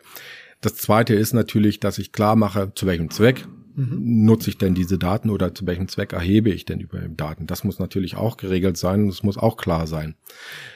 Das 0.62 0.76
zweite 0.76 1.16
ist 1.16 1.34
natürlich, 1.34 1.82
dass 1.82 1.98
ich 1.98 2.14
klar 2.14 2.38
mache, 2.38 2.72
zu 2.74 2.86
welchem 2.86 3.10
Zweck 3.10 3.46
mhm. 3.78 4.26
nutze 4.26 4.50
ich 4.50 4.58
denn 4.58 4.74
diese 4.74 4.98
Daten 4.98 5.30
oder 5.30 5.54
zu 5.54 5.66
welchem 5.66 5.88
Zweck 5.88 6.12
erhebe 6.12 6.50
ich 6.50 6.66
denn 6.66 6.80
über 6.80 7.00
Daten? 7.00 7.48
Das 7.48 7.64
muss 7.64 7.80
natürlich 7.80 8.16
auch 8.16 8.36
geregelt 8.36 8.76
sein 8.76 9.04
und 9.04 9.10
es 9.10 9.24
muss 9.24 9.38
auch 9.38 9.56
klar 9.56 9.88
sein. 9.88 10.16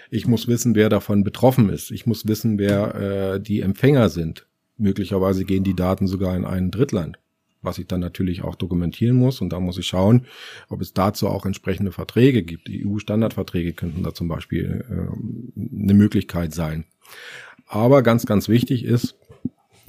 Ich 0.10 0.28
muss 0.28 0.48
wissen, 0.48 0.76
wer 0.76 0.88
davon 0.88 1.24
betroffen 1.24 1.70
ist. 1.70 1.92
Ich 1.92 2.06
muss 2.06 2.28
wissen, 2.28 2.58
wer 2.58 2.96
äh, 2.96 3.42
die 3.42 3.62
Empfänger 3.62 4.10
sind. 4.10 4.48
Möglicherweise 4.78 5.44
gehen 5.44 5.64
die 5.64 5.76
Daten 5.76 6.08
sogar 6.08 6.36
in 6.36 6.46
ein 6.46 6.72
Drittland, 6.72 7.18
was 7.62 7.78
ich 7.78 7.88
dann 7.88 8.00
natürlich 8.00 8.44
auch 8.44 8.56
dokumentieren 8.56 9.18
muss. 9.18 9.42
Und 9.42 9.50
da 9.50 9.60
muss 9.60 9.78
ich 9.78 9.88
schauen, 9.88 10.26
ob 10.70 10.82
es 10.82 10.94
dazu 10.94 11.28
auch 11.28 11.46
entsprechende 11.46 11.92
Verträge 11.92 12.44
gibt. 12.44 12.70
EU-Standardverträge 12.70 13.74
könnten 13.74 14.04
da 14.04 14.14
zum 14.14 14.28
Beispiel 14.28 14.86
äh, 14.90 15.84
eine 15.84 15.94
Möglichkeit 15.94 16.54
sein. 16.54 16.86
Aber 17.68 18.04
ganz, 18.04 18.26
ganz 18.26 18.48
wichtig 18.48 18.84
ist, 18.84 19.16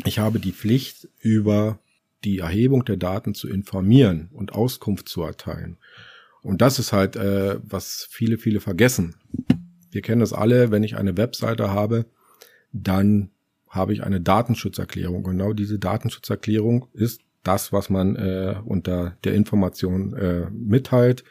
ich 0.05 0.19
habe 0.19 0.41
die 0.41 0.53
Pflicht, 0.53 1.09
über 1.21 1.79
die 2.25 2.39
Erhebung 2.39 2.85
der 2.85 2.97
Daten 2.97 3.35
zu 3.35 3.49
informieren 3.49 4.29
und 4.33 4.53
Auskunft 4.53 5.09
zu 5.09 5.23
erteilen. 5.23 5.79
Und 6.43 6.61
das 6.61 6.79
ist 6.79 6.93
halt, 6.93 7.17
äh, 7.17 7.59
was 7.63 8.07
viele, 8.11 8.39
viele 8.39 8.61
vergessen. 8.61 9.15
Wir 9.91 10.03
kennen 10.03 10.21
das 10.21 10.33
alle, 10.33 10.71
wenn 10.71 10.83
ich 10.83 10.97
eine 10.97 11.17
Webseite 11.17 11.71
habe, 11.71 12.07
dann 12.73 13.31
habe 13.69 13.93
ich 13.93 14.03
eine 14.03 14.21
Datenschutzerklärung. 14.21 15.23
Genau 15.23 15.53
diese 15.53 15.79
Datenschutzerklärung 15.79 16.87
ist 16.93 17.23
das, 17.43 17.73
was 17.73 17.91
man 17.91 18.17
äh, 18.17 18.57
unter 18.65 19.17
der 19.25 19.35
Information 19.35 20.15
äh, 20.15 20.51
mitteilt, 20.51 21.25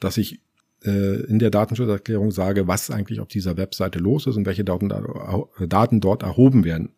dass 0.00 0.16
ich 0.16 0.40
äh, 0.84 1.22
in 1.26 1.38
der 1.38 1.50
Datenschutzerklärung 1.50 2.30
sage, 2.30 2.66
was 2.66 2.90
eigentlich 2.90 3.20
auf 3.20 3.28
dieser 3.28 3.56
Webseite 3.56 3.98
los 3.98 4.26
ist 4.26 4.36
und 4.36 4.46
welche 4.46 4.64
Daten, 4.64 4.92
Daten 5.68 6.00
dort 6.00 6.22
erhoben 6.22 6.64
werden. 6.64 6.90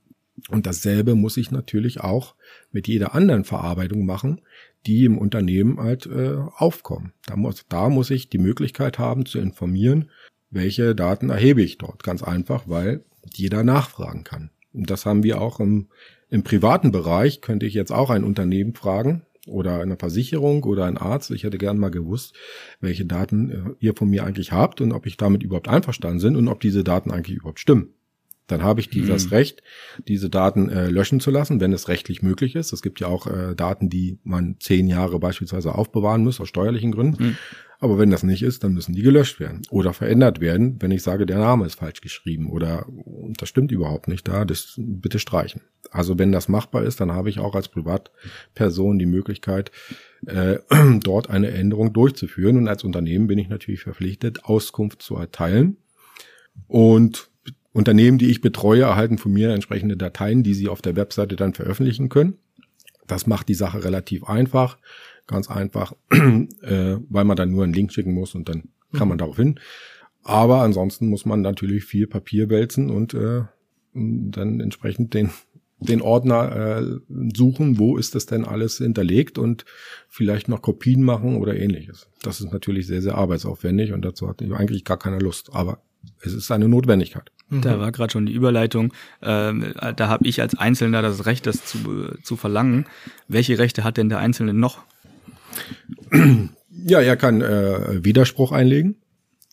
Und 0.49 0.67
dasselbe 0.67 1.15
muss 1.15 1.37
ich 1.37 1.51
natürlich 1.51 2.01
auch 2.01 2.35
mit 2.71 2.89
jeder 2.89 3.15
anderen 3.15 3.45
Verarbeitung 3.45 4.07
machen, 4.07 4.41
die 4.87 5.05
im 5.05 5.19
Unternehmen 5.19 5.79
halt 5.79 6.07
äh, 6.07 6.37
aufkommen. 6.57 7.13
Da 7.27 7.37
muss, 7.37 7.67
da 7.69 7.89
muss 7.89 8.11
ich 8.11 8.31
die 8.31 8.39
Möglichkeit 8.39 8.99
haben 8.99 9.27
zu 9.27 9.39
informieren, 9.39 10.11
welche 10.51 10.95
Daten 10.95 11.31
erhebe 11.31 11.63
ich 11.63 11.79
dort. 11.79 12.03
Ganz 12.03 12.23
einfach, 12.23 12.65
weil 12.67 13.05
jeder 13.33 13.63
nachfragen 13.63 14.25
kann. 14.25 14.51
Und 14.73 14.91
das 14.91 15.05
haben 15.05 15.23
wir 15.23 15.41
auch 15.41 15.61
im, 15.61 15.89
im 16.29 16.43
privaten 16.43 16.93
Bereich, 16.93 17.41
könnte 17.41 17.67
ich 17.67 17.75
jetzt 17.75 17.93
auch 17.93 18.11
ein 18.11 18.25
Unternehmen 18.25 18.75
fragen 18.75 19.23
oder 19.47 19.81
eine 19.81 19.97
Versicherung 19.97 20.65
oder 20.65 20.87
ein 20.87 20.97
Arzt. 20.97 21.31
Ich 21.31 21.45
hätte 21.45 21.59
gern 21.59 21.79
mal 21.79 21.91
gewusst, 21.91 22.35
welche 22.81 23.05
Daten 23.05 23.51
äh, 23.51 23.75
ihr 23.81 23.95
von 23.95 24.09
mir 24.09 24.25
eigentlich 24.25 24.53
habt 24.53 24.81
und 24.81 24.93
ob 24.93 25.07
ich 25.07 25.17
damit 25.17 25.43
überhaupt 25.43 25.69
einverstanden 25.69 26.23
bin 26.23 26.37
und 26.37 26.49
ob 26.49 26.61
diese 26.61 26.85
Daten 26.85 27.11
eigentlich 27.11 27.37
überhaupt 27.37 27.61
stimmen. 27.61 27.95
Dann 28.51 28.63
habe 28.63 28.81
ich 28.81 28.89
dieses 28.89 29.27
mhm. 29.27 29.31
Recht, 29.31 29.63
diese 30.09 30.31
Daten 30.31 30.69
äh, 30.69 30.89
löschen 30.89 31.21
zu 31.21 31.31
lassen, 31.31 31.61
wenn 31.61 31.73
es 31.73 31.89
rechtlich 31.89 32.23
möglich 32.23 32.57
ist. 32.57 32.73
Es 32.73 32.83
gibt 32.83 33.01
ja 33.01 33.07
auch 33.07 33.27
äh, 33.27 33.55
Daten, 33.55 33.89
die 33.89 34.19
man 34.25 34.57
zehn 34.61 34.89
Jahre 34.89 35.19
beispielsweise 35.19 35.75
aufbewahren 35.75 36.25
muss, 36.25 36.41
aus 36.41 36.49
steuerlichen 36.49 36.93
Gründen. 36.93 37.23
Mhm. 37.23 37.37
Aber 37.83 37.99
wenn 37.99 38.11
das 38.11 38.23
nicht 38.23 38.43
ist, 38.43 38.63
dann 38.63 38.75
müssen 38.75 38.95
die 38.95 39.01
gelöscht 39.01 39.41
werden 39.41 39.63
oder 39.71 39.95
verändert 39.95 40.41
werden, 40.41 40.77
wenn 40.81 40.91
ich 40.91 41.03
sage, 41.03 41.25
der 41.25 41.39
Name 41.39 41.65
ist 41.65 41.77
falsch 41.77 42.03
geschrieben 42.03 42.51
oder 42.51 42.87
das 43.39 43.49
stimmt 43.49 43.73
überhaupt 43.73 44.07
nicht 44.07 44.29
da, 44.29 44.45
das 44.45 44.75
bitte 44.77 45.19
streichen. 45.19 45.63
Also 45.91 46.19
wenn 46.19 46.31
das 46.31 46.49
machbar 46.49 46.85
ist, 46.85 47.01
dann 47.01 47.13
habe 47.13 47.31
ich 47.31 47.39
auch 47.39 47.55
als 47.55 47.69
Privatperson 47.69 48.99
die 48.99 49.07
Möglichkeit, 49.07 49.71
äh, 50.27 50.59
dort 51.03 51.31
eine 51.31 51.53
Änderung 51.53 51.95
durchzuführen. 51.95 52.59
Und 52.59 52.69
als 52.69 52.85
Unternehmen 52.85 53.29
bin 53.29 53.39
ich 53.39 53.49
natürlich 53.49 53.81
verpflichtet, 53.81 54.45
Auskunft 54.45 55.01
zu 55.01 55.17
erteilen. 55.17 55.79
Und 56.69 57.30
Unternehmen, 57.73 58.19
die 58.19 58.31
ich 58.31 58.41
betreue, 58.41 58.83
erhalten 58.83 59.19
von 59.19 59.33
mir 59.33 59.51
entsprechende 59.53 59.97
Dateien, 59.97 60.43
die 60.43 60.55
sie 60.55 60.69
auf 60.69 60.83
der 60.83 60.97
Webseite 60.97 61.37
dann 61.37 61.55
veröffentlichen 61.55 62.09
können. 62.09 62.39
Das 63.07 63.27
macht 63.27 63.49
die 63.49 63.55
Sache 63.55 63.85
relativ 63.85 64.25
einfach, 64.25 64.79
ganz 65.27 65.49
einfach, 65.49 65.95
äh, 66.11 66.97
weil 67.09 67.25
man 67.25 67.37
dann 67.37 67.51
nur 67.51 67.65
einen 67.65 67.73
Link 67.73 67.93
schicken 67.93 68.13
muss 68.13 68.35
und 68.35 68.49
dann 68.49 68.69
kann 68.93 69.09
man 69.09 69.17
mhm. 69.17 69.21
darauf 69.21 69.37
hin. 69.37 69.61
Aber 70.23 70.63
ansonsten 70.63 71.09
muss 71.09 71.25
man 71.25 71.41
natürlich 71.41 71.85
viel 71.85 72.07
Papier 72.07 72.51
wälzen 72.51 72.91
und 72.91 73.15
äh, 73.15 73.43
dann 73.95 74.61
entsprechend 74.61 75.15
den 75.15 75.31
den 75.81 76.03
Ordner 76.03 76.81
äh, 76.81 77.01
suchen, 77.35 77.79
wo 77.79 77.97
ist 77.97 78.15
das 78.15 78.27
denn 78.27 78.45
alles 78.45 78.79
hinterlegt 78.79 79.39
und 79.39 79.65
vielleicht 80.09 80.49
noch 80.49 80.61
Kopien 80.61 81.03
machen 81.03 81.37
oder 81.37 81.57
ähnliches. 81.57 82.09
Das 82.23 82.41
ist 82.41 82.53
natürlich 82.53 82.87
sehr, 82.87 83.01
sehr 83.01 83.15
arbeitsaufwendig 83.15 83.93
und 83.93 84.05
dazu 84.05 84.29
hatte 84.29 84.45
ich 84.45 84.53
eigentlich 84.53 84.85
gar 84.85 84.99
keine 84.99 85.19
Lust. 85.19 85.55
Aber 85.55 85.83
es 86.23 86.33
ist 86.33 86.51
eine 86.51 86.69
Notwendigkeit. 86.69 87.31
Da 87.51 87.77
mhm. 87.77 87.81
war 87.81 87.93
gerade 87.93 88.13
schon 88.13 88.27
die 88.27 88.33
Überleitung. 88.33 88.93
Ähm, 89.23 89.75
da 89.97 90.09
habe 90.09 90.27
ich 90.27 90.41
als 90.41 90.57
Einzelner 90.57 91.03
das 91.03 91.27
Recht, 91.27 91.47
das 91.47 91.65
zu, 91.65 92.15
zu 92.23 92.37
verlangen. 92.37 92.87
Welche 93.27 93.59
Rechte 93.59 93.83
hat 93.83 93.97
denn 93.97 94.09
der 94.09 94.19
Einzelne 94.19 94.55
noch? 94.55 94.79
Ja, 96.71 97.01
er 97.01 97.17
kann 97.17 97.41
äh, 97.41 98.05
Widerspruch 98.05 98.53
einlegen 98.53 98.97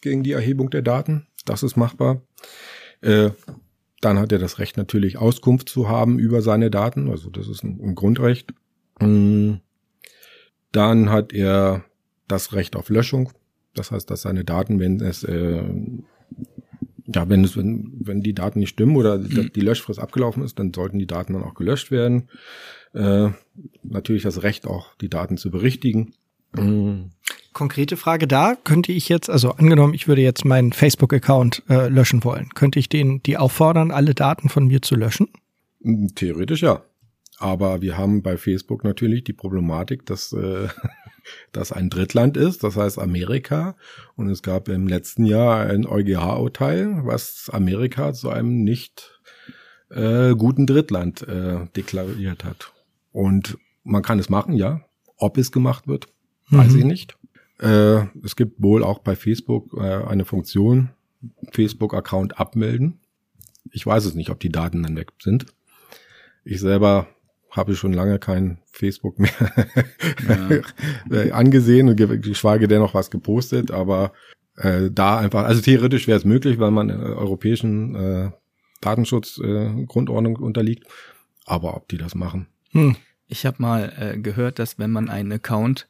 gegen 0.01 0.24
die 0.24 0.34
Erhebung 0.34 0.69
der 0.69 0.84
Daten. 0.84 1.28
Das 1.45 1.63
ist 1.63 1.76
machbar. 1.76 2.22
Äh, 3.01 3.32
dann 4.01 4.19
hat 4.19 4.32
er 4.32 4.39
das 4.39 4.59
Recht 4.59 4.78
natürlich 4.78 5.17
Auskunft 5.17 5.69
zu 5.69 5.89
haben 5.89 6.19
über 6.19 6.41
seine 6.41 6.69
Daten. 6.69 7.09
Also 7.09 7.30
das 7.30 7.47
ist 7.47 7.63
ein, 7.63 7.80
ein 7.82 7.95
Grundrecht. 7.95 8.53
Mm. 8.99 9.55
Dann 10.72 11.09
hat 11.09 11.34
er 11.34 11.86
das 12.28 12.53
Recht 12.53 12.76
auf 12.76 12.89
Löschung. 12.89 13.32
Das 13.74 13.91
heißt, 13.91 14.09
dass 14.09 14.22
seine 14.22 14.43
Daten, 14.43 14.80
wenn 14.80 14.99
es 14.99 15.24
äh, 15.24 15.63
ja, 17.14 17.30
wenn, 17.30 17.43
es, 17.43 17.55
wenn, 17.55 17.93
wenn 17.99 18.22
die 18.22 18.34
Daten 18.34 18.60
nicht 18.60 18.70
stimmen 18.70 18.95
oder 18.95 19.18
mhm. 19.18 19.51
die 19.53 19.62
Löschfrist 19.62 19.99
abgelaufen 19.99 20.43
ist, 20.43 20.60
dann 20.60 20.74
sollten 20.74 20.99
die 20.99 21.08
Daten 21.08 21.34
dann 21.34 21.43
auch 21.43 21.53
gelöscht 21.53 21.89
werden. 21.89 22.30
Äh, 22.93 23.30
natürlich 23.84 24.24
das 24.24 24.43
Recht 24.43 24.68
auch, 24.68 24.95
die 24.95 25.10
Daten 25.10 25.38
zu 25.38 25.49
berichtigen. 25.49 26.14
Mhm. 26.53 27.12
Konkrete 27.53 27.97
Frage 27.97 28.28
da, 28.28 28.55
könnte 28.55 28.91
ich 28.91 29.10
jetzt, 29.10 29.30
also 29.30 29.51
angenommen, 29.51 29.93
ich 29.93 30.08
würde 30.08 30.22
jetzt 30.22 30.45
meinen 30.45 30.74
Facebook-Account 30.74 31.64
äh, 31.70 31.88
löschen 31.88 32.24
wollen, 32.24 32.49
könnte 32.53 32.78
ich 32.78 32.88
den 32.88 33.24
die 33.24 33.38
auffordern, 33.38 33.91
alle 33.91 34.14
Daten 34.14 34.49
von 34.49 34.68
mir 34.68 34.82
zu 34.82 34.95
löschen? 34.95 35.28
Theoretisch 36.16 36.62
ja. 36.62 36.84
Aber 37.39 37.81
wir 37.81 37.97
haben 37.97 38.23
bei 38.23 38.38
Facebook 38.38 38.83
natürlich 38.83 39.23
die 39.23 39.33
Problematik, 39.33 40.05
dass 40.05 40.33
äh, 40.33 40.67
das 41.51 41.71
ein 41.71 41.89
Drittland 41.89 42.35
ist, 42.35 42.63
das 42.63 42.75
heißt 42.75 42.99
Amerika. 42.99 43.75
Und 44.15 44.29
es 44.29 44.41
gab 44.41 44.69
im 44.69 44.88
letzten 44.88 45.25
Jahr 45.25 45.61
ein 45.61 45.85
EuGH-Urteil, 45.85 47.05
was 47.05 47.49
Amerika 47.51 48.13
zu 48.13 48.29
einem 48.29 48.63
nicht 48.63 49.19
äh, 49.89 50.35
guten 50.35 50.65
Drittland 50.65 51.27
äh, 51.27 51.67
deklariert 51.75 52.43
hat. 52.43 52.73
Und 53.11 53.57
man 53.83 54.01
kann 54.01 54.19
es 54.19 54.29
machen, 54.29 54.53
ja. 54.53 54.81
Ob 55.17 55.38
es 55.38 55.51
gemacht 55.51 55.88
wird, 55.88 56.07
weiß 56.49 56.73
mhm. 56.73 56.79
ich 56.79 56.85
nicht. 56.85 57.17
Äh, 57.59 58.05
es 58.23 58.35
gibt 58.35 58.61
wohl 58.61 58.83
auch 58.83 58.99
bei 58.99 59.15
Facebook 59.15 59.73
äh, 59.77 60.03
eine 60.05 60.25
Funktion, 60.25 60.89
Facebook-Account 61.51 62.39
abmelden. 62.39 62.99
Ich 63.71 63.85
weiß 63.85 64.05
es 64.05 64.13
nicht, 64.13 64.29
ob 64.29 64.39
die 64.39 64.51
Daten 64.51 64.83
dann 64.83 64.95
weg 64.95 65.11
sind. 65.19 65.47
Ich 66.43 66.59
selber 66.59 67.07
habe 67.58 67.76
schon 67.76 67.93
lange 67.93 68.20
kein 68.20 68.60
Facebook 68.72 69.20
mehr 69.20 69.32
ja. 71.10 71.22
angesehen 71.34 71.89
und 71.89 71.97
geschweige 72.22 72.68
denn 72.68 72.80
noch 72.80 72.93
was 72.93 73.12
gepostet, 73.12 73.72
aber 73.72 74.14
äh, 74.55 74.89
da 74.91 75.20
einfach, 75.20 75.43
also 75.43 75.62
theoretisch 75.62 76.08
wäre 76.08 76.18
es 76.18 76.26
möglich, 76.26 76.60
weil 76.60 76.72
man 76.72 76.89
äh, 76.89 76.93
europäischen 76.93 77.95
äh, 77.95 78.32
Datenschutzgrundordnung 78.82 80.38
äh, 80.38 80.41
unterliegt, 80.41 80.86
aber 81.45 81.76
ob 81.76 81.88
die 81.89 81.97
das 81.97 82.16
machen. 82.16 82.47
Hm. 82.72 82.95
Ich 83.28 83.45
habe 83.45 83.62
mal 83.62 83.93
äh, 83.97 84.18
gehört, 84.18 84.58
dass 84.58 84.80
wenn 84.80 84.91
man 84.91 85.10
einen 85.10 85.34
Account, 85.34 85.89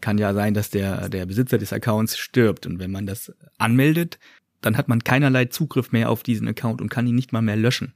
kann 0.00 0.18
ja 0.18 0.32
sein, 0.34 0.54
dass 0.54 0.70
der, 0.70 1.08
der 1.08 1.26
Besitzer 1.26 1.58
des 1.58 1.72
Accounts 1.72 2.16
stirbt 2.18 2.66
und 2.66 2.78
wenn 2.78 2.92
man 2.92 3.06
das 3.06 3.32
anmeldet, 3.56 4.18
dann 4.60 4.76
hat 4.76 4.88
man 4.88 5.02
keinerlei 5.02 5.46
Zugriff 5.46 5.92
mehr 5.92 6.10
auf 6.10 6.22
diesen 6.22 6.46
Account 6.46 6.80
und 6.80 6.88
kann 6.88 7.06
ihn 7.06 7.14
nicht 7.14 7.32
mal 7.32 7.42
mehr 7.42 7.56
löschen. 7.56 7.94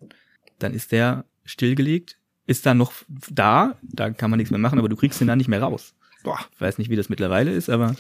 Dann 0.59 0.75
ist 0.75 0.93
der 0.93 1.25
stillgelegt, 1.45 2.19
ist 2.47 2.67
dann 2.67 2.79
noch 2.79 2.93
da, 3.31 3.77
da 3.83 4.11
kann 4.11 4.31
man 4.31 4.39
nichts 4.39 4.51
mehr 4.51 4.59
machen, 4.59 4.79
aber 4.79 4.89
du 4.89 4.97
kriegst 4.97 5.21
ihn 5.21 5.27
dann 5.27 5.39
nicht 5.39 5.49
mehr 5.49 5.63
raus. 5.63 5.95
Boah, 6.23 6.39
weiß 6.59 6.79
nicht, 6.79 6.91
wie 6.91 6.97
das 6.97 7.09
mittlerweile 7.09 7.53
ist, 7.53 7.69
aber. 7.69 7.97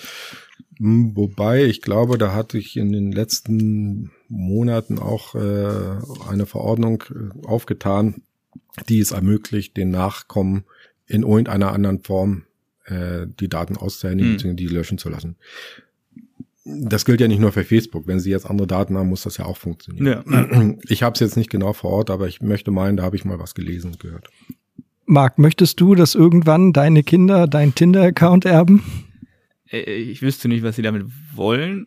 Hm, 0.78 1.16
wobei, 1.16 1.64
ich 1.64 1.82
glaube, 1.82 2.18
da 2.18 2.32
hatte 2.32 2.58
ich 2.58 2.76
in 2.76 2.92
den 2.92 3.12
letzten 3.12 4.10
Monaten 4.28 4.98
auch 4.98 5.34
äh, 5.34 5.98
eine 6.28 6.46
Verordnung 6.46 7.04
äh, 7.10 7.46
aufgetan, 7.46 8.22
die 8.88 9.00
es 9.00 9.10
ermöglicht, 9.10 9.76
den 9.76 9.90
Nachkommen 9.90 10.64
in 11.06 11.22
irgendeiner 11.22 11.72
anderen 11.72 12.02
Form 12.02 12.44
äh, 12.84 13.26
die 13.40 13.48
Daten 13.48 13.76
auszuhändigen, 13.76 14.50
mhm. 14.50 14.56
die 14.56 14.68
löschen 14.68 14.98
zu 14.98 15.08
lassen 15.08 15.36
das 16.64 17.04
gilt 17.04 17.20
ja 17.20 17.28
nicht 17.28 17.40
nur 17.40 17.52
für 17.52 17.64
Facebook. 17.64 18.06
Wenn 18.06 18.20
Sie 18.20 18.30
jetzt 18.30 18.48
andere 18.48 18.66
Daten 18.66 18.96
haben, 18.96 19.08
muss 19.08 19.22
das 19.22 19.36
ja 19.36 19.46
auch 19.46 19.56
funktionieren. 19.56 20.24
Ja. 20.26 20.74
Ich 20.88 21.02
habe 21.02 21.14
es 21.14 21.20
jetzt 21.20 21.36
nicht 21.36 21.50
genau 21.50 21.72
vor 21.72 21.90
Ort, 21.90 22.10
aber 22.10 22.28
ich 22.28 22.40
möchte 22.40 22.70
meinen, 22.70 22.96
da 22.96 23.02
habe 23.02 23.16
ich 23.16 23.24
mal 23.24 23.38
was 23.38 23.54
gelesen 23.54 23.92
und 23.92 24.00
gehört. 24.00 24.28
Marc, 25.04 25.38
möchtest 25.38 25.80
du, 25.80 25.94
dass 25.94 26.14
irgendwann 26.14 26.72
deine 26.72 27.02
Kinder 27.02 27.46
deinen 27.48 27.74
Tinder-Account 27.74 28.44
erben? 28.44 28.84
Äh, 29.70 29.80
ich 29.80 30.22
wüsste 30.22 30.48
nicht, 30.48 30.62
was 30.62 30.76
sie 30.76 30.82
damit 30.82 31.04
wollen. 31.34 31.86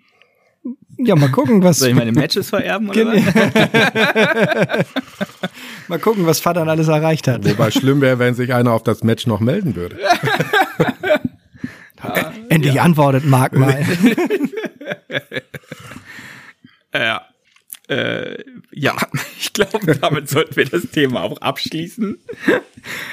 Ja, 0.98 1.16
mal 1.16 1.30
gucken, 1.30 1.64
was. 1.64 1.80
Soll 1.80 1.90
ich 1.90 1.96
meine 1.96 2.12
Matches 2.12 2.50
vererben 2.50 2.90
oder 2.90 3.06
was? 3.06 4.86
mal 5.88 6.00
gucken, 6.00 6.26
was 6.26 6.40
Vater 6.40 6.68
alles 6.68 6.88
erreicht 6.88 7.28
hat. 7.28 7.48
Wobei 7.48 7.70
schlimm 7.70 8.02
wäre, 8.02 8.18
wenn 8.18 8.34
sich 8.34 8.54
einer 8.54 8.72
auf 8.72 8.84
das 8.84 9.04
Match 9.04 9.28
noch 9.28 9.40
melden 9.40 9.76
würde. 9.76 9.98
Endlich 12.50 12.76
ja. 12.76 12.84
antwortet 12.84 13.26
Marc 13.26 13.54
mal. 13.58 13.84
ja. 16.94 17.26
Äh, 17.88 18.44
ja, 18.72 18.96
ich 19.40 19.54
glaube, 19.54 19.96
damit 19.96 20.28
sollten 20.28 20.56
wir 20.56 20.66
das 20.66 20.90
Thema 20.90 21.22
auch 21.22 21.38
abschließen. 21.38 22.18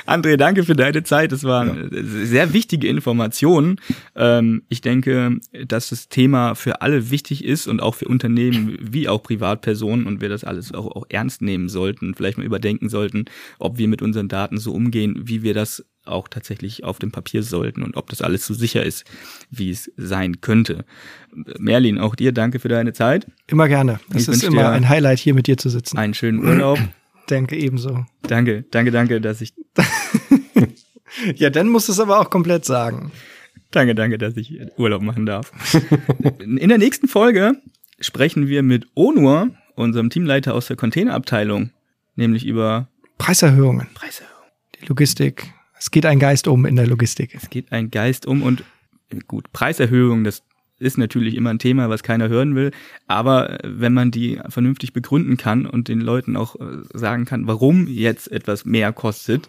André, 0.06 0.36
danke 0.36 0.64
für 0.64 0.74
deine 0.74 1.02
Zeit. 1.02 1.32
Das 1.32 1.44
waren 1.44 1.90
ja. 1.92 2.02
sehr 2.02 2.52
wichtige 2.52 2.88
Informationen. 2.88 3.80
Ähm, 4.16 4.62
ich 4.68 4.80
denke, 4.80 5.38
dass 5.66 5.90
das 5.90 6.08
Thema 6.08 6.54
für 6.54 6.80
alle 6.80 7.10
wichtig 7.10 7.44
ist 7.44 7.66
und 7.66 7.80
auch 7.80 7.94
für 7.94 8.06
Unternehmen 8.06 8.78
wie 8.80 9.08
auch 9.08 9.22
Privatpersonen 9.22 10.06
und 10.06 10.20
wir 10.20 10.28
das 10.28 10.44
alles 10.44 10.72
auch, 10.72 10.86
auch 10.86 11.04
ernst 11.08 11.42
nehmen 11.42 11.68
sollten, 11.68 12.14
vielleicht 12.14 12.38
mal 12.38 12.46
überdenken 12.46 12.88
sollten, 12.88 13.26
ob 13.58 13.78
wir 13.78 13.88
mit 13.88 14.00
unseren 14.00 14.28
Daten 14.28 14.58
so 14.58 14.72
umgehen, 14.72 15.20
wie 15.24 15.42
wir 15.42 15.54
das 15.54 15.84
auch 16.04 16.28
tatsächlich 16.28 16.84
auf 16.84 16.98
dem 16.98 17.12
Papier 17.12 17.42
sollten 17.42 17.82
und 17.82 17.96
ob 17.96 18.10
das 18.10 18.22
alles 18.22 18.46
so 18.46 18.54
sicher 18.54 18.84
ist, 18.84 19.04
wie 19.50 19.70
es 19.70 19.90
sein 19.96 20.40
könnte. 20.40 20.84
Merlin, 21.58 21.98
auch 21.98 22.14
dir 22.14 22.32
danke 22.32 22.58
für 22.58 22.68
deine 22.68 22.92
Zeit. 22.92 23.26
Immer 23.46 23.68
gerne. 23.68 24.00
Es 24.14 24.28
ist 24.28 24.42
immer 24.42 24.70
ein 24.70 24.88
Highlight, 24.88 25.18
hier 25.18 25.34
mit 25.34 25.46
dir 25.46 25.56
zu 25.56 25.68
sitzen. 25.68 25.98
Einen 25.98 26.14
schönen 26.14 26.44
Urlaub. 26.44 26.78
Danke, 27.28 27.56
ebenso. 27.56 28.04
Danke, 28.22 28.64
danke, 28.72 28.90
danke, 28.90 29.20
dass 29.20 29.40
ich. 29.40 29.54
ja, 31.36 31.50
dann 31.50 31.68
musst 31.68 31.86
du 31.86 31.92
es 31.92 32.00
aber 32.00 32.18
auch 32.18 32.30
komplett 32.30 32.64
sagen. 32.64 33.12
Danke, 33.70 33.94
danke, 33.94 34.18
dass 34.18 34.36
ich 34.36 34.60
Urlaub 34.76 35.02
machen 35.02 35.24
darf. 35.24 35.52
In 36.40 36.68
der 36.68 36.78
nächsten 36.78 37.06
Folge 37.06 37.54
sprechen 38.00 38.48
wir 38.48 38.62
mit 38.62 38.88
Onur, 38.94 39.50
unserem 39.76 40.10
Teamleiter 40.10 40.52
aus 40.52 40.66
der 40.66 40.76
Containerabteilung, 40.76 41.70
nämlich 42.16 42.44
über 42.44 42.88
Preiserhöhungen. 43.18 43.86
Preiserhöhungen. 43.94 44.50
Die 44.80 44.86
Logistik, 44.86 45.54
es 45.82 45.90
geht 45.90 46.06
ein 46.06 46.20
Geist 46.20 46.46
um 46.46 46.64
in 46.64 46.76
der 46.76 46.86
Logistik. 46.86 47.34
Es 47.34 47.50
geht 47.50 47.72
ein 47.72 47.90
Geist 47.90 48.24
um 48.24 48.44
und 48.44 48.62
äh, 49.10 49.18
gut, 49.26 49.52
Preiserhöhungen, 49.52 50.22
das 50.22 50.44
ist 50.78 50.96
natürlich 50.96 51.34
immer 51.34 51.50
ein 51.50 51.58
Thema, 51.58 51.90
was 51.90 52.04
keiner 52.04 52.28
hören 52.28 52.54
will. 52.54 52.70
Aber 53.08 53.50
äh, 53.50 53.58
wenn 53.64 53.92
man 53.92 54.12
die 54.12 54.38
vernünftig 54.48 54.92
begründen 54.92 55.36
kann 55.36 55.66
und 55.66 55.88
den 55.88 56.00
Leuten 56.00 56.36
auch 56.36 56.54
äh, 56.54 56.84
sagen 56.94 57.24
kann, 57.24 57.48
warum 57.48 57.88
jetzt 57.88 58.30
etwas 58.30 58.64
mehr 58.64 58.92
kostet, 58.92 59.48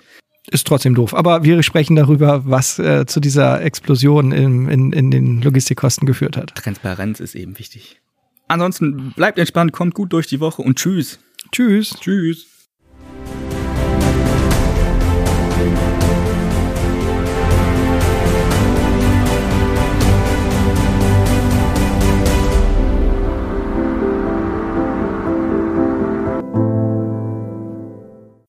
ist 0.50 0.66
trotzdem 0.66 0.96
doof. 0.96 1.14
Aber 1.14 1.44
wir 1.44 1.62
sprechen 1.62 1.96
darüber, 1.96 2.42
was 2.48 2.80
äh, 2.80 3.06
zu 3.06 3.20
dieser 3.20 3.62
Explosion 3.62 4.32
in, 4.32 4.68
in, 4.70 4.92
in 4.92 5.12
den 5.12 5.40
Logistikkosten 5.44 6.08
geführt 6.08 6.36
hat. 6.36 6.56
Transparenz 6.56 7.20
ist 7.20 7.36
eben 7.36 7.60
wichtig. 7.60 8.02
Ansonsten 8.48 9.14
bleibt 9.16 9.38
entspannt, 9.38 9.72
kommt 9.72 9.94
gut 9.94 10.12
durch 10.12 10.26
die 10.26 10.40
Woche 10.40 10.64
und 10.64 10.80
tschüss. 10.80 11.20
Tschüss. 11.52 11.96
Tschüss. 12.00 12.48